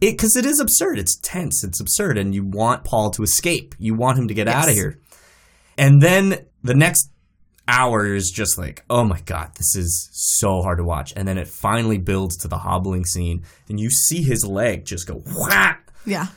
it 0.00 0.12
because 0.12 0.36
it 0.36 0.46
is 0.46 0.60
absurd. 0.60 1.00
It's 1.00 1.18
tense. 1.20 1.64
It's 1.64 1.80
absurd, 1.80 2.16
and 2.16 2.32
you 2.32 2.44
want 2.44 2.84
Paul 2.84 3.10
to 3.10 3.24
escape. 3.24 3.74
You 3.78 3.94
want 3.94 4.18
him 4.20 4.28
to 4.28 4.34
get 4.34 4.46
out 4.46 4.68
of 4.68 4.74
here. 4.74 5.00
And 5.76 6.00
then 6.00 6.46
the 6.62 6.74
next 6.74 7.10
hour 7.66 8.14
is 8.14 8.30
just 8.30 8.56
like, 8.56 8.84
oh 8.88 9.02
my 9.02 9.20
god, 9.22 9.50
this 9.56 9.74
is 9.74 10.08
so 10.12 10.62
hard 10.62 10.78
to 10.78 10.84
watch. 10.84 11.12
And 11.16 11.26
then 11.26 11.38
it 11.38 11.48
finally 11.48 11.98
builds 11.98 12.36
to 12.38 12.48
the 12.48 12.58
hobbling 12.58 13.04
scene, 13.04 13.42
and 13.68 13.80
you 13.80 13.90
see 13.90 14.22
his 14.22 14.44
leg 14.46 14.84
just 14.84 15.08
go 15.08 15.22
whack. 15.36 15.90
Yeah. 16.06 16.28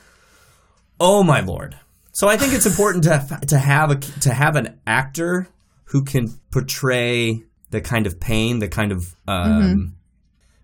Oh 0.98 1.22
my 1.22 1.40
lord! 1.40 1.76
So 2.14 2.28
I 2.28 2.36
think 2.36 2.52
it's 2.54 2.64
important 2.66 3.04
to 3.04 3.38
to 3.48 3.58
have 3.58 3.90
a 3.90 3.96
to 3.96 4.32
have 4.32 4.56
an 4.56 4.78
actor 4.86 5.48
who 5.86 6.04
can 6.04 6.28
portray 6.50 7.42
the 7.70 7.80
kind 7.80 8.06
of 8.06 8.18
pain, 8.20 8.60
the 8.60 8.68
kind 8.68 8.92
of 8.92 9.14
um, 9.28 9.96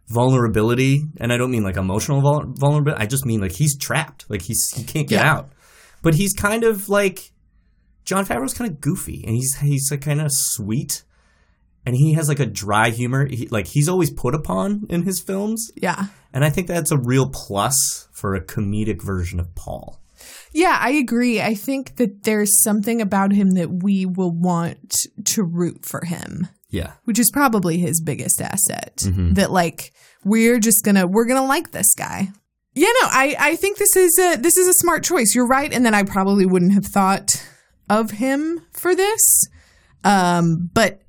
vulnerability, 0.09 1.03
and 1.19 1.33
I 1.33 1.37
don't 1.37 1.51
mean 1.51 1.63
like 1.65 1.77
emotional 1.77 2.21
vul- 2.21 2.53
vulnerability. 2.57 3.03
I 3.03 3.07
just 3.07 3.27
mean 3.27 3.41
like 3.41 3.53
he's 3.53 3.77
trapped, 3.77 4.29
like 4.29 4.43
he's 4.43 4.71
he 4.75 4.85
can't 4.85 5.09
get 5.09 5.21
Yeah. 5.23 5.33
out. 5.33 5.49
But 6.03 6.15
he's 6.15 6.33
kind 6.33 6.65
of 6.65 6.89
like 6.89 7.33
Jon 8.05 8.25
Favreau's 8.25 8.55
kind 8.55 8.71
of 8.71 8.81
goofy, 8.81 9.23
and 9.27 9.35
he's 9.35 9.57
he's 9.61 9.89
like 9.91 10.01
kind 10.03 10.21
of 10.21 10.29
sweet, 10.31 11.03
and 11.85 11.95
he 11.95 12.15
has 12.15 12.29
like 12.29 12.41
a 12.41 12.47
dry 12.47 12.91
humor. 12.91 13.27
He, 13.27 13.49
like 13.49 13.67
he's 13.67 13.89
always 13.89 14.11
put 14.11 14.35
upon 14.35 14.87
in 14.89 15.03
his 15.03 15.21
films, 15.21 15.71
Yeah. 15.77 16.07
and 16.33 16.45
I 16.45 16.51
think 16.51 16.67
that's 16.69 16.91
a 16.93 16.99
real 16.99 17.29
plus 17.29 18.09
for 18.13 18.35
a 18.35 18.41
comedic 18.45 19.03
version 19.03 19.39
of 19.41 19.55
Paul. 19.55 20.00
Yeah, 20.53 20.77
I 20.81 20.91
agree. 20.91 21.41
I 21.41 21.55
think 21.55 21.97
that 21.97 22.25
there's 22.25 22.63
something 22.63 23.01
about 23.01 23.33
him 23.33 23.51
that 23.53 23.83
we 23.83 24.05
will 24.07 24.33
want 24.33 25.07
to 25.27 25.43
root 25.45 25.87
for 25.87 26.05
him, 26.05 26.49
Yeah. 26.71 26.93
which 27.05 27.19
is 27.19 27.31
probably 27.31 27.79
his 27.79 28.01
biggest 28.01 28.41
asset. 28.41 29.05
That 29.07 29.51
like 29.53 29.93
we're 30.25 30.59
just 30.59 30.85
gonna 30.85 31.07
we're 31.07 31.27
gonna 31.27 31.47
like 31.47 31.71
this 31.71 31.95
guy. 31.95 32.31
Yeah, 32.75 32.89
no, 33.03 33.09
I 33.11 33.37
I 33.39 33.57
think 33.57 33.79
this 33.79 33.97
is 33.97 34.19
a 34.19 34.37
this 34.37 34.57
is 34.57 34.67
a 34.69 34.75
smart 34.75 35.05
choice. 35.05 35.35
You're 35.35 35.47
right, 35.47 35.73
and 35.73 35.85
then 35.87 35.95
I 35.95 36.03
probably 36.03 36.47
wouldn't 36.47 36.73
have 36.75 36.87
thought 36.87 37.45
of 37.89 38.13
him 38.13 38.61
for 38.73 38.95
this. 38.95 39.47
Um, 40.05 40.71
but 40.75 41.03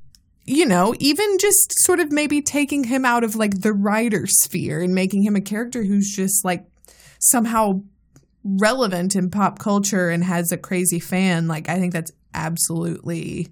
you 0.46 0.66
know, 0.66 0.96
even 1.00 1.38
just 1.40 1.72
sort 1.80 2.00
of 2.00 2.12
maybe 2.12 2.42
taking 2.42 2.84
him 2.86 3.06
out 3.06 3.24
of 3.24 3.36
like 3.36 3.62
the 3.62 3.74
writer 3.74 4.26
sphere 4.28 4.82
and 4.82 4.94
making 4.94 5.24
him 5.24 5.36
a 5.36 5.42
character 5.42 5.84
who's 5.84 6.12
just 6.16 6.44
like 6.44 6.66
somehow 7.20 7.82
relevant 8.44 9.16
in 9.16 9.30
pop 9.30 9.60
culture 9.60 10.10
and 10.10 10.24
has 10.24 10.52
a 10.52 10.58
crazy 10.58 11.00
fan, 11.00 11.48
like 11.48 11.70
I 11.70 11.80
think 11.80 11.94
that's 11.94 12.12
absolutely 12.34 13.50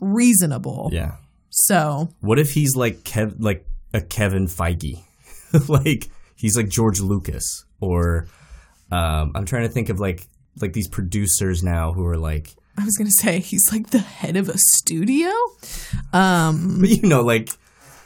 reasonable. 0.00 0.90
Yeah. 0.92 1.16
So 1.50 2.08
What 2.20 2.38
if 2.38 2.52
he's 2.52 2.76
like 2.76 2.98
Kev, 3.04 3.36
like 3.38 3.66
a 3.92 4.00
Kevin 4.00 4.46
Feige, 4.46 5.02
like 5.68 6.08
he's 6.36 6.56
like 6.56 6.68
George 6.68 7.00
Lucas, 7.00 7.64
or 7.80 8.26
um, 8.90 9.32
I'm 9.34 9.44
trying 9.44 9.62
to 9.62 9.68
think 9.68 9.88
of 9.88 10.00
like 10.00 10.26
like 10.60 10.72
these 10.72 10.88
producers 10.88 11.62
now 11.62 11.92
who 11.92 12.06
are 12.06 12.18
like, 12.18 12.54
I 12.76 12.84
was 12.84 12.96
gonna 12.96 13.10
say 13.10 13.38
he's 13.38 13.72
like 13.72 13.90
the 13.90 13.98
head 13.98 14.36
of 14.36 14.48
a 14.48 14.58
studio. 14.58 15.30
Um, 16.12 16.82
you 16.84 17.02
know, 17.02 17.22
like 17.22 17.50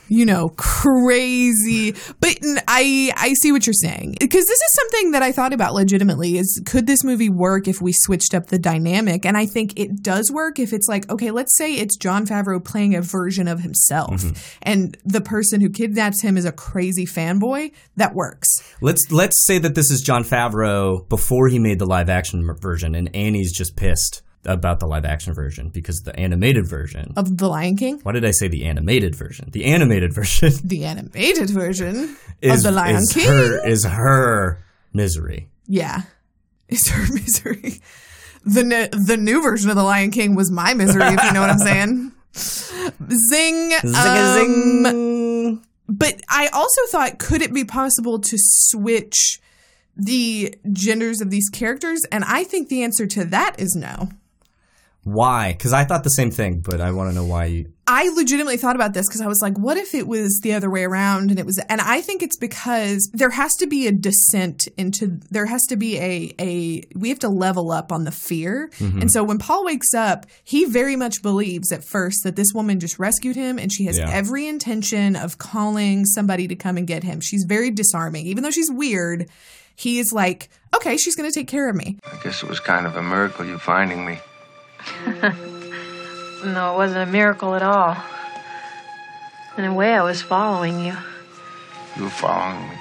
you 0.09 0.25
know, 0.25 0.51
crazy. 0.57 1.93
But 2.21 2.39
I 2.67 3.13
I 3.17 3.35
see 3.35 3.53
what 3.53 3.67
you're 3.67 3.75
saying 3.75 4.17
because 4.21 4.47
this 4.47 4.59
is 4.59 4.75
something 4.75 5.13
that 5.13 5.23
I 5.23 5.33
thought 5.33 5.53
about 5.53 5.75
legitimately. 5.75 6.39
Is 6.39 6.61
could 6.67 6.87
this 6.87 7.05
movie 7.05 7.29
work 7.29 7.69
if 7.69 7.81
we 7.81 7.93
switched 7.93 8.35
up 8.35 8.47
the 8.47 8.59
dynamic? 8.59 9.25
And 9.25 9.37
I 9.37 9.47
think 9.47 9.79
it 9.79 10.03
does 10.03 10.31
work 10.31 10.59
if 10.59 10.73
it's 10.73 10.89
like 10.89 11.09
okay, 11.11 11.31
let's 11.31 11.57
say 11.57 11.75
it's 11.75 11.97
Jon 11.97 12.27
Favreau 12.27 12.65
playing 12.65 12.95
a 12.95 13.03
version 13.03 13.49
of 13.49 13.61
himself, 13.61 14.23
mm-hmm. 14.23 14.59
and 14.63 14.97
the 15.05 15.21
person 15.21 15.61
who 15.61 15.71
kidnaps 15.71 16.23
him 16.23 16.37
is 16.37 16.45
a 16.45 16.53
crazy 16.53 17.07
fanboy. 17.07 17.73
That 17.97 18.15
works. 18.15 18.49
let's 18.81 19.11
let's 19.11 19.45
say 19.45 19.59
that 19.59 19.75
this 19.75 19.91
is 19.91 20.03
Jon 20.03 20.25
Favreau 20.25 21.09
before 21.09 21.49
he 21.49 21.59
made 21.59 21.79
the 21.79 21.87
live 21.87 22.09
action 22.09 22.49
version, 22.61 22.95
and 22.95 23.15
Annie's 23.15 23.53
just 23.53 23.77
pissed 23.77 24.23
about 24.45 24.81
the 24.81 24.87
live 24.87 25.05
action 25.05 25.35
version 25.35 25.69
because 25.69 26.01
the 26.03 26.19
animated 26.19 26.67
version. 26.67 27.13
Of 27.17 27.37
the 27.39 27.49
Lion 27.49 27.77
King, 27.77 28.01
Why 28.03 28.13
did 28.13 28.25
I 28.25 28.31
say 28.31 28.49
the 28.49 28.65
animated 28.67 29.15
version? 29.15 29.51
The 29.51 29.65
animated 29.67 30.13
version 30.15 30.53
the 30.65 30.85
animated 30.85 31.51
version 31.51 32.17
is 32.41 32.65
of 32.65 32.73
the 32.73 32.77
Lion 32.81 32.97
is 32.97 33.13
King. 33.13 33.27
her 33.27 33.69
is 33.69 33.85
her 33.85 34.65
misery. 34.93 35.49
Yeah. 35.67 36.03
is 36.69 36.89
her 36.89 37.03
misery. 37.15 37.81
The 38.45 38.63
ne- 38.65 38.89
the 38.93 39.17
new 39.17 39.43
version 39.43 39.69
of 39.71 39.77
The 39.77 39.83
Lion 39.83 40.11
King 40.11 40.35
was 40.35 40.51
my 40.51 40.73
misery, 40.75 41.03
if 41.05 41.23
you 41.25 41.33
know 41.33 41.41
what 41.41 41.51
I'm 41.51 41.59
saying. 41.59 42.13
Zing. 42.35 43.71
Zing, 43.71 43.95
Um, 43.95 44.85
zing. 44.85 45.63
But 45.89 46.21
I 46.29 46.49
also 46.53 46.81
thought, 46.91 47.19
could 47.19 47.43
it 47.43 47.53
be 47.53 47.65
possible 47.65 48.19
to 48.19 48.37
switch 48.37 49.41
the 49.97 50.55
genders 50.73 51.21
of 51.21 51.31
these 51.31 51.49
characters? 51.49 52.05
And 52.13 52.25
I 52.25 52.45
think 52.45 52.69
the 52.69 52.83
answer 52.83 53.07
to 53.07 53.25
that 53.27 53.57
is 53.59 53.75
no. 53.75 54.11
Why? 55.13 55.53
Because 55.53 55.73
I 55.73 55.85
thought 55.85 56.05
the 56.05 56.11
same 56.11 56.31
thing, 56.31 56.61
but 56.61 56.81
I 56.81 56.91
want 56.93 57.11
to 57.11 57.15
know 57.15 57.25
why 57.25 57.47
you. 57.47 57.73
I 57.87 58.11
legitimately 58.11 58.59
thought 58.59 58.77
about 58.77 58.93
this 58.93 59.09
because 59.09 59.23
I 59.23 59.27
was 59.27 59.41
like, 59.41 59.57
what 59.59 59.79
if 59.79 59.95
it 59.95 60.07
was 60.07 60.41
the 60.43 60.53
other 60.53 60.69
way 60.69 60.85
around? 60.85 61.31
And 61.31 61.39
it 61.39 61.47
was, 61.47 61.59
and 61.71 61.81
I 61.81 62.03
think 62.03 62.23
it's 62.23 62.37
because 62.37 63.09
there 63.15 63.31
has 63.31 63.55
to 63.57 63.67
be 63.67 63.87
a 63.87 63.93
descent 63.93 64.69
into, 64.77 65.19
there 65.31 65.47
has 65.47 65.65
to 65.69 65.77
be 65.77 65.99
a, 65.99 66.35
a, 66.39 66.83
we 66.95 67.09
have 67.09 67.21
to 67.21 67.31
level 67.31 67.71
up 67.71 67.91
on 67.91 68.05
the 68.05 68.11
fear. 68.11 68.69
Mm-hmm. 68.79 69.01
And 69.01 69.11
so 69.11 69.25
when 69.25 69.39
Paul 69.39 69.65
wakes 69.65 69.95
up, 69.95 70.27
he 70.45 70.67
very 70.67 70.97
much 70.97 71.23
believes 71.23 71.73
at 71.73 71.83
first 71.83 72.25
that 72.25 72.37
this 72.37 72.53
woman 72.53 72.79
just 72.79 72.99
rescued 72.99 73.37
him 73.37 73.59
and 73.59 73.73
she 73.73 73.87
has 73.87 73.97
Yeah. 73.97 74.11
every 74.11 74.47
intention 74.47 75.17
of 75.17 75.39
calling 75.39 76.05
somebody 76.05 76.47
to 76.49 76.57
come 76.57 76.77
and 76.77 76.87
get 76.87 77.05
him. 77.05 77.21
She's 77.21 77.45
very 77.45 77.71
disarming. 77.71 78.27
Even 78.27 78.43
though 78.43 78.51
she's 78.51 78.71
weird, 78.71 79.31
he 79.77 79.99
is 79.99 80.13
like, 80.13 80.51
okay, 80.77 80.99
she's 80.99 81.17
going 81.17 81.31
to 81.31 81.35
take 81.35 81.49
care 81.49 81.71
of 81.71 81.77
me. 81.77 81.99
I 82.05 82.23
guess 82.23 82.43
it 82.43 82.49
was 82.51 82.61
kind 82.61 82.85
of 82.87 82.97
a 82.97 83.03
miracle 83.03 83.47
you 83.47 83.57
finding 83.59 84.05
me. 84.05 84.19
No, 86.45 86.75
it 86.75 86.77
wasn't 86.77 87.09
a 87.09 87.13
miracle 87.13 87.57
at 87.57 87.63
all. 87.63 87.97
In 89.57 89.65
a 89.65 89.75
way, 89.75 89.93
I 89.93 90.03
was 90.03 90.23
following 90.23 90.85
you. 90.85 90.97
You 91.97 92.05
were 92.05 92.11
following 92.11 92.69
me. 92.69 92.77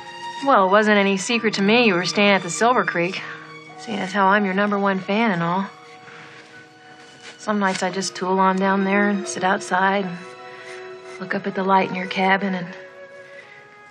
Well, 0.46 0.68
it 0.68 0.72
wasn't 0.72 0.98
any 0.98 1.18
secret 1.18 1.56
to 1.56 1.64
me 1.64 1.88
you 1.88 1.96
were 1.96 2.06
staying 2.06 2.30
at 2.30 2.44
the 2.44 2.52
Silver 2.52 2.86
Creek, 2.86 3.20
seeing 3.80 3.98
as 3.98 4.12
how 4.12 4.28
I'm 4.28 4.46
your 4.46 4.54
number 4.54 4.78
one 4.78 5.00
fan 5.00 5.32
and 5.32 5.42
all. 5.42 5.68
Some 7.40 7.58
nights 7.58 7.82
I 7.82 7.90
just 7.90 8.16
tool 8.16 8.38
on 8.40 8.58
down 8.58 8.84
there 8.84 9.10
and 9.10 9.28
sit 9.28 9.44
outside 9.44 10.06
and 10.06 10.18
look 11.20 11.34
up 11.34 11.48
at 11.48 11.56
the 11.56 11.64
light 11.64 11.90
in 11.90 11.96
your 11.96 12.08
cabin 12.08 12.54
and 12.54 12.68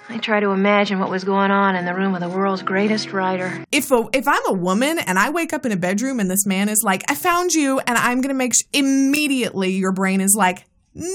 I 0.08 0.18
try 0.18 0.40
to 0.40 0.50
imagine 0.50 0.98
what 1.00 1.10
was 1.10 1.24
going 1.24 1.50
on 1.50 1.74
in 1.74 1.84
the 1.84 1.94
room 1.94 2.14
of 2.14 2.20
the 2.20 2.28
world's 2.28 2.62
greatest 2.62 3.12
writer. 3.12 3.64
if 3.72 3.90
a, 3.90 4.08
if 4.12 4.28
I'm 4.28 4.46
a 4.48 4.52
woman 4.52 4.98
and 4.98 5.18
I 5.18 5.30
wake 5.30 5.52
up 5.52 5.66
in 5.66 5.72
a 5.72 5.76
bedroom 5.76 6.20
and 6.20 6.30
this 6.30 6.46
man 6.46 6.68
is 6.68 6.82
like, 6.84 7.02
"I 7.10 7.14
found 7.14 7.52
you," 7.52 7.80
and 7.80 7.98
I'm 7.98 8.20
gonna 8.20 8.34
make 8.34 8.54
sh-, 8.54 8.62
immediately 8.72 9.72
your 9.72 9.92
brain 9.92 10.20
is 10.20 10.34
like, 10.38 10.64
"No 10.94 11.08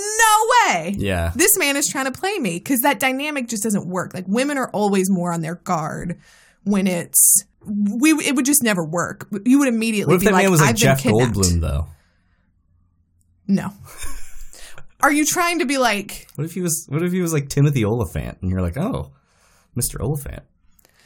way!" 0.67 0.93
Yeah. 0.97 1.31
this 1.35 1.57
man 1.57 1.77
is 1.77 1.87
trying 1.87 2.05
to 2.05 2.11
play 2.11 2.37
me 2.37 2.57
because 2.59 2.81
that 2.81 2.99
dynamic 2.99 3.47
just 3.47 3.63
doesn't 3.63 3.87
work. 3.87 4.13
Like 4.13 4.25
women 4.27 4.57
are 4.57 4.69
always 4.71 5.09
more 5.09 5.31
on 5.31 5.41
their 5.41 5.55
guard 5.55 6.19
when 6.63 6.85
it's 6.85 7.45
we. 7.65 8.11
It 8.11 8.35
would 8.35 8.45
just 8.45 8.61
never 8.61 8.83
work. 8.83 9.27
You 9.45 9.59
would 9.59 9.69
immediately 9.69 10.11
What 10.11 10.15
if 10.15 10.21
be 10.21 10.25
that 10.25 10.33
like, 10.33 10.43
man 10.43 10.51
was 10.51 10.59
like 10.61 10.71
"I've 10.71 10.75
Jeff 10.75 11.01
kidnapped." 11.01 11.35
Goldblum, 11.35 11.61
though? 11.61 11.87
No. 13.47 13.73
Are 15.03 15.11
you 15.11 15.25
trying 15.25 15.59
to 15.59 15.65
be 15.65 15.77
like? 15.77 16.27
What 16.35 16.45
if 16.45 16.53
he 16.53 16.61
was? 16.61 16.85
What 16.89 17.03
if 17.03 17.11
he 17.11 17.21
was 17.21 17.33
like 17.33 17.49
Timothy 17.49 17.85
Olyphant, 17.85 18.37
and 18.41 18.51
you're 18.51 18.61
like, 18.61 18.77
oh, 18.77 19.11
Mr. 19.77 20.01
Olyphant? 20.01 20.43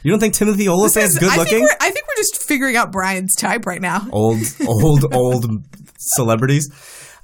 You 0.02 0.12
don't 0.12 0.20
think 0.20 0.34
Timothy 0.34 0.68
Olyphant's 0.68 1.14
is- 1.14 1.18
good 1.18 1.30
I 1.32 1.36
looking? 1.36 1.60
we're 1.62 1.76
I 1.80 1.90
think 1.90 2.06
we're 2.06 2.16
just 2.16 2.42
figuring 2.46 2.76
out 2.76 2.92
Brian's 2.92 3.34
type 3.34 3.66
right 3.66 3.80
now. 3.80 4.06
Old, 4.12 4.38
old, 4.66 5.04
old 5.14 5.46
celebrities. 5.98 6.70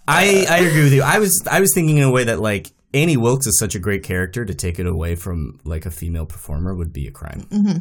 I 0.09 0.47
I 0.51 0.59
agree 0.59 0.83
with 0.85 0.93
you. 0.93 1.03
I 1.03 1.19
was 1.19 1.43
I 1.49 1.61
was 1.61 1.73
thinking 1.75 1.99
in 1.99 2.03
a 2.03 2.11
way 2.11 2.25
that 2.25 2.41
like 2.41 2.73
Annie 2.93 3.17
Wilkes 3.17 3.47
is 3.47 3.59
such 3.59 3.75
a 3.75 3.79
great 3.79 4.03
character 4.03 4.45
to 4.45 4.55
take 4.55 4.79
it 4.79 4.87
away 4.87 5.15
from 5.15 5.61
like 5.65 5.87
a 5.87 5.91
female 5.91 6.27
performer 6.27 6.75
would 6.75 6.93
be 6.93 7.07
a 7.07 7.11
crime. 7.13 7.47
Mm-hmm. 7.51 7.79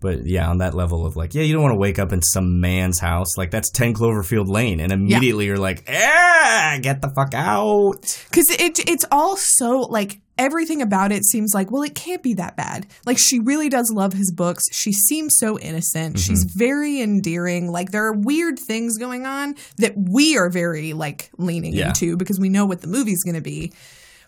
But 0.00 0.26
yeah, 0.26 0.48
on 0.48 0.58
that 0.58 0.74
level 0.74 1.04
of 1.04 1.16
like, 1.16 1.34
yeah, 1.34 1.42
you 1.42 1.52
don't 1.54 1.62
want 1.62 1.72
to 1.72 1.78
wake 1.78 1.98
up 1.98 2.12
in 2.12 2.22
some 2.22 2.60
man's 2.60 3.00
house 3.00 3.36
like 3.36 3.50
that's 3.50 3.68
Ten 3.70 3.94
Cloverfield 3.94 4.48
Lane, 4.48 4.78
and 4.80 4.92
immediately 4.92 5.46
you're 5.46 5.58
like, 5.58 5.84
ah, 5.88 6.78
get 6.80 7.00
the 7.02 7.10
fuck 7.10 7.34
out. 7.34 7.96
because 8.30 8.48
it 8.50 8.78
it's 8.88 9.04
all 9.10 9.36
so 9.36 9.80
like 9.80 10.20
everything 10.38 10.80
about 10.82 11.10
it 11.10 11.24
seems 11.24 11.52
like 11.52 11.72
well 11.72 11.82
it 11.82 11.96
can't 11.96 12.22
be 12.22 12.34
that 12.34 12.56
bad. 12.56 12.86
Like 13.06 13.18
she 13.18 13.40
really 13.40 13.68
does 13.68 13.90
love 13.92 14.12
his 14.12 14.30
books. 14.30 14.66
She 14.70 14.92
seems 14.92 15.34
so 15.36 15.58
innocent. 15.58 16.20
She's 16.20 16.44
very 16.44 17.00
endearing. 17.00 17.72
Like 17.72 17.90
there 17.90 18.04
are 18.06 18.12
weird 18.12 18.56
things 18.56 18.98
going 18.98 19.26
on 19.26 19.56
that 19.78 19.94
we 19.96 20.38
are 20.38 20.48
very 20.48 20.92
like 20.92 21.30
leaning 21.38 21.72
Yeah. 21.74 21.88
into 21.88 22.16
because 22.16 22.38
we 22.38 22.48
know 22.50 22.66
what 22.66 22.82
the 22.82 22.86
movie's 22.86 23.24
going 23.24 23.34
to 23.34 23.40
be. 23.40 23.72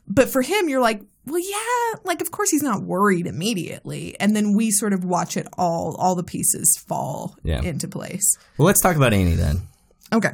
But 0.09 0.29
for 0.31 0.43
him 0.43 0.69
you're 0.69 0.81
like 0.81 1.01
well 1.27 1.41
yeah 1.41 1.99
like 2.05 2.21
of 2.21 2.31
course 2.31 2.51
he's 2.51 2.63
not 2.63 2.83
worried 2.83 3.27
immediately 3.27 4.17
and 4.21 4.35
then 4.35 4.55
we 4.57 4.71
sort 4.71 4.93
of 4.93 5.05
watch 5.05 5.37
it 5.37 5.47
all 5.59 5.95
all 5.99 6.15
the 6.15 6.23
pieces 6.25 6.83
fall 6.89 7.37
Yeah. 7.43 7.63
into 7.63 7.87
place 7.89 8.25
Well, 8.59 8.67
let's 8.67 8.81
talk 8.81 8.97
about 8.97 9.13
Annie 9.13 9.35
then. 9.35 9.63
okay 10.13 10.31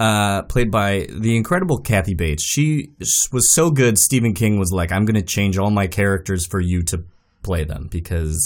uh, 0.00 0.42
played 0.42 0.70
by 0.70 1.08
the 1.10 1.36
incredible 1.36 1.80
Kathy 1.80 2.14
Bates. 2.14 2.44
She 2.44 2.92
was 3.32 3.52
so 3.52 3.68
good. 3.72 3.98
Stephen 3.98 4.32
King 4.32 4.56
was 4.56 4.70
like, 4.70 4.92
"I'm 4.92 5.04
going 5.04 5.16
to 5.16 5.22
change 5.26 5.58
all 5.58 5.72
my 5.72 5.88
characters 5.88 6.46
for 6.46 6.60
you 6.60 6.84
to 6.84 7.02
play 7.42 7.64
them 7.64 7.88
because 7.90 8.38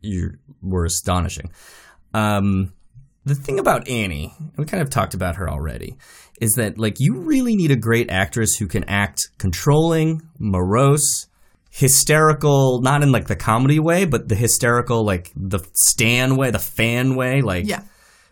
you 0.00 0.32
were 0.60 0.84
astonishing." 0.84 1.52
Um, 2.14 2.72
the 3.24 3.36
thing 3.36 3.60
about 3.60 3.86
Annie, 3.88 4.34
we 4.56 4.64
kind 4.64 4.82
of 4.82 4.90
talked 4.90 5.14
about 5.14 5.36
her 5.36 5.48
already, 5.48 5.96
is 6.40 6.52
that 6.52 6.78
like 6.78 6.96
you 6.98 7.20
really 7.20 7.56
need 7.56 7.70
a 7.70 7.76
great 7.76 8.10
actress 8.10 8.54
who 8.56 8.66
can 8.66 8.84
act 8.84 9.28
controlling, 9.38 10.22
morose, 10.38 11.26
hysterical, 11.70 12.80
not 12.82 13.02
in 13.02 13.12
like 13.12 13.26
the 13.26 13.36
comedy 13.36 13.78
way, 13.78 14.04
but 14.04 14.28
the 14.28 14.34
hysterical, 14.34 15.04
like 15.04 15.32
the 15.34 15.60
Stan 15.74 16.36
way, 16.36 16.50
the 16.50 16.58
fan 16.58 17.16
way, 17.16 17.42
like 17.42 17.66
yeah 17.66 17.82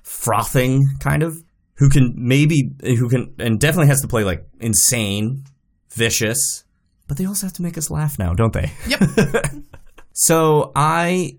frothing 0.05 0.85
kind 1.01 1.23
of 1.23 1.43
who 1.77 1.89
can 1.89 2.15
maybe 2.17 2.71
who 2.83 3.09
can 3.09 3.35
and 3.39 3.59
definitely 3.59 3.89
has 3.89 4.03
to 4.03 4.07
play 4.07 4.23
like 4.23 4.47
insane 4.61 5.43
vicious 5.91 6.65
but 7.09 7.17
they 7.17 7.25
also 7.25 7.47
have 7.47 7.55
to 7.55 7.63
make 7.63 7.79
us 7.79 7.91
laugh 7.91 8.19
now 8.19 8.35
don't 8.35 8.53
they 8.53 8.71
Yep. 8.87 9.01
so 10.13 10.73
i 10.77 11.33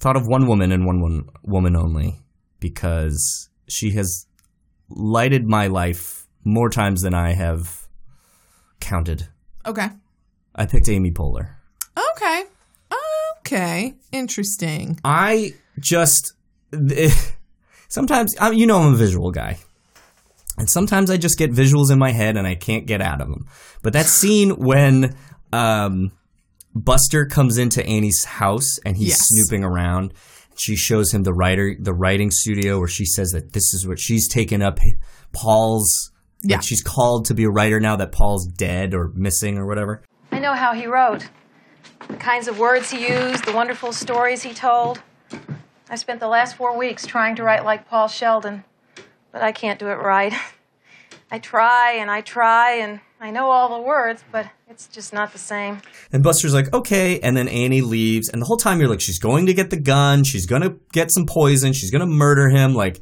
thought 0.00 0.16
of 0.16 0.26
one 0.26 0.48
woman 0.48 0.72
and 0.72 0.84
one, 0.84 1.00
one 1.00 1.28
woman 1.44 1.76
only 1.76 2.18
because 2.58 3.48
she 3.68 3.92
has 3.92 4.26
lighted 4.96 5.46
my 5.46 5.66
life 5.66 6.26
more 6.44 6.68
times 6.70 7.02
than 7.02 7.14
i 7.14 7.32
have 7.32 7.86
counted 8.80 9.28
okay 9.66 9.88
i 10.54 10.66
picked 10.66 10.88
amy 10.88 11.10
poehler 11.10 11.50
okay 12.12 12.44
okay 13.38 13.94
interesting 14.12 14.98
I 15.04 15.54
just 15.78 16.34
sometimes 17.88 18.36
I, 18.38 18.50
you 18.50 18.66
know 18.66 18.78
I'm 18.78 18.94
a 18.94 18.96
visual 18.96 19.30
guy. 19.30 19.58
And 20.58 20.68
sometimes 20.68 21.10
I 21.10 21.16
just 21.16 21.38
get 21.38 21.50
visuals 21.50 21.90
in 21.90 21.98
my 21.98 22.10
head 22.12 22.36
and 22.36 22.46
I 22.46 22.54
can't 22.54 22.86
get 22.86 23.00
out 23.00 23.20
of 23.22 23.28
them. 23.28 23.46
But 23.82 23.94
that 23.94 24.06
scene 24.06 24.50
when 24.58 25.16
um, 25.52 26.12
Buster 26.74 27.26
comes 27.26 27.58
into 27.58 27.84
Annie's 27.84 28.24
house 28.24 28.78
and 28.84 28.96
he's 28.96 29.08
Yes. 29.08 29.22
snooping 29.28 29.64
around, 29.64 30.12
she 30.62 30.76
shows 30.76 31.12
him 31.12 31.22
the 31.24 31.32
writer 31.34 31.74
the 31.78 31.92
writing 31.92 32.30
studio 32.30 32.78
where 32.78 32.88
she 32.88 33.04
says 33.04 33.30
that 33.30 33.52
this 33.52 33.74
is 33.74 33.86
what 33.86 33.98
she's 33.98 34.28
taken 34.28 34.62
up 34.62 34.78
Paul's 35.32 36.12
Yeah. 36.42 36.56
like 36.56 36.64
she's 36.64 36.82
called 36.82 37.24
to 37.26 37.34
be 37.34 37.44
a 37.44 37.50
writer 37.50 37.80
now 37.80 37.96
that 37.96 38.12
Paul's 38.12 38.46
dead 38.46 38.94
or 38.94 39.10
missing 39.14 39.58
or 39.58 39.66
whatever. 39.66 40.02
I 40.30 40.38
know 40.38 40.54
how 40.54 40.72
he 40.74 40.86
wrote. 40.86 41.28
The 42.08 42.16
kinds 42.16 42.48
of 42.48 42.58
words 42.58 42.90
he 42.90 43.06
used, 43.08 43.44
the 43.44 43.52
wonderful 43.52 43.92
stories 43.92 44.42
he 44.42 44.52
told. 44.52 45.02
I 45.88 45.96
spent 45.96 46.20
the 46.20 46.28
last 46.28 46.56
four 46.56 46.76
weeks 46.76 47.06
trying 47.06 47.36
to 47.36 47.42
write 47.42 47.64
like 47.64 47.88
Paul 47.88 48.08
Sheldon, 48.08 48.64
but 49.30 49.42
I 49.42 49.52
can't 49.52 49.78
do 49.78 49.88
it 49.88 49.94
right. 49.98 50.32
I 51.30 51.38
try 51.38 51.92
and 51.98 52.10
I 52.10 52.20
try 52.20 52.74
and 52.76 53.00
I 53.22 53.30
know 53.30 53.52
all 53.52 53.78
the 53.78 53.86
words, 53.86 54.24
but 54.32 54.46
it's 54.68 54.88
just 54.88 55.12
not 55.12 55.32
the 55.32 55.38
same. 55.38 55.80
And 56.12 56.24
Buster's 56.24 56.52
like, 56.52 56.74
okay. 56.74 57.20
And 57.20 57.36
then 57.36 57.46
Annie 57.46 57.80
leaves. 57.80 58.28
And 58.28 58.42
the 58.42 58.46
whole 58.46 58.56
time 58.56 58.80
you're 58.80 58.88
like, 58.88 59.00
she's 59.00 59.20
going 59.20 59.46
to 59.46 59.54
get 59.54 59.70
the 59.70 59.80
gun. 59.80 60.24
She's 60.24 60.44
going 60.44 60.62
to 60.62 60.74
get 60.92 61.12
some 61.12 61.26
poison. 61.26 61.72
She's 61.72 61.92
going 61.92 62.00
to 62.00 62.06
murder 62.06 62.48
him. 62.48 62.74
Like, 62.74 63.00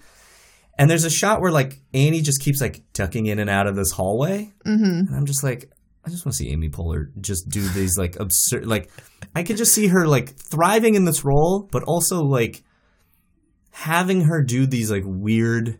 and 0.79 0.91
there's 0.91 1.05
a 1.05 1.11
shot 1.11 1.41
where 1.41 1.51
like 1.51 1.81
Annie 1.95 2.21
just 2.21 2.43
keeps 2.43 2.61
like 2.61 2.83
ducking 2.93 3.27
in 3.27 3.39
and 3.39 3.49
out 3.49 3.66
of 3.66 3.77
this 3.77 3.93
hallway. 3.93 4.53
Mm-hmm. 4.66 5.09
And 5.09 5.16
I'm 5.16 5.25
just 5.25 5.43
like, 5.43 5.73
I 6.05 6.11
just 6.11 6.27
want 6.27 6.35
to 6.35 6.45
see 6.45 6.51
Amy 6.51 6.68
Poehler 6.68 7.07
just 7.18 7.49
do 7.49 7.66
these 7.68 7.97
like 7.97 8.21
absurd, 8.21 8.66
like, 8.66 8.91
I 9.35 9.43
could 9.43 9.57
just 9.57 9.75
see 9.75 9.87
her 9.87 10.07
like 10.07 10.37
thriving 10.37 10.97
in 10.97 11.07
this 11.07 11.25
role, 11.25 11.66
but 11.73 11.83
also 11.85 12.23
like 12.23 12.62
having 13.71 14.23
her 14.23 14.43
do 14.43 14.66
these 14.66 14.91
like 14.91 15.05
weird 15.07 15.79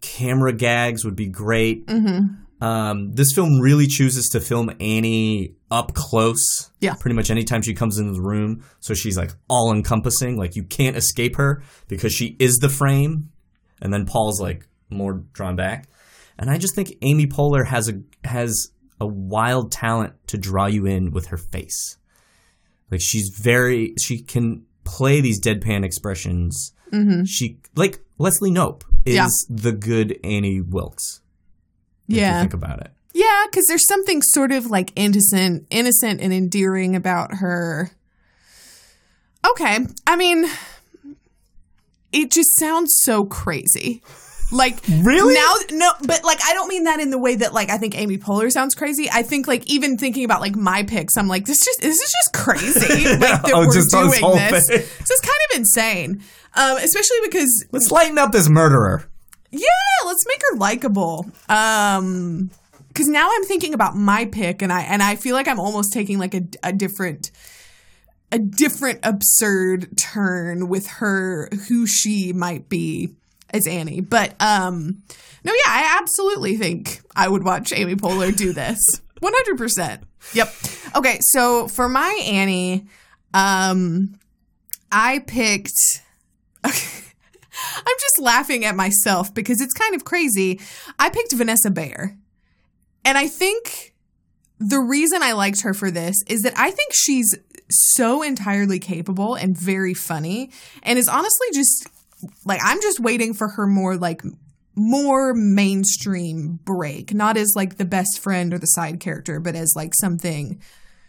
camera 0.00 0.52
gags 0.52 1.04
would 1.04 1.16
be 1.16 1.28
great. 1.28 1.88
Mm-hmm. 1.88 2.44
Um, 2.60 3.12
this 3.14 3.32
film 3.34 3.60
really 3.60 3.86
chooses 3.86 4.28
to 4.30 4.40
film 4.40 4.70
Annie 4.80 5.54
up 5.70 5.94
close. 5.94 6.70
Yeah. 6.80 6.94
Pretty 6.94 7.14
much 7.16 7.30
anytime 7.30 7.62
she 7.62 7.74
comes 7.74 7.98
into 7.98 8.12
the 8.12 8.20
room. 8.20 8.64
So 8.80 8.92
she's 8.94 9.16
like 9.16 9.30
all 9.48 9.72
encompassing. 9.72 10.36
Like 10.36 10.56
you 10.56 10.64
can't 10.64 10.96
escape 10.96 11.36
her 11.36 11.62
because 11.88 12.12
she 12.12 12.36
is 12.38 12.58
the 12.58 12.68
frame. 12.68 13.30
And 13.80 13.92
then 13.92 14.04
Paul's 14.04 14.40
like 14.40 14.66
more 14.90 15.24
drawn 15.32 15.56
back. 15.56 15.88
And 16.38 16.50
I 16.50 16.58
just 16.58 16.74
think 16.74 16.92
Amy 17.02 17.26
Poehler 17.26 17.66
has 17.66 17.88
a 17.88 18.00
has 18.24 18.72
a 19.00 19.06
wild 19.06 19.72
talent 19.72 20.14
to 20.26 20.36
draw 20.36 20.66
you 20.66 20.84
in 20.86 21.10
with 21.12 21.26
her 21.28 21.38
face. 21.38 21.96
Like 22.90 23.00
she's 23.00 23.30
very 23.30 23.94
she 23.98 24.20
can 24.20 24.64
play 24.84 25.20
these 25.20 25.40
deadpan 25.40 25.84
expressions. 25.84 26.72
Mm-hmm. 26.92 27.24
She 27.24 27.58
like 27.74 28.00
Leslie 28.18 28.50
Knope 28.50 28.82
is 29.06 29.14
Yeah. 29.14 29.28
the 29.48 29.72
good 29.72 30.18
Annie 30.24 30.60
Wilkes. 30.60 31.22
If 32.10 32.16
you 32.16 32.20
Yeah. 32.22 32.40
think 32.40 32.54
about 32.54 32.80
it. 32.80 32.90
Yeah, 33.12 33.44
because 33.50 33.66
there's 33.66 33.86
something 33.86 34.22
sort 34.22 34.52
of 34.52 34.66
like 34.66 34.92
innocent, 34.96 35.66
innocent 35.70 36.20
and 36.20 36.32
endearing 36.32 36.94
about 36.94 37.36
her. 37.36 37.90
Okay, 39.50 39.78
I 40.06 40.16
mean, 40.16 40.44
it 42.12 42.30
just 42.30 42.56
sounds 42.58 42.94
so 43.02 43.24
crazy. 43.24 44.02
Like 44.52 44.78
Really? 44.88 45.34
now, 45.34 45.54
no, 45.70 45.92
but 46.06 46.24
like 46.24 46.40
I 46.44 46.54
don't 46.54 46.66
mean 46.68 46.84
that 46.84 46.98
in 46.98 47.10
the 47.10 47.18
way 47.18 47.36
that 47.36 47.54
like 47.54 47.70
I 47.70 47.78
think 47.78 47.96
Amy 47.96 48.18
Poehler 48.18 48.50
sounds 48.50 48.74
crazy. 48.74 49.08
I 49.10 49.22
think 49.22 49.46
like 49.46 49.64
even 49.70 49.96
thinking 49.96 50.24
about 50.24 50.40
like 50.40 50.56
my 50.56 50.82
picks, 50.82 51.16
I'm 51.16 51.28
like 51.28 51.46
this 51.46 51.64
just 51.64 51.80
this 51.80 52.00
is 52.00 52.12
just 52.24 52.34
crazy. 52.34 53.04
Like 53.10 53.20
that 53.20 53.50
Oh, 53.54 53.60
we're 53.66 53.72
just 53.74 53.90
doing 53.92 54.10
this. 54.10 54.68
face. 54.68 54.98
This 54.98 55.10
is 55.10 55.20
kind 55.20 55.38
of 55.52 55.58
insane, 55.58 56.22
um, 56.56 56.76
especially 56.78 57.18
because 57.22 57.64
Let's 57.70 57.92
lighten 57.92 58.18
up 58.18 58.32
this 58.32 58.48
murderer. 58.48 59.04
Yeah, 59.50 60.06
let's 60.06 60.24
make 60.26 60.40
her 60.50 60.56
likable. 60.56 61.30
Um 61.48 62.50
cuz 62.94 63.06
now 63.08 63.28
I'm 63.32 63.44
thinking 63.44 63.74
about 63.74 63.96
my 63.96 64.24
pick 64.26 64.62
and 64.62 64.72
I 64.72 64.82
and 64.82 65.02
I 65.02 65.16
feel 65.16 65.34
like 65.34 65.48
I'm 65.48 65.60
almost 65.60 65.92
taking 65.92 66.18
like 66.18 66.34
a, 66.34 66.42
a 66.62 66.72
different 66.72 67.30
a 68.32 68.38
different 68.38 69.00
absurd 69.02 69.96
turn 69.96 70.68
with 70.68 70.86
her 70.86 71.48
who 71.68 71.86
she 71.86 72.32
might 72.32 72.68
be 72.68 73.10
as 73.50 73.66
Annie. 73.66 74.00
But 74.00 74.34
um 74.40 75.02
no 75.44 75.52
yeah, 75.52 75.70
I 75.72 75.98
absolutely 76.00 76.56
think 76.56 77.00
I 77.16 77.28
would 77.28 77.44
watch 77.44 77.72
Amy 77.72 77.96
Poehler 77.96 78.36
do 78.36 78.52
this. 78.52 78.78
100%. 79.20 80.00
Yep. 80.32 80.54
Okay, 80.96 81.18
so 81.20 81.68
for 81.68 81.88
my 81.88 82.20
Annie, 82.24 82.86
um 83.34 84.14
I 84.92 85.20
picked 85.20 86.02
I'm 87.76 87.96
just 88.00 88.20
laughing 88.20 88.64
at 88.64 88.76
myself 88.76 89.32
because 89.34 89.60
it's 89.60 89.74
kind 89.74 89.94
of 89.94 90.04
crazy. 90.04 90.60
I 90.98 91.10
picked 91.10 91.32
Vanessa 91.32 91.70
Bayer. 91.70 92.16
And 93.04 93.16
I 93.16 93.28
think 93.28 93.94
the 94.58 94.80
reason 94.80 95.22
I 95.22 95.32
liked 95.32 95.62
her 95.62 95.74
for 95.74 95.90
this 95.90 96.22
is 96.28 96.42
that 96.42 96.52
I 96.56 96.70
think 96.70 96.92
she's 96.92 97.34
so 97.70 98.22
entirely 98.22 98.78
capable 98.78 99.34
and 99.34 99.56
very 99.56 99.94
funny 99.94 100.50
and 100.82 100.98
is 100.98 101.08
honestly 101.08 101.46
just 101.54 101.88
like 102.44 102.60
I'm 102.62 102.80
just 102.82 103.00
waiting 103.00 103.32
for 103.32 103.48
her 103.48 103.66
more 103.66 103.96
like 103.96 104.22
more 104.74 105.34
mainstream 105.34 106.58
break, 106.64 107.12
not 107.14 107.36
as 107.36 107.54
like 107.56 107.76
the 107.76 107.84
best 107.84 108.18
friend 108.18 108.52
or 108.54 108.58
the 108.58 108.66
side 108.66 109.00
character, 109.00 109.40
but 109.40 109.54
as 109.54 109.74
like 109.74 109.94
something 109.94 110.60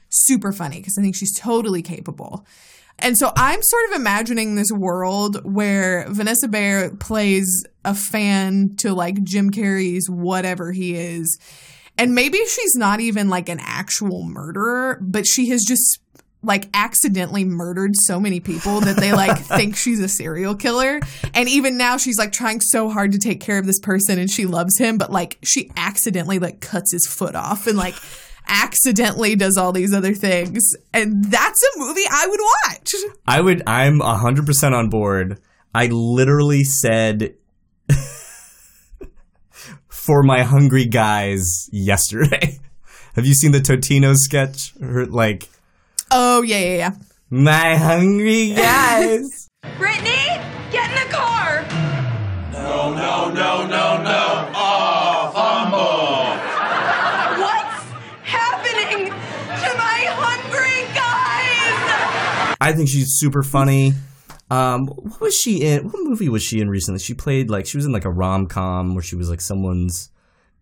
super 0.10 0.52
funny 0.52 0.78
because 0.78 0.98
I 0.98 1.02
think 1.02 1.16
she's 1.16 1.38
totally 1.38 1.82
capable. 1.82 2.46
And 3.02 3.18
so 3.18 3.32
I'm 3.36 3.62
sort 3.62 3.90
of 3.90 4.00
imagining 4.00 4.56
this 4.56 4.72
world 4.72 5.42
where 5.44 6.06
Vanessa 6.10 6.48
Bayer 6.48 6.92
plays 6.92 7.66
a 7.84 7.96
fan 7.96 8.76
to 8.78 8.94
like 8.94 9.24
Jim 9.24 9.52
Carrey's 9.52 10.10
whatever 10.10 10.72
he 10.72 10.96
is. 10.96 11.40
And 11.98 12.16
maybe 12.16 12.38
she's 12.46 12.76
not 12.76 13.00
even 13.00 13.30
like 13.30 13.50
an 13.50 13.60
actual 13.62 14.24
murderer, 14.24 15.00
but 15.02 15.26
she 15.26 15.50
has 15.50 15.64
just 15.64 16.00
like 16.44 16.68
accidentally 16.74 17.44
murdered 17.44 17.96
so 17.96 18.20
many 18.20 18.40
people 18.40 18.82
that 18.82 18.98
they 18.98 19.14
like 19.14 19.38
think 19.46 19.76
she's 19.76 20.00
a 20.00 20.08
serial 20.08 20.56
killer. 20.56 21.00
And 21.34 21.48
even 21.50 21.78
now 21.78 21.98
she's 21.98 22.18
like 22.18 22.32
trying 22.32 22.62
so 22.62 22.90
hard 22.90 23.12
to 23.12 23.20
take 23.20 23.42
care 23.42 23.60
of 23.60 23.66
this 23.66 23.80
person 23.80 24.20
and 24.20 24.30
she 24.30 24.46
loves 24.46 24.78
him, 24.78 24.98
but 24.98 25.12
like 25.12 25.38
she 25.44 25.72
accidentally 25.76 26.40
like 26.40 26.62
cuts 26.62 26.92
his 26.92 27.08
foot 27.08 27.36
off 27.36 27.68
and 27.68 27.78
like 27.78 27.96
accidentally 28.52 29.36
does 29.36 29.58
all 29.58 29.72
these 29.72 29.94
other 29.94 30.14
things. 30.14 30.76
And 30.94 31.24
that's 31.26 31.64
a 31.64 31.80
movie 31.80 32.04
I 32.12 32.28
would 32.28 32.40
watch. 32.68 32.94
I 33.28 33.42
would. 33.42 33.64
I'm 33.66 34.00
hundred 34.02 34.46
percent 34.46 34.76
on 34.76 34.90
board. 34.90 35.40
I 35.74 35.88
literally 35.88 36.64
said 36.64 37.36
for 39.88 40.22
my 40.24 40.44
hungry 40.44 40.86
guys 40.86 41.70
yesterday. 41.72 42.60
Have 43.16 43.26
you 43.26 43.34
seen 43.34 43.52
the 43.52 43.60
Totino 43.60 44.16
sketch? 44.16 44.74
Or, 44.82 45.06
like 45.06 45.50
Oh 46.12 46.42
yeah, 46.42 46.60
yeah, 46.60 46.76
yeah. 46.78 46.92
my 47.30 47.76
hungry 47.76 48.54
guys. 48.54 49.48
Brittany, 49.78 50.28
I 62.62 62.74
think 62.74 62.88
she's 62.90 63.18
super 63.20 63.44
funny. 63.44 63.94
Um, 64.50 64.88
what 64.88 65.20
was 65.22 65.36
she 65.36 65.62
in? 65.62 65.86
What 65.86 65.96
movie 66.04 66.30
was 66.30 66.44
she 66.44 66.60
in 66.60 66.70
recently? 66.70 67.00
She 67.00 67.14
played 67.14 67.50
like 67.50 67.66
she 67.66 67.78
was 67.78 67.86
in 67.86 67.92
like 67.92 68.06
a 68.06 68.12
rom 68.12 68.48
com 68.48 68.94
where 68.96 69.04
she 69.04 69.16
was 69.16 69.30
like 69.30 69.42
someone's 69.42 70.10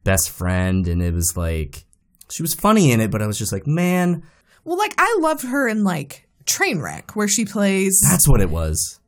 best 0.04 0.30
friend, 0.30 0.88
and 0.88 1.02
it 1.02 1.14
was 1.14 1.34
like 1.36 1.86
she 2.32 2.42
was 2.42 2.54
funny 2.54 2.92
in 2.92 3.02
it, 3.02 3.12
but 3.12 3.22
I 3.22 3.28
was 3.28 3.38
just 3.38 3.52
like, 3.52 3.66
man, 3.68 4.24
Well, 4.64 4.78
like 4.78 4.94
I 4.98 5.18
loved 5.22 5.44
her 5.44 5.68
in 5.68 5.84
like 5.84 6.28
Trainwreck, 6.46 7.16
where 7.16 7.28
she 7.28 7.46
plays 7.46 8.00
that's 8.04 8.28
what 8.28 8.42
it 8.42 8.50
was. 8.50 9.00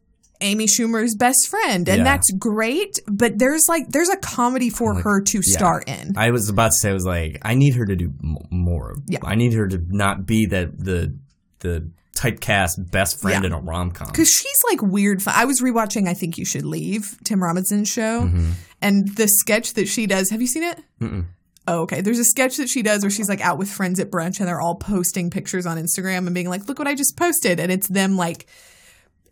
Amy 0.44 0.66
Schumer's 0.66 1.16
best 1.16 1.48
friend, 1.48 1.88
and 1.88 2.00
Yeah. 2.00 2.04
that's 2.04 2.32
great. 2.32 3.00
But 3.06 3.38
there's 3.38 3.68
like 3.70 3.84
there's 3.90 4.10
a 4.10 4.18
comedy 4.18 4.72
for 4.72 5.00
her 5.00 5.22
to 5.22 5.38
Yeah. 5.38 5.42
star 5.58 5.84
in. 5.86 6.14
I 6.18 6.32
was 6.32 6.50
about 6.50 6.70
to 6.72 6.78
say, 6.82 6.90
I 6.90 6.94
was 6.94 7.06
like, 7.06 7.38
I 7.44 7.54
need 7.54 7.76
her 7.76 7.86
to 7.86 7.96
do 7.96 8.12
m- 8.24 8.38
more. 8.50 8.96
Yeah. 9.08 9.20
I 9.24 9.36
need 9.36 9.54
her 9.54 9.68
to 9.68 9.80
not 9.90 10.26
be 10.26 10.48
that 10.48 10.80
the 10.80 11.16
the 11.60 11.92
typecast 12.22 12.92
best 12.92 13.20
friend 13.22 13.44
Yeah. 13.44 13.48
in 13.48 13.54
a 13.54 13.60
rom 13.60 13.92
com. 13.92 14.08
Because 14.08 14.30
she's 14.30 14.62
like 14.70 14.82
weird. 14.82 15.22
Fun. 15.24 15.34
I 15.36 15.46
was 15.46 15.62
rewatching 15.62 16.08
I 16.08 16.14
Think 16.14 16.38
You 16.38 16.46
Should 16.46 16.66
Leave, 16.66 17.18
Tim 17.24 17.42
Robinson's 17.44 17.90
show. 17.90 18.22
Mm-hmm. 18.24 18.52
And 18.82 19.16
the 19.16 19.28
sketch 19.28 19.74
that 19.74 19.88
she 19.88 20.06
does, 20.08 20.30
have 20.30 20.42
you 20.42 20.48
seen 20.48 20.64
it? 20.64 20.80
Mm-mm. 21.00 21.26
Oh, 21.68 21.82
okay. 21.82 22.02
There's 22.02 22.20
a 22.20 22.24
sketch 22.26 22.58
that 22.58 22.70
she 22.70 22.82
does 22.82 23.04
where 23.04 23.12
she's 23.12 23.30
like 23.30 23.42
out 23.42 23.58
with 23.58 23.70
friends 23.70 24.00
at 24.00 24.10
brunch 24.10 24.40
and 24.40 24.48
they're 24.48 24.60
all 24.62 24.76
posting 24.76 25.30
pictures 25.30 25.66
on 25.66 25.78
Instagram 25.78 26.26
and 26.26 26.34
being 26.34 26.50
like, 26.50 26.68
look 26.68 26.80
what 26.80 26.88
I 26.88 26.96
just 26.96 27.16
posted. 27.18 27.60
And 27.60 27.72
it's 27.72 27.88
them 27.88 28.18
like 28.18 28.48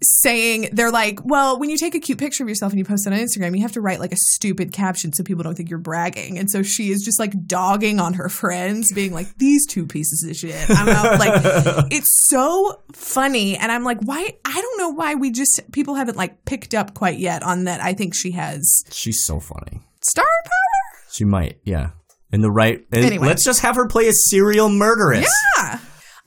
saying, 0.01 0.69
they're 0.71 0.91
like, 0.91 1.19
well, 1.23 1.59
when 1.59 1.69
you 1.69 1.77
take 1.77 1.95
a 1.95 1.99
cute 1.99 2.17
picture 2.17 2.43
of 2.43 2.49
yourself 2.49 2.71
and 2.71 2.79
you 2.79 2.85
post 2.85 3.05
it 3.05 3.13
on 3.13 3.19
Instagram, 3.19 3.55
you 3.55 3.61
have 3.61 3.73
to 3.73 3.81
write 3.81 3.99
like 3.99 4.13
a 4.13 4.17
stupid 4.17 4.71
caption 4.71 5.11
so 5.13 5.23
people 5.23 5.43
don't 5.43 5.55
think 5.55 5.69
you're 5.69 5.79
bragging. 5.79 6.37
And 6.37 6.49
so 6.49 6.63
she 6.63 6.89
is 6.89 7.01
just 7.03 7.19
like 7.19 7.33
dogging 7.45 7.99
on 7.99 8.13
her 8.13 8.29
friends, 8.29 8.91
being 8.93 9.13
like, 9.13 9.37
these 9.37 9.65
two 9.65 9.85
pieces 9.85 10.25
of 10.29 10.35
shit. 10.35 10.69
I'm 10.69 10.89
out. 10.89 11.19
Like, 11.19 11.41
it's 11.91 12.09
so 12.29 12.81
funny. 12.93 13.57
And 13.57 13.71
I'm 13.71 13.83
like, 13.83 13.99
why? 14.01 14.37
I 14.45 14.61
don't 14.61 14.77
know 14.77 14.89
why 14.89 15.15
we 15.15 15.31
just, 15.31 15.61
people 15.71 15.95
haven't 15.95 16.17
like 16.17 16.45
picked 16.45 16.73
up 16.73 16.93
quite 16.93 17.19
yet 17.19 17.43
on 17.43 17.65
that. 17.65 17.81
I 17.81 17.93
think 17.93 18.13
she 18.15 18.31
has 18.31 18.83
She's 18.91 19.23
so 19.23 19.39
funny. 19.39 19.81
star 20.01 20.25
power. 20.43 21.03
She 21.11 21.25
might, 21.25 21.59
yeah. 21.63 21.91
In 22.31 22.41
the 22.41 22.51
right. 22.51 22.85
Anyway. 22.93 23.27
Let's 23.27 23.43
just 23.43 23.61
have 23.61 23.75
her 23.75 23.87
play 23.87 24.07
a 24.07 24.13
serial 24.13 24.69
murderess. 24.69 25.29
Yeah. 25.57 25.79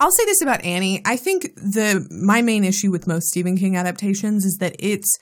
I'll 0.03 0.11
say 0.11 0.25
this 0.25 0.43
about 0.43 0.65
Annie. 0.65 1.01
I 1.07 1.15
think 1.15 1.55
the 1.55 2.05
my 2.11 2.43
main 2.43 2.65
issue 2.65 2.91
with 2.91 3.07
most 3.07 3.29
Stephen 3.29 3.57
King 3.57 3.77
adaptations 3.77 4.45
is 4.45 4.57
that 4.57 4.75
it's 4.81 5.17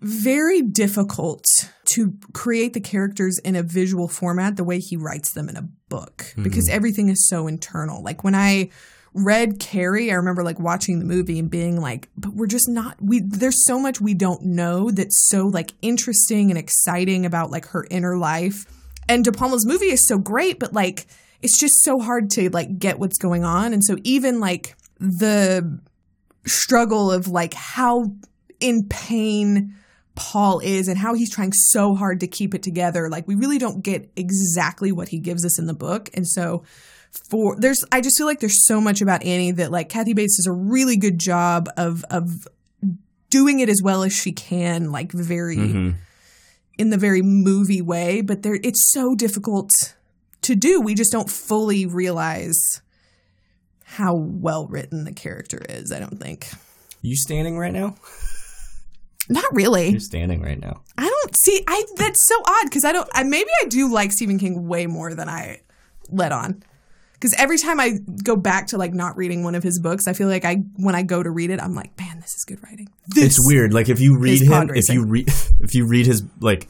very 0.00 0.60
difficult 0.60 1.44
to 1.92 2.14
create 2.32 2.72
the 2.72 2.80
characters 2.80 3.38
in 3.38 3.54
a 3.54 3.62
visual 3.62 4.08
format 4.08 4.56
the 4.56 4.64
way 4.64 4.80
he 4.80 4.96
writes 4.96 5.32
them 5.34 5.48
in 5.48 5.56
a 5.56 5.68
book 5.88 6.16
mm-hmm. 6.18 6.42
because 6.42 6.68
everything 6.68 7.10
is 7.10 7.28
so 7.28 7.46
internal. 7.46 8.02
Like 8.02 8.24
when 8.24 8.34
I 8.34 8.70
read 9.14 9.60
Carrie, 9.60 10.10
I 10.10 10.14
remember 10.14 10.42
like 10.42 10.58
watching 10.58 10.98
the 10.98 11.04
movie 11.04 11.38
and 11.38 11.48
being 11.48 11.80
like, 11.80 12.08
but 12.16 12.34
we're 12.34 12.48
just 12.48 12.68
not 12.68 12.96
we 13.00 13.20
there's 13.20 13.64
so 13.64 13.78
much 13.78 14.00
we 14.00 14.14
don't 14.14 14.42
know 14.42 14.90
that's 14.90 15.28
so 15.28 15.46
like 15.46 15.74
interesting 15.80 16.50
and 16.50 16.58
exciting 16.58 17.24
about 17.24 17.52
like 17.52 17.66
her 17.66 17.86
inner 17.88 18.16
life. 18.16 18.66
and 19.08 19.24
De 19.24 19.30
Palma's 19.30 19.64
movie 19.64 19.92
is 19.92 20.08
so 20.08 20.18
great, 20.18 20.58
but 20.58 20.72
like 20.72 21.06
it's 21.42 21.58
just 21.58 21.82
so 21.82 21.98
hard 21.98 22.30
to 22.30 22.50
like 22.50 22.78
get 22.78 22.98
what's 22.98 23.18
going 23.18 23.44
on. 23.44 23.72
And 23.72 23.82
so 23.84 23.96
even 24.04 24.40
like 24.40 24.76
the 24.98 25.80
struggle 26.46 27.10
of 27.10 27.28
like 27.28 27.54
how 27.54 28.12
in 28.60 28.86
pain 28.88 29.74
Paul 30.14 30.60
is 30.60 30.88
and 30.88 30.98
how 30.98 31.14
he's 31.14 31.30
trying 31.32 31.52
so 31.52 31.94
hard 31.94 32.20
to 32.20 32.26
keep 32.26 32.54
it 32.54 32.62
together, 32.62 33.08
like 33.08 33.26
we 33.26 33.34
really 33.34 33.58
don't 33.58 33.82
get 33.82 34.10
exactly 34.16 34.92
what 34.92 35.08
he 35.08 35.18
gives 35.18 35.44
us 35.44 35.58
in 35.58 35.66
the 35.66 35.74
book. 35.74 36.10
And 36.14 36.26
so 36.26 36.62
for 37.30 37.56
there's 37.58 37.84
I 37.90 38.00
just 38.00 38.18
feel 38.18 38.26
like 38.26 38.40
there's 38.40 38.66
so 38.66 38.80
much 38.80 39.00
about 39.00 39.24
Annie 39.24 39.52
that 39.52 39.70
like 39.70 39.88
Kathy 39.88 40.12
Bates 40.12 40.36
does 40.36 40.46
a 40.46 40.52
really 40.52 40.96
good 40.96 41.18
job 41.18 41.68
of 41.76 42.04
of 42.10 42.46
doing 43.30 43.60
it 43.60 43.68
as 43.68 43.80
well 43.82 44.02
as 44.02 44.12
she 44.12 44.32
can, 44.32 44.90
like 44.92 45.12
very 45.12 45.56
Mhm. 45.56 45.94
in 46.78 46.90
the 46.90 46.98
very 46.98 47.22
movie 47.22 47.80
way, 47.82 48.20
but 48.20 48.42
there 48.42 48.58
it's 48.62 48.90
so 48.92 49.14
difficult 49.14 49.70
to 50.42 50.54
do. 50.54 50.80
We 50.80 50.94
just 50.94 51.12
don't 51.12 51.30
fully 51.30 51.86
realize 51.86 52.58
how 53.84 54.14
well 54.14 54.66
written 54.66 55.04
the 55.04 55.12
character 55.12 55.60
is, 55.68 55.92
I 55.92 55.98
don't 55.98 56.20
think. 56.20 56.48
You 57.02 57.16
standing 57.16 57.58
right 57.58 57.72
now? 57.72 57.96
Not 59.28 59.44
really. 59.52 59.90
You're 59.90 60.00
standing 60.00 60.42
right 60.42 60.60
now. 60.60 60.82
I 60.98 61.08
don't 61.08 61.36
see 61.36 61.62
I 61.66 61.84
that's 61.96 62.26
so 62.26 62.34
odd 62.44 62.64
because 62.64 62.84
I 62.84 62.92
don't 62.92 63.08
I 63.14 63.22
maybe 63.22 63.48
I 63.62 63.68
do 63.68 63.92
like 63.92 64.12
Stephen 64.12 64.38
King 64.38 64.66
way 64.66 64.86
more 64.86 65.14
than 65.14 65.28
I 65.28 65.60
let 66.08 66.32
on. 66.32 66.62
Because 67.12 67.34
every 67.38 67.58
time 67.58 67.78
I 67.78 67.98
go 68.24 68.34
back 68.34 68.68
to 68.68 68.78
like 68.78 68.94
not 68.94 69.16
reading 69.16 69.44
one 69.44 69.54
of 69.54 69.62
his 69.62 69.78
books, 69.78 70.08
I 70.08 70.14
feel 70.14 70.26
like 70.28 70.44
I 70.44 70.56
when 70.76 70.94
I 70.94 71.02
go 71.02 71.22
to 71.22 71.30
read 71.30 71.50
it, 71.50 71.60
I'm 71.60 71.74
like, 71.74 71.96
man, 71.98 72.18
this 72.20 72.34
is 72.34 72.44
good 72.44 72.62
writing. 72.64 72.88
This 73.08 73.24
it's 73.24 73.46
weird. 73.46 73.72
Like 73.72 73.88
if 73.88 74.00
you 74.00 74.18
read 74.18 74.42
him, 74.42 74.70
if 74.74 74.88
you 74.88 75.04
read, 75.04 75.28
if 75.60 75.74
you 75.74 75.86
read 75.86 76.06
his 76.06 76.24
like, 76.40 76.68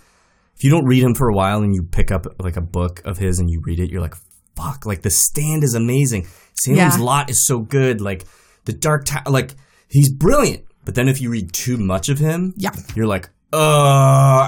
if 0.61 0.65
you 0.65 0.69
don't 0.71 0.85
read 0.85 1.03
him 1.03 1.15
for 1.15 1.31
a 1.31 1.35
while 1.35 1.63
and 1.63 1.75
you 1.75 1.83
pick 1.83 2.11
up 2.11 2.27
like 2.39 2.59
a 2.59 2.61
book 2.61 3.01
of 3.07 3.17
his 3.17 3.39
and 3.39 3.49
you 3.49 3.63
read 3.65 3.81
it, 3.81 3.89
you're 3.91 4.03
like, 4.03 4.15
fuck. 4.57 4.85
Like 4.85 5.01
the 5.01 5.09
Stand 5.09 5.65
is 5.65 5.73
amazing. 5.75 6.27
Salem's 6.53 6.99
Yeah. 6.99 7.03
Lot 7.03 7.31
is 7.31 7.47
so 7.47 7.61
good. 7.61 8.03
Like 8.03 8.27
the 8.67 8.75
Dark 8.75 9.07
Tower, 9.07 9.23
like 9.31 9.55
he's 9.89 10.13
brilliant. 10.13 10.67
But 10.85 10.97
then 10.97 11.09
if 11.09 11.19
you 11.19 11.31
read 11.31 11.55
too 11.55 11.79
much 11.79 12.11
of 12.11 12.19
him, 12.19 12.53
Yeah. 12.59 12.73
you're 12.95 13.07
like, 13.07 13.31
oh, 13.55 13.59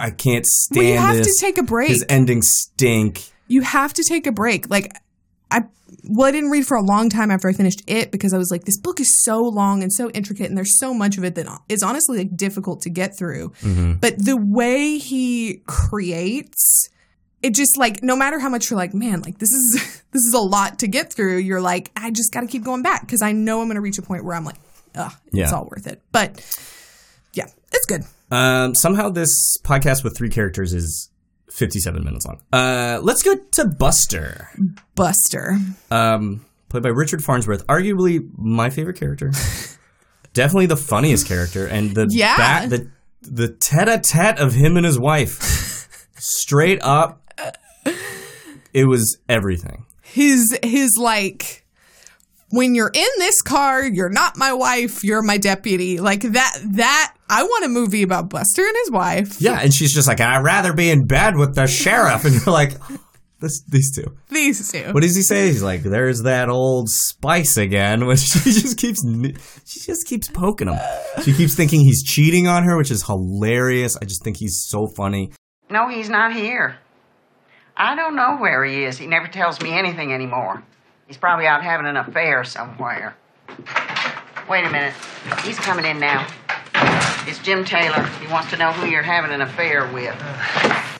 I 0.02 0.12
can't 0.14 0.44
stand 0.44 0.78
Well, 0.84 0.92
you 0.92 0.98
have 0.98 1.22
to 1.24 1.34
take 1.40 1.56
a 1.56 1.62
break. 1.62 1.88
His 1.88 2.04
endings 2.10 2.50
stink. 2.50 3.22
you 3.48 3.62
have 3.62 3.94
to 3.94 4.04
take 4.06 4.26
a 4.26 4.32
break. 4.32 4.68
Like 4.68 4.92
I 5.52 5.64
well, 6.04 6.26
I 6.26 6.32
didn't 6.32 6.50
read 6.50 6.66
for 6.66 6.76
a 6.76 6.82
long 6.82 7.08
time 7.08 7.30
after 7.30 7.48
I 7.48 7.52
finished 7.52 7.82
it 7.86 8.10
because 8.10 8.32
I 8.32 8.38
was 8.38 8.50
like, 8.50 8.64
this 8.64 8.78
book 8.78 8.98
is 9.00 9.22
so 9.22 9.40
long 9.40 9.82
and 9.82 9.92
so 9.92 10.10
intricate, 10.10 10.46
and 10.46 10.56
there's 10.56 10.78
so 10.78 10.94
much 10.94 11.18
of 11.18 11.24
it 11.24 11.34
that 11.34 11.46
is 11.68 11.82
honestly 11.82 12.18
like 12.18 12.36
difficult 12.36 12.82
to 12.82 12.90
get 12.90 13.16
through. 13.16 13.50
Mm-hmm. 13.60 13.94
But 13.94 14.18
the 14.18 14.36
way 14.36 14.98
he 14.98 15.62
creates, 15.66 16.88
it 17.42 17.54
just 17.54 17.78
like 17.78 18.02
no 18.02 18.16
matter 18.16 18.38
how 18.38 18.48
much 18.48 18.70
you're 18.70 18.78
like, 18.78 18.94
man, 18.94 19.20
like 19.22 19.38
this 19.38 19.50
is 19.50 20.02
this 20.10 20.22
is 20.22 20.34
a 20.34 20.40
lot 20.40 20.78
to 20.80 20.88
get 20.88 21.12
through. 21.12 21.38
You're 21.38 21.60
like, 21.60 21.90
I 21.96 22.10
just 22.10 22.32
got 22.32 22.40
to 22.40 22.46
keep 22.46 22.64
going 22.64 22.82
back 22.82 23.02
because 23.02 23.22
I 23.22 23.32
know 23.32 23.60
I'm 23.60 23.66
going 23.66 23.76
to 23.76 23.82
reach 23.82 23.98
a 23.98 24.02
point 24.02 24.24
where 24.24 24.34
I'm 24.34 24.44
like, 24.44 24.58
ugh, 24.94 25.12
it's 25.32 25.52
all 25.52 25.68
worth 25.70 25.86
it. 25.86 26.00
But 26.10 26.40
yeah, 27.34 27.46
it's 27.72 27.86
good. 27.86 28.02
Um, 28.30 28.74
somehow 28.74 29.10
this 29.10 29.58
podcast 29.62 30.02
with 30.02 30.16
three 30.16 30.30
characters 30.30 30.72
is 30.72 31.10
57 31.54 32.02
minutes 32.04 32.26
long. 32.26 32.40
Uh, 32.52 33.00
let's 33.02 33.22
go 33.22 33.36
to 33.36 33.64
Buster. 33.66 34.48
Buster. 34.94 35.58
um, 35.90 36.44
played 36.68 36.82
by 36.82 36.88
Richard 36.90 37.22
Farnsworth, 37.22 37.66
arguably 37.66 38.26
my 38.36 38.70
favorite 38.70 38.98
character. 38.98 39.30
Definitely 40.34 40.66
the 40.66 40.76
funniest 40.78 41.26
character, 41.26 41.66
and 41.66 41.94
the 41.94 42.06
Yeah. 42.10 42.66
ba- 42.66 42.68
the 42.68 42.90
the 43.20 43.48
tete-a-tete 43.48 44.38
of 44.40 44.54
him 44.54 44.76
and 44.76 44.84
his 44.86 44.98
wife, 44.98 46.08
straight 46.18 46.80
up, 46.82 47.22
it 48.72 48.86
was 48.88 49.18
everything. 49.28 49.84
his 50.02 50.58
his 50.62 50.96
like 50.98 51.61
when 52.52 52.74
you're 52.74 52.90
in 52.92 53.08
this 53.18 53.40
car 53.42 53.84
you're 53.84 54.08
not 54.10 54.36
my 54.36 54.52
wife 54.52 55.02
you're 55.02 55.22
my 55.22 55.38
deputy 55.38 55.98
like 55.98 56.20
that 56.22 56.52
that 56.64 57.14
i 57.28 57.42
want 57.42 57.64
a 57.64 57.68
movie 57.68 58.02
about 58.02 58.28
buster 58.28 58.62
and 58.62 58.76
his 58.84 58.90
wife 58.90 59.40
Yeah, 59.40 59.58
and 59.60 59.72
she's 59.72 59.92
just 59.92 60.06
like, 60.06 60.20
I'd 60.20 60.42
rather 60.44 60.72
be 60.72 60.90
in 60.90 61.06
bed 61.06 61.36
with 61.36 61.54
the 61.54 61.66
sheriff, 61.66 62.24
and 62.24 62.34
you're 62.34 62.52
like, 62.52 62.72
this, 63.40 63.62
these 63.68 63.90
two. 63.96 64.16
these 64.28 64.70
two 64.70 64.92
What 64.92 65.02
does 65.02 65.16
he 65.16 65.22
say? 65.22 65.48
He's 65.48 65.62
like, 65.62 65.82
"There's 65.82 66.22
that 66.22 66.48
old 66.48 66.88
spice 66.90 67.56
again," 67.56 68.06
which 68.10 68.20
she 68.20 68.52
just 68.52 68.78
keeps 68.78 69.02
she 69.66 69.80
just 69.80 70.06
keeps 70.06 70.28
poking 70.28 70.68
him. 70.68 70.78
She 71.24 71.32
keeps 71.32 71.54
thinking 71.54 71.80
he's 71.80 72.02
cheating 72.04 72.46
on 72.46 72.62
her, 72.64 72.76
which 72.76 72.90
is 72.92 73.04
hilarious. 73.06 73.96
I 73.96 74.04
just 74.04 74.22
think 74.22 74.36
he's 74.36 74.62
so 74.68 74.86
funny. 74.86 75.32
No, 75.70 75.88
he's 75.88 76.08
not 76.10 76.34
here. 76.34 76.76
I 77.76 77.96
don't 77.96 78.14
know 78.14 78.36
where 78.36 78.62
he 78.64 78.84
is. 78.84 78.98
He 78.98 79.06
never 79.06 79.26
tells 79.26 79.60
me 79.60 79.72
anything 79.72 80.12
anymore. 80.12 80.62
He's 81.12 81.18
probably 81.18 81.44
out 81.46 81.62
having 81.62 81.84
an 81.84 81.98
affair 81.98 82.42
somewhere. 82.42 83.14
Wait 84.48 84.64
a 84.64 84.70
minute. 84.70 84.94
He's 85.44 85.58
coming 85.58 85.84
in 85.84 86.00
now. 86.00 86.26
It's 87.26 87.38
Jim 87.40 87.66
Taylor. 87.66 88.02
He 88.02 88.32
wants 88.32 88.48
to 88.52 88.56
know 88.56 88.72
who 88.72 88.86
you're 88.86 89.02
having 89.02 89.30
an 89.30 89.42
affair 89.42 89.92
with. 89.92 90.14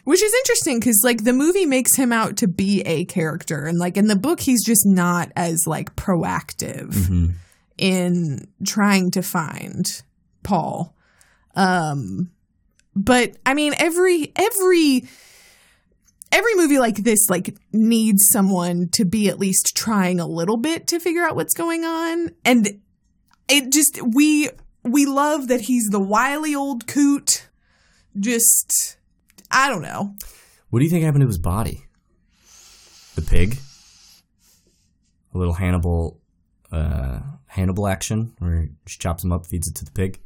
which 0.05 0.23
is 0.23 0.35
interesting 0.35 0.81
because 0.81 1.01
like 1.03 1.25
the 1.25 1.33
movie 1.33 1.65
makes 1.65 1.97
him 1.97 2.13
out 2.13 2.37
to 2.37 2.47
be 2.47 2.83
a 2.83 3.07
character 3.07 3.65
and 3.65 3.79
like 3.79 3.97
in 3.97 4.07
the 4.09 4.15
book 4.15 4.41
he's 4.41 4.63
just 4.63 4.85
not 4.85 5.33
as 5.35 5.65
like 5.67 5.97
proactive 5.97 7.33
in 7.79 8.47
trying 8.67 9.11
to 9.13 9.23
find 9.23 10.03
paul 10.43 10.95
um 11.55 12.31
but 12.95 13.35
i 13.47 13.55
mean 13.55 13.73
every 13.79 14.31
every 14.37 15.05
every 16.33 16.55
movie 16.57 16.79
like 16.79 16.97
this 16.97 17.29
like 17.31 17.55
needs 17.73 18.27
someone 18.31 18.89
to 18.89 19.05
be 19.05 19.29
at 19.29 19.39
least 19.39 19.77
trying 19.77 20.19
a 20.19 20.27
little 20.27 20.57
bit 20.57 20.87
to 20.89 20.99
figure 20.99 21.23
out 21.23 21.37
what's 21.37 21.55
going 21.55 21.85
on 21.85 22.31
and 22.45 22.81
it 23.49 23.71
just 23.71 24.01
we 24.15 24.49
we 24.83 25.07
love 25.07 25.49
that 25.49 25.63
he's 25.63 25.89
the 25.91 26.01
wily 26.01 26.55
old 26.55 26.87
coot 26.87 27.49
just 28.19 28.97
i 29.51 29.69
don't 29.69 29.83
know 29.83 30.15
What 30.71 30.79
do 30.79 30.85
you 30.87 30.91
think 30.91 31.05
happened 31.05 31.21
to 31.21 31.27
his 31.27 31.37
body? 31.39 31.85
The 33.15 33.21
pig. 33.21 33.59
A 35.35 35.39
little 35.39 35.53
Hannibal, 35.53 36.19
uh, 36.71 37.21
Hannibal 37.47 37.87
action 37.87 38.33
where 38.39 38.71
she 38.87 38.99
chops 38.99 39.23
him 39.23 39.33
up, 39.33 39.45
feeds 39.47 39.69
it 39.69 39.75
to 39.77 39.85
the 39.85 39.91
pig. 39.91 40.19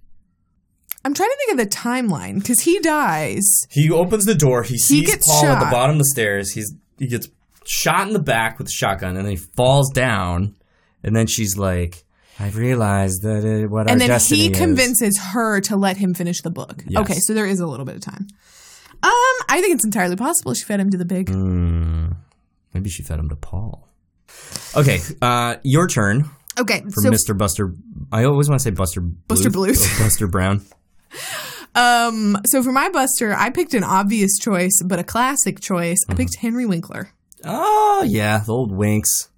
I'm 1.07 1.15
trying 1.15 1.29
to 1.31 1.37
think 1.47 1.53
of 1.61 1.65
the 1.65 1.77
timeline 1.77 2.39
because 2.41 2.61
he 2.61 2.79
dies 2.81 3.67
He 3.71 3.91
opens 3.91 4.25
the 4.25 4.35
door. 4.35 4.63
He 4.65 4.77
sees 4.79 5.07
gets 5.09 5.27
Paul 5.29 5.47
at 5.47 5.59
the 5.61 5.67
shot. 5.67 5.73
bottom 5.73 5.97
of 5.97 5.99
the 6.01 6.05
stairs. 6.17 6.51
He's 6.53 6.75
he 6.99 7.07
gets 7.07 7.29
shot 7.65 8.07
in 8.09 8.13
the 8.13 8.19
back 8.23 8.59
with 8.59 8.67
a 8.69 8.71
shotgun, 8.71 9.17
and 9.17 9.25
then 9.25 9.31
he 9.31 9.37
falls 9.57 9.91
down. 9.93 10.57
And 11.03 11.15
then 11.15 11.27
she's 11.29 11.57
like, 11.57 12.05
"I've 12.41 12.57
realized 12.57 13.23
that 13.23 13.45
uh, 13.45 13.69
what 13.69 13.87
our 13.87 13.93
and 13.93 14.01
then 14.01 14.09
destiny 14.09 14.41
he 14.41 14.51
is." 14.51 14.59
convinces 14.59 15.19
her 15.33 15.61
to 15.63 15.77
let 15.77 15.97
him 15.97 16.13
finish 16.15 16.41
the 16.43 16.51
book 16.51 16.83
Yes. 16.89 17.01
okay 17.03 17.15
so 17.21 17.33
there 17.35 17.47
is 17.47 17.61
a 17.61 17.67
little 17.67 17.87
bit 17.87 17.95
of 17.97 18.01
time 18.03 18.27
um 19.03 19.37
i 19.49 19.61
think 19.61 19.75
it's 19.75 19.85
entirely 19.85 20.17
possible 20.17 20.55
she 20.55 20.65
fed 20.65 20.81
him 20.81 20.91
to 20.91 20.97
the 20.99 21.05
pig 21.07 21.29
Hmm, 21.29 22.09
maybe 22.75 22.91
she 22.91 23.03
fed 23.03 23.19
him 23.21 23.29
to 23.29 23.37
Paul. 23.37 23.89
Okay, 24.75 24.99
uh, 25.23 25.57
your 25.63 25.87
turn 25.87 26.29
okay 26.59 26.81
for 26.83 27.03
so 27.03 27.11
Mr. 27.11 27.37
Buster. 27.37 27.73
I 28.11 28.25
always 28.25 28.49
want 28.49 28.61
to 28.61 28.65
say 28.65 28.71
Buster. 28.71 29.01
Buster 29.01 29.51
Bluth, 29.51 29.77
Bluth. 29.77 30.01
Buster 30.03 30.27
Brown. 30.27 30.65
Um, 31.75 32.39
so 32.47 32.63
for 32.63 32.73
my 32.73 32.89
Buster, 32.89 33.35
I 33.35 33.51
picked 33.51 33.75
an 33.75 33.85
obvious 33.85 34.39
choice, 34.39 34.81
but 34.85 34.99
a 34.99 35.05
classic 35.05 35.61
choice. 35.61 35.99
I 36.09 36.13
Mm-hmm. 36.13 36.17
picked 36.23 36.37
Henry 36.37 36.67
Winkler, 36.67 37.11
Oh 37.45 38.05
yeah, 38.07 38.39
the 38.45 38.53
old 38.53 38.73
Winks. 38.73 39.29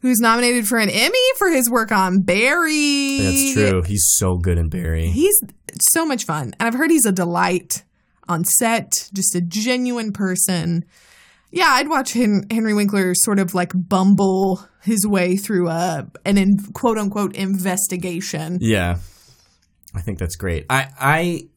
who's 0.00 0.20
nominated 0.20 0.66
for 0.66 0.78
an 0.78 0.88
Emmy 0.90 1.18
for 1.36 1.48
his 1.50 1.68
work 1.70 1.92
on 1.92 2.22
Barry. 2.22 3.18
That's 3.18 3.52
true. 3.54 3.82
He's 3.82 4.06
so 4.16 4.36
good 4.36 4.58
in 4.58 4.68
Barry. 4.68 5.08
He's 5.10 5.38
so 5.80 6.06
much 6.06 6.24
fun, 6.24 6.54
and 6.58 6.66
I've 6.68 6.74
heard 6.74 6.90
he's 6.90 7.06
a 7.06 7.12
delight 7.12 7.84
on 8.28 8.44
set. 8.44 9.10
Just 9.12 9.34
a 9.34 9.40
genuine 9.40 10.12
person. 10.12 10.84
Yeah, 11.50 11.68
I'd 11.68 11.88
watch 11.90 12.14
Hen- 12.14 12.46
Henry 12.50 12.72
Winkler 12.72 13.14
sort 13.14 13.38
of 13.38 13.52
like 13.54 13.72
bumble 13.74 14.66
his 14.82 15.06
way 15.06 15.36
through 15.36 15.68
a 15.68 16.06
an 16.24 16.38
in, 16.38 16.56
quote 16.72 16.96
unquote 16.96 17.36
investigation. 17.36 18.56
Yeah, 18.62 18.96
I 19.94 20.00
think 20.00 20.18
that's 20.18 20.36
great. 20.36 20.66
I 20.70 20.88
I 21.00 21.48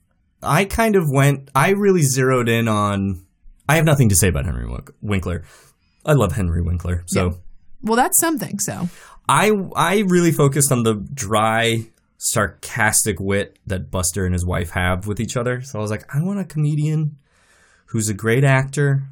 I 0.43 0.65
kind 0.65 0.95
of 0.95 1.05
went. 1.09 1.49
I 1.55 1.69
really 1.71 2.01
zeroed 2.03 2.49
in 2.49 2.67
on. 2.67 3.25
I 3.67 3.75
have 3.77 3.85
nothing 3.85 4.09
to 4.09 4.15
say 4.15 4.27
about 4.27 4.45
Henry 4.45 4.67
Winkler. 5.01 5.43
I 6.05 6.13
love 6.13 6.33
Henry 6.33 6.61
Winkler, 6.61 7.03
so 7.07 7.25
Yeah. 7.29 7.33
Well, 7.81 7.95
that's 7.95 8.19
something. 8.19 8.59
So 8.59 8.89
I 9.27 9.51
I 9.75 9.99
really 10.07 10.31
focused 10.31 10.71
on 10.71 10.83
the 10.83 10.95
dry, 11.13 11.87
sarcastic 12.17 13.19
wit 13.19 13.57
that 13.65 13.89
Buster 13.89 14.25
and 14.25 14.33
his 14.33 14.45
wife 14.45 14.71
have 14.71 15.07
with 15.07 15.19
each 15.19 15.37
other. 15.37 15.61
So 15.61 15.79
I 15.79 15.81
was 15.81 15.91
like, 15.91 16.03
I 16.13 16.21
want 16.21 16.39
a 16.39 16.43
comedian 16.45 17.17
who's 17.87 18.09
a 18.09 18.13
great 18.13 18.43
actor, 18.43 19.03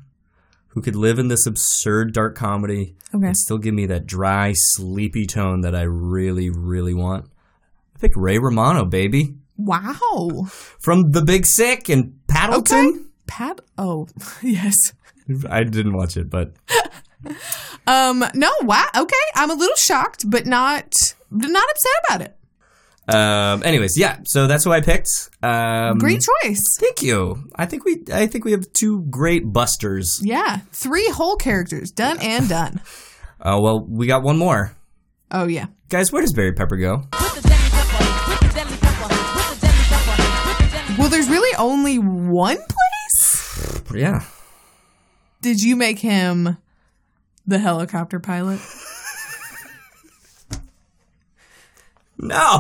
who 0.70 0.82
could 0.82 0.96
live 0.96 1.18
in 1.20 1.30
this 1.30 1.46
absurd 1.48 2.14
dark 2.14 2.36
comedy 2.36 2.96
Okay. 3.14 3.28
and 3.28 3.38
still 3.38 3.58
give 3.60 3.74
me 3.74 3.86
that 3.88 4.06
dry, 4.06 4.54
sleepy 4.56 5.26
tone 5.26 5.62
that 5.62 5.76
I 5.76 5.84
really, 5.84 6.50
really 6.50 6.94
want. 6.94 7.26
I 8.04 8.08
picked 8.08 8.18
Ray 8.18 8.38
Romano, 8.38 8.84
baby, 8.84 9.34
wow. 9.56 10.46
from 10.78 11.12
The 11.12 11.24
Big 11.24 11.46
Sick 11.46 11.88
and 11.88 12.20
Paddleton. 12.28 12.86
Okay. 12.90 13.00
Pat. 13.28 13.62
Oh, 13.78 14.08
yes. 14.44 14.76
I 15.50 15.64
didn't 15.64 15.94
watch 15.96 16.18
it, 16.18 16.30
but 16.30 16.52
Um, 17.88 18.26
no, 18.36 18.52
wow. 18.64 18.86
Okay, 18.98 19.16
I'm 19.36 19.50
a 19.50 19.54
little 19.54 19.78
shocked, 19.78 20.30
but 20.30 20.46
not 20.46 20.94
not 21.32 21.64
upset 21.70 21.92
about 22.06 22.22
it. 22.24 23.16
um, 23.16 23.64
anyways, 23.64 23.94
yeah. 23.98 24.18
So 24.26 24.48
that's 24.48 24.66
who 24.66 24.74
I 24.74 24.82
picked. 24.82 25.08
Um, 25.42 25.98
Great 25.98 26.22
choice. 26.44 26.62
Thank 26.82 27.02
you. 27.02 27.50
I 27.56 27.66
think 27.66 27.86
we 27.86 28.04
I 28.14 28.28
think 28.28 28.44
we 28.44 28.52
have 28.52 28.66
two 28.74 29.04
great 29.10 29.54
busters. 29.54 30.20
Yeah, 30.22 30.58
three 30.74 31.08
whole 31.10 31.38
characters 31.38 31.92
done 31.92 32.18
and 32.20 32.50
done. 32.50 32.82
Oh 33.40 33.62
well, 33.64 33.86
we 33.88 34.08
got 34.08 34.24
one 34.24 34.38
more, 34.38 34.76
Oh 35.32 35.48
yeah. 35.48 35.68
guys. 35.88 36.12
Where 36.12 36.22
does 36.22 36.34
Barry 36.34 36.52
Pepper 36.52 36.76
go? 36.76 37.04
One 42.44 42.58
place. 42.58 43.82
Yeah. 43.96 44.26
Did 45.42 45.62
you 45.62 45.78
make 45.78 46.00
him 46.00 46.58
the 47.48 47.58
helicopter 47.58 48.20
pilot? 48.20 48.60
No. 52.18 52.60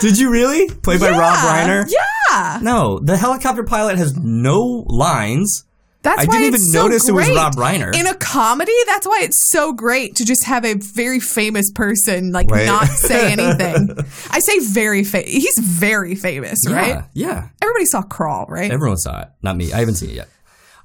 Did 0.00 0.18
you 0.18 0.30
really? 0.30 0.68
Played 0.68 1.00
by 1.00 1.10
Rob 1.10 1.34
Reiner? 1.36 1.84
Yeah. 1.90 2.60
No, 2.62 3.00
the 3.00 3.16
helicopter 3.16 3.64
pilot 3.64 3.98
has 3.98 4.16
no 4.16 4.84
lines. 4.86 5.64
That's 6.02 6.22
I 6.22 6.24
why 6.24 6.32
didn't 6.32 6.46
even 6.48 6.60
so 6.60 6.82
notice 6.82 7.08
it 7.08 7.12
was. 7.12 7.28
Rob 7.30 7.54
Reiner. 7.54 7.94
In 7.94 8.06
a 8.08 8.14
comedy, 8.14 8.72
that's 8.86 9.06
why 9.06 9.20
it's 9.22 9.48
so 9.50 9.72
great 9.72 10.16
to 10.16 10.24
just 10.24 10.44
have 10.44 10.64
a 10.64 10.74
very 10.74 11.20
famous 11.20 11.70
person 11.70 12.32
like 12.32 12.50
Right. 12.50 12.66
not 12.66 12.86
say 12.88 13.32
anything. 13.32 13.96
I 14.30 14.40
say 14.40 14.58
very 14.60 15.04
famous. 15.04 15.30
He's 15.30 15.58
very 15.58 16.14
famous, 16.16 16.60
Yeah, 16.68 16.74
right? 16.74 17.04
Yeah. 17.14 17.48
Everybody 17.62 17.84
saw 17.86 18.02
Crawl, 18.02 18.46
right? 18.48 18.70
Everyone 18.70 18.96
saw 18.96 19.20
it. 19.22 19.28
Not 19.42 19.56
me. 19.56 19.72
I 19.72 19.78
haven't 19.78 19.94
seen 19.94 20.10
it 20.10 20.16
yet. 20.16 20.28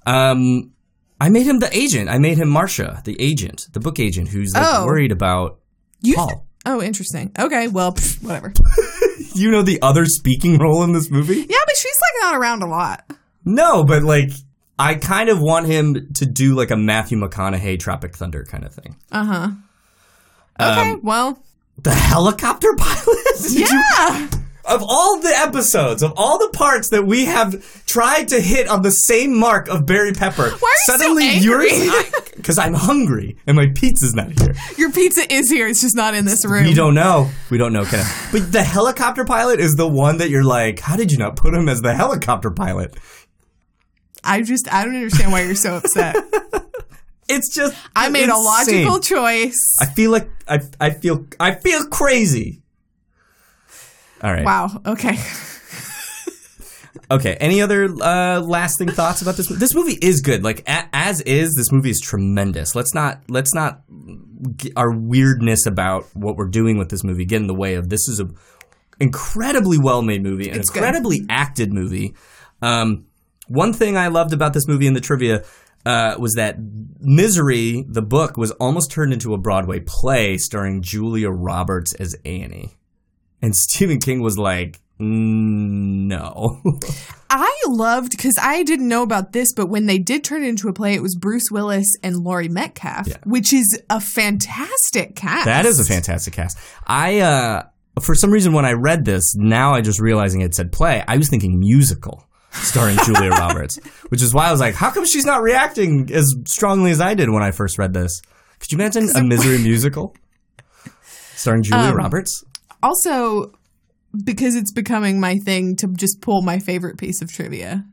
Um, 0.05 0.71
I 1.19 1.29
made 1.29 1.47
him 1.47 1.59
the 1.59 1.75
agent. 1.75 2.09
I 2.09 2.19
made 2.19 2.37
him 2.37 2.49
Marsha, 2.49 3.03
the 3.03 3.19
agent, 3.19 3.67
the 3.73 3.79
book 3.79 3.99
agent, 3.99 4.29
who's 4.29 4.53
like 4.53 4.63
Oh. 4.67 4.85
worried 4.85 5.11
about 5.11 5.59
You 6.01 6.15
Paul. 6.15 6.45
Oh, 6.65 6.81
interesting. 6.81 7.31
Okay, 7.39 7.67
well, 7.67 7.93
pff, 7.93 8.21
whatever. 8.21 8.53
you 9.33 9.49
know 9.49 9.61
the 9.63 9.81
other 9.81 10.05
speaking 10.05 10.59
role 10.59 10.83
in 10.83 10.93
this 10.93 11.09
movie? 11.09 11.37
Yeah, 11.37 11.57
but 11.65 11.75
she's 11.75 11.95
like 11.95 12.31
not 12.31 12.39
around 12.39 12.61
a 12.61 12.67
lot. 12.67 13.03
No, 13.45 13.83
but 13.83 14.03
like 14.03 14.29
I 14.79 14.95
kind 14.95 15.29
of 15.29 15.41
want 15.41 15.65
him 15.65 16.13
to 16.15 16.25
do 16.25 16.55
like 16.55 16.71
a 16.71 16.77
Matthew 16.77 17.17
McConaughey 17.17 17.79
Tropic 17.79 18.15
Thunder 18.15 18.43
kind 18.45 18.63
of 18.63 18.73
thing. 18.73 18.95
Uh 19.11 19.25
huh. 19.25 19.49
Okay, 20.59 20.91
Um, 20.93 20.99
well, 21.03 21.41
The 21.81 21.93
helicopter 21.93 22.73
pilot? 22.77 23.17
Did 23.41 23.69
you- 23.69 23.83
yeah. 23.97 24.27
of 24.65 24.83
all 24.83 25.19
the 25.19 25.29
episodes, 25.29 26.03
of 26.03 26.13
all 26.17 26.37
the 26.39 26.49
parts 26.49 26.89
that 26.89 27.05
we 27.07 27.25
have 27.25 27.85
tried 27.85 28.27
to 28.29 28.41
hit 28.41 28.67
on 28.67 28.81
the 28.81 28.91
same 28.91 29.37
mark 29.39 29.67
of 29.69 29.85
Barry 29.85 30.11
Pepper, 30.13 30.49
Why 30.49 30.49
are 30.49 30.51
you 30.51 30.59
so 30.85 30.97
suddenly 30.97 31.27
angry? 31.27 31.69
yours 31.85 32.11
because 32.35 32.57
I'm 32.57 32.73
hungry 32.73 33.37
and 33.47 33.55
my 33.55 33.67
pizza's 33.73 34.13
not 34.13 34.31
here. 34.39 34.53
Your 34.77 34.91
pizza 34.91 35.31
is 35.33 35.49
here. 35.49 35.67
It's 35.67 35.81
just 35.81 35.95
not 35.95 36.13
in 36.15 36.25
this 36.25 36.45
room. 36.45 36.65
We 36.65 36.73
don't 36.73 36.93
know. 36.95 37.29
We 37.49 37.57
don't 37.57 37.71
know, 37.73 37.85
Kenneth. 37.85 38.29
But 38.31 38.51
the 38.51 38.61
helicopter 38.63 39.25
pilot 39.25 39.59
is 39.59 39.75
the 39.75 39.87
one 39.87 40.17
that 40.17 40.29
you're 40.29 40.43
like, 40.43 40.79
how 40.81 40.95
did 40.97 41.11
you 41.11 41.17
not 41.17 41.35
put 41.35 41.53
him 41.53 41.67
as 41.69 41.81
the 41.81 41.93
helicopter 41.95 42.51
pilot? 42.51 42.95
I 44.23 44.41
just 44.41 44.71
I 44.73 44.83
don't 44.85 44.95
understand 44.95 45.31
why 45.31 45.43
you're 45.43 45.55
so 45.55 45.75
upset. 45.77 46.15
It's 47.29 47.53
just 47.53 47.75
I 47.93 48.07
made 48.07 48.29
a 48.29 48.37
logical 48.37 49.01
choice. 49.01 49.59
I 49.81 49.85
feel 49.85 50.11
like 50.11 50.29
I 50.47 50.61
I 50.79 50.91
feel 50.91 51.27
I 51.37 51.55
feel 51.55 51.85
crazy. 51.87 52.61
All 54.23 54.31
right. 54.31 54.45
Wow. 54.45 54.81
Okay. 54.85 55.19
Okay. 57.09 57.35
Any 57.39 57.61
other 57.61 57.85
uh, 58.01 58.39
lasting 58.41 58.89
thoughts 58.89 59.21
about 59.21 59.35
this? 59.35 59.47
This 59.47 59.73
movie 59.75 59.97
is 60.01 60.21
good. 60.21 60.43
Like 60.43 60.61
a- 60.69 60.87
as 60.93 61.19
is, 61.21 61.53
this 61.55 61.69
movie 61.71 61.89
is 61.89 61.99
tremendous. 61.99 62.75
Let's 62.75 62.93
not 62.93 63.21
let's 63.27 63.53
not 63.53 63.81
our 64.77 64.91
weirdness 64.97 65.65
about 65.65 66.05
what 66.15 66.37
we're 66.37 66.47
doing 66.47 66.77
with 66.77 66.87
this 66.89 67.03
movie 67.03 67.25
get 67.25 67.41
in 67.41 67.47
the 67.47 67.53
way 67.53 67.75
of 67.75 67.89
this 67.89 68.07
is 68.07 68.21
a 68.21 68.29
incredibly 69.01 69.77
well 69.77 70.01
made 70.01 70.23
movie, 70.23 70.49
an 70.49 70.59
It's 70.59 70.69
good. 70.69 70.77
incredibly 70.77 71.25
acted 71.29 71.73
movie. 71.73 72.15
Um, 72.61 73.06
one 73.47 73.73
thing 73.73 73.97
I 73.97 74.07
loved 74.07 74.33
about 74.33 74.53
this 74.53 74.67
movie 74.67 74.87
in 74.87 74.93
the 74.93 75.01
trivia 75.01 75.43
uh, 75.85 76.15
was 76.19 76.33
that 76.33 76.57
Misery, 76.99 77.85
the 77.87 78.01
book, 78.01 78.37
was 78.37 78.51
almost 78.51 78.91
turned 78.91 79.13
into 79.13 79.33
a 79.33 79.37
Broadway 79.37 79.79
play 79.79 80.37
starring 80.37 80.81
Julia 80.81 81.29
Roberts 81.29 81.93
as 81.93 82.15
Annie, 82.25 82.77
and 83.41 83.55
Stephen 83.69 83.99
King 83.99 84.21
was 84.21 84.37
like, 84.37 84.81
"Mm, 84.99 86.07
"No." 86.07 86.61
I 87.29 87.53
loved 87.67 88.11
because 88.11 88.37
I 88.41 88.63
didn't 88.63 88.87
know 88.87 89.03
about 89.03 89.33
this, 89.33 89.53
but 89.53 89.67
when 89.67 89.85
they 89.85 89.97
did 89.97 90.23
turn 90.23 90.43
it 90.43 90.47
into 90.47 90.69
a 90.69 90.73
play, 90.73 90.93
it 90.93 91.01
was 91.01 91.15
Bruce 91.15 91.51
Willis 91.51 91.87
and 92.01 92.17
Laurie 92.17 92.47
Metcalf, 92.49 93.07
which 93.25 93.51
is 93.51 93.81
a 93.89 93.99
fantastic 93.99 95.15
cast. 95.15 95.45
That 95.45 95.65
is 95.65 95.79
a 95.79 95.85
fantastic 95.85 96.33
cast. 96.33 96.57
I, 96.85 97.19
uh, 97.19 97.63
for 98.01 98.15
some 98.15 98.31
reason, 98.31 98.53
when 98.53 98.63
I 98.65 98.73
read 98.73 99.03
this, 99.03 99.35
now 99.35 99.73
I 99.73 99.81
just 99.81 99.99
realizing 99.99 100.41
it 100.41 100.55
said 100.55 100.71
play, 100.71 101.03
I 101.05 101.17
was 101.17 101.29
thinking 101.29 101.59
musical 101.59 102.26
starring 102.63 102.97
Julia 103.05 103.29
Roberts, 103.31 103.77
which 104.09 104.21
is 104.21 104.33
why 104.33 104.47
I 104.47 104.51
was 104.51 104.59
like, 104.59 104.75
how 104.75 104.91
come 104.91 105.05
she's 105.05 105.25
not 105.25 105.41
reacting 105.41 106.09
as 106.13 106.33
strongly 106.45 106.91
as 106.91 106.99
I 107.01 107.13
did 107.13 107.29
when 107.29 107.43
I 107.43 107.51
first 107.51 107.77
read 107.77 107.93
this? 107.93 108.21
Could 108.59 108.71
you 108.71 108.77
imagine 108.77 109.09
a 109.15 109.23
misery 109.27 109.57
musical 109.59 110.15
starring 111.35 111.63
Julia 111.63 111.89
Um, 111.89 111.95
Roberts? 111.95 112.43
Also, 112.81 113.51
because 114.23 114.55
it's 114.55 114.71
becoming 114.71 115.19
my 115.19 115.37
thing 115.37 115.75
to 115.77 115.87
just 115.93 116.21
pull 116.21 116.41
my 116.41 116.59
favorite 116.59 116.97
piece 116.97 117.21
of 117.21 117.31
trivia 117.31 117.85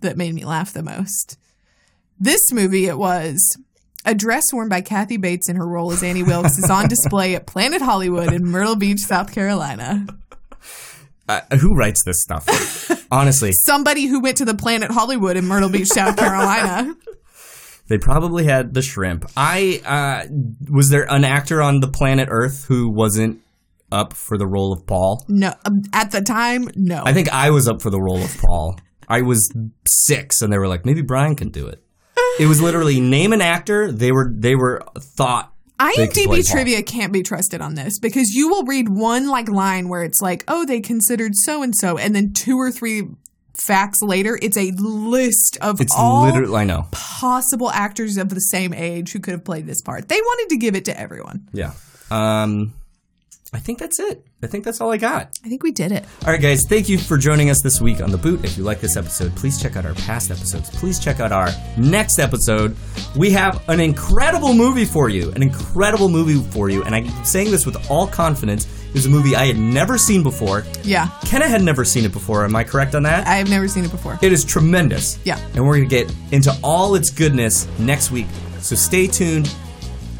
that 0.00 0.16
made 0.16 0.34
me 0.34 0.44
laugh 0.44 0.72
the 0.72 0.82
most. 0.82 1.38
This 2.20 2.52
movie, 2.52 2.86
it 2.86 2.98
was. 2.98 3.56
A 4.06 4.14
dress 4.14 4.44
worn 4.52 4.68
by 4.68 4.82
Kathy 4.82 5.16
Bates 5.16 5.48
in 5.48 5.56
her 5.56 5.66
role 5.66 5.90
as 5.90 6.02
Annie 6.02 6.22
Wilkes 6.22 6.58
is 6.58 6.68
on 6.70 6.88
display 6.88 7.34
at 7.34 7.46
Planet 7.46 7.80
Hollywood 7.80 8.34
in 8.34 8.44
Myrtle 8.44 8.76
Beach, 8.76 9.00
South 9.00 9.32
Carolina. 9.32 10.06
Uh, 11.28 11.40
who 11.60 11.74
writes 11.74 12.02
this 12.04 12.20
stuff? 12.20 12.46
Honestly, 13.10 13.52
Somebody 13.52 14.06
who 14.06 14.20
went 14.20 14.36
to 14.38 14.44
the 14.44 14.54
Planet 14.54 14.90
Hollywood 14.90 15.36
in 15.36 15.46
Myrtle 15.46 15.70
Beach, 15.70 15.88
South 15.88 16.16
Carolina. 16.16 16.94
they 17.88 17.98
probably 17.98 18.44
had 18.44 18.74
the 18.74 18.82
shrimp. 18.82 19.30
I 19.36 19.80
uh, 19.84 20.26
was 20.70 20.90
there 20.90 21.06
an 21.10 21.24
actor 21.24 21.62
on 21.62 21.80
the 21.80 21.88
planet 21.88 22.28
Earth 22.30 22.66
who 22.66 22.90
wasn't 22.90 23.40
up 23.90 24.12
for 24.12 24.36
the 24.36 24.46
role 24.46 24.72
of 24.72 24.86
Paul? 24.86 25.24
No, 25.28 25.54
um, 25.64 25.82
at 25.92 26.10
the 26.10 26.20
time, 26.20 26.68
no. 26.74 27.02
I 27.04 27.12
think 27.12 27.32
I 27.32 27.50
was 27.50 27.68
up 27.68 27.80
for 27.80 27.90
the 27.90 28.00
role 28.00 28.22
of 28.22 28.36
Paul. 28.38 28.78
I 29.08 29.22
was 29.22 29.52
six, 29.86 30.42
and 30.42 30.52
they 30.52 30.58
were 30.58 30.68
like, 30.68 30.84
maybe 30.84 31.02
Brian 31.02 31.36
can 31.36 31.50
do 31.50 31.66
it. 31.66 31.82
It 32.38 32.46
was 32.46 32.60
literally 32.60 33.00
name 33.00 33.32
an 33.32 33.40
actor. 33.40 33.92
They 33.92 34.12
were 34.12 34.32
they 34.34 34.56
were 34.56 34.82
thought. 34.98 35.53
They 35.78 36.06
could 36.06 36.24
play 36.26 36.40
IMDb 36.40 36.50
trivia 36.50 36.82
can't 36.82 37.12
be 37.12 37.22
trusted 37.22 37.60
on 37.60 37.74
this 37.74 37.98
because 37.98 38.30
you 38.30 38.48
will 38.48 38.64
read 38.64 38.88
one 38.88 39.28
like 39.28 39.48
line 39.48 39.88
where 39.88 40.02
it's 40.02 40.20
like, 40.20 40.44
oh, 40.48 40.64
they 40.64 40.80
considered 40.80 41.32
so 41.34 41.62
and 41.62 41.74
so, 41.74 41.98
and 41.98 42.14
then 42.14 42.32
two 42.32 42.56
or 42.58 42.70
three 42.70 43.08
facts 43.54 44.02
later, 44.02 44.38
it's 44.42 44.56
a 44.56 44.70
list 44.72 45.58
of 45.60 45.80
It's 45.80 45.94
all 45.96 46.24
literally 46.24 46.62
I 46.62 46.64
know. 46.64 46.86
possible 46.90 47.70
actors 47.70 48.16
of 48.16 48.28
the 48.28 48.40
same 48.40 48.72
age 48.72 49.12
who 49.12 49.20
could 49.20 49.32
have 49.32 49.44
played 49.44 49.66
this 49.66 49.80
part. 49.80 50.08
They 50.08 50.20
wanted 50.20 50.50
to 50.54 50.56
give 50.58 50.74
it 50.74 50.84
to 50.86 50.98
everyone. 50.98 51.48
Yeah. 51.52 51.72
Um, 52.10 52.72
I 53.54 53.58
think 53.60 53.78
that's 53.78 54.00
it. 54.00 54.26
I 54.42 54.48
think 54.48 54.64
that's 54.64 54.80
all 54.80 54.92
I 54.92 54.96
got. 54.96 55.38
I 55.44 55.48
think 55.48 55.62
we 55.62 55.70
did 55.70 55.92
it. 55.92 56.04
All 56.26 56.32
right, 56.32 56.42
guys, 56.42 56.66
thank 56.66 56.88
you 56.88 56.98
for 56.98 57.16
joining 57.16 57.50
us 57.50 57.62
this 57.62 57.80
week 57.80 58.00
on 58.00 58.10
The 58.10 58.18
Boot. 58.18 58.44
If 58.44 58.58
you 58.58 58.64
like 58.64 58.80
this 58.80 58.96
episode, 58.96 59.34
please 59.36 59.62
check 59.62 59.76
out 59.76 59.86
our 59.86 59.94
past 59.94 60.32
episodes. 60.32 60.70
Please 60.70 60.98
check 60.98 61.20
out 61.20 61.30
our 61.30 61.50
next 61.78 62.18
episode. 62.18 62.76
We 63.16 63.30
have 63.30 63.66
an 63.68 63.78
incredible 63.78 64.54
movie 64.54 64.84
for 64.84 65.08
you. 65.08 65.30
An 65.30 65.42
incredible 65.42 66.08
movie 66.08 66.42
for 66.50 66.68
you. 66.68 66.82
And 66.82 66.96
I'm 66.96 67.08
saying 67.24 67.52
this 67.52 67.64
with 67.64 67.88
all 67.88 68.08
confidence. 68.08 68.66
It 68.88 68.94
was 68.94 69.06
a 69.06 69.10
movie 69.10 69.36
I 69.36 69.46
had 69.46 69.56
never 69.56 69.98
seen 69.98 70.24
before. 70.24 70.64
Yeah, 70.82 71.08
Kenna 71.24 71.48
had 71.48 71.62
never 71.62 71.84
seen 71.84 72.04
it 72.04 72.12
before. 72.12 72.44
Am 72.44 72.56
I 72.56 72.64
correct 72.64 72.96
on 72.96 73.04
that? 73.04 73.26
I 73.26 73.36
have 73.36 73.48
never 73.48 73.68
seen 73.68 73.84
it 73.84 73.90
before. 73.92 74.18
It 74.20 74.32
is 74.32 74.44
tremendous. 74.44 75.18
Yeah. 75.24 75.38
And 75.54 75.64
we're 75.64 75.76
going 75.76 75.88
to 75.88 75.96
get 76.04 76.12
into 76.32 76.52
all 76.62 76.96
its 76.96 77.10
goodness 77.10 77.68
next 77.78 78.10
week. 78.10 78.26
So 78.58 78.74
stay 78.74 79.06
tuned. 79.06 79.54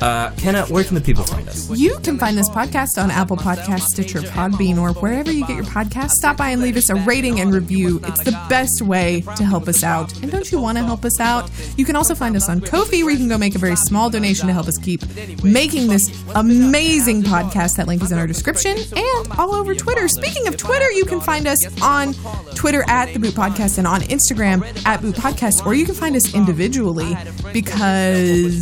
Uh, 0.01 0.31
Kenna, 0.33 0.67
where 0.67 0.85
can 0.85 0.95
the 0.95 1.01
people 1.01 1.25
find 1.25 1.49
us? 1.49 1.71
You 1.71 1.99
can 2.01 2.19
find 2.19 2.37
this 2.37 2.49
podcast 2.49 3.03
on 3.03 3.11
Apple 3.11 3.37
Podcasts, 3.37 3.89
Stitcher, 3.89 4.21
Podbean, 4.21 4.77
or 4.79 4.93
wherever 5.01 5.31
you 5.31 5.47
get 5.47 5.57
your 5.57 5.65
podcasts. 5.65 6.11
Stop 6.13 6.37
by 6.37 6.51
and 6.51 6.61
leave 6.61 6.77
us 6.77 6.91
a 6.91 6.95
rating 6.95 7.41
and 7.41 7.53
review. 7.53 8.01
It's 8.05 8.23
the 8.25 8.33
best 8.49 8.83
way 8.83 9.23
to 9.37 9.45
help 9.45 9.69
us 9.69 9.83
out. 9.83 10.13
And 10.23 10.31
don't 10.31 10.51
you 10.51 10.59
want 10.59 10.79
to 10.79 10.85
help 10.85 11.05
us 11.05 11.21
out? 11.21 11.51
You 11.77 11.85
can 11.85 11.97
also 11.97 12.15
find 12.15 12.37
us 12.37 12.49
on 12.49 12.61
Ko-fi, 12.61 13.03
where 13.03 13.13
you 13.13 13.19
can 13.19 13.29
go 13.29 13.39
make 13.39 13.55
a 13.55 13.59
very 13.59 13.77
small 13.77 14.11
donation 14.11 14.47
to 14.47 14.53
help 14.53 14.69
us 14.69 14.79
keep 14.79 15.03
making 15.45 15.89
this 15.89 16.11
amazing 16.35 17.23
podcast. 17.23 17.77
That 17.77 17.87
link 17.87 18.03
is 18.03 18.13
in 18.13 18.19
our 18.19 18.27
description 18.27 18.77
and 18.77 19.33
all 19.39 19.55
over 19.55 19.75
Twitter. 19.75 20.09
Speaking 20.09 20.49
of 20.49 20.57
Twitter, 20.57 20.91
you 20.93 21.05
can 21.05 21.21
find 21.21 21.47
us 21.47 21.65
on 21.83 22.15
Twitter 22.55 22.85
at 22.89 23.13
the 23.13 23.21
Boot 23.21 23.35
Podcast 23.35 23.79
and 23.79 23.87
on 23.87 24.01
Instagram 24.03 24.65
at 24.87 25.01
Boot 25.01 25.15
Podcast, 25.15 25.65
or 25.67 25.75
you 25.75 25.85
can 25.87 25.95
find 25.95 26.17
us 26.17 26.35
individually 26.35 27.17
because 27.53 28.61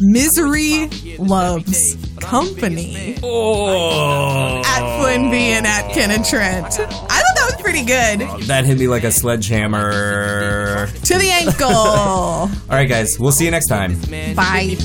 misery 0.00 0.88
loves 1.18 1.96
company. 2.20 3.16
Oh. 3.22 4.62
At 4.64 5.00
Flynn 5.00 5.30
V 5.30 5.36
and 5.52 5.66
at 5.66 5.92
Ken 5.92 6.10
and 6.10 6.24
Trent. 6.24 6.66
I 6.66 6.76
thought 6.76 7.08
that 7.08 7.52
was 7.52 7.62
pretty 7.62 7.84
good. 7.84 8.20
That 8.46 8.64
hit 8.64 8.78
me 8.78 8.88
like 8.88 9.04
a 9.04 9.12
sledgehammer. 9.12 10.86
To 10.86 11.18
the 11.18 11.30
ankle. 11.30 11.68
All 11.70 12.48
right, 12.68 12.88
guys. 12.88 13.18
We'll 13.18 13.32
see 13.32 13.44
you 13.44 13.50
next 13.50 13.68
time. 13.68 13.98
Bye. 14.34 14.66
Me 14.66 14.76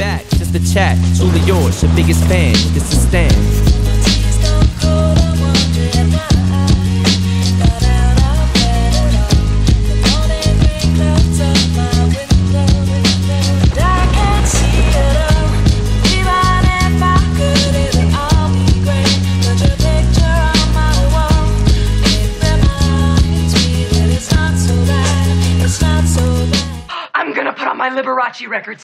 Liberace 27.96 28.48
records. 28.50 28.84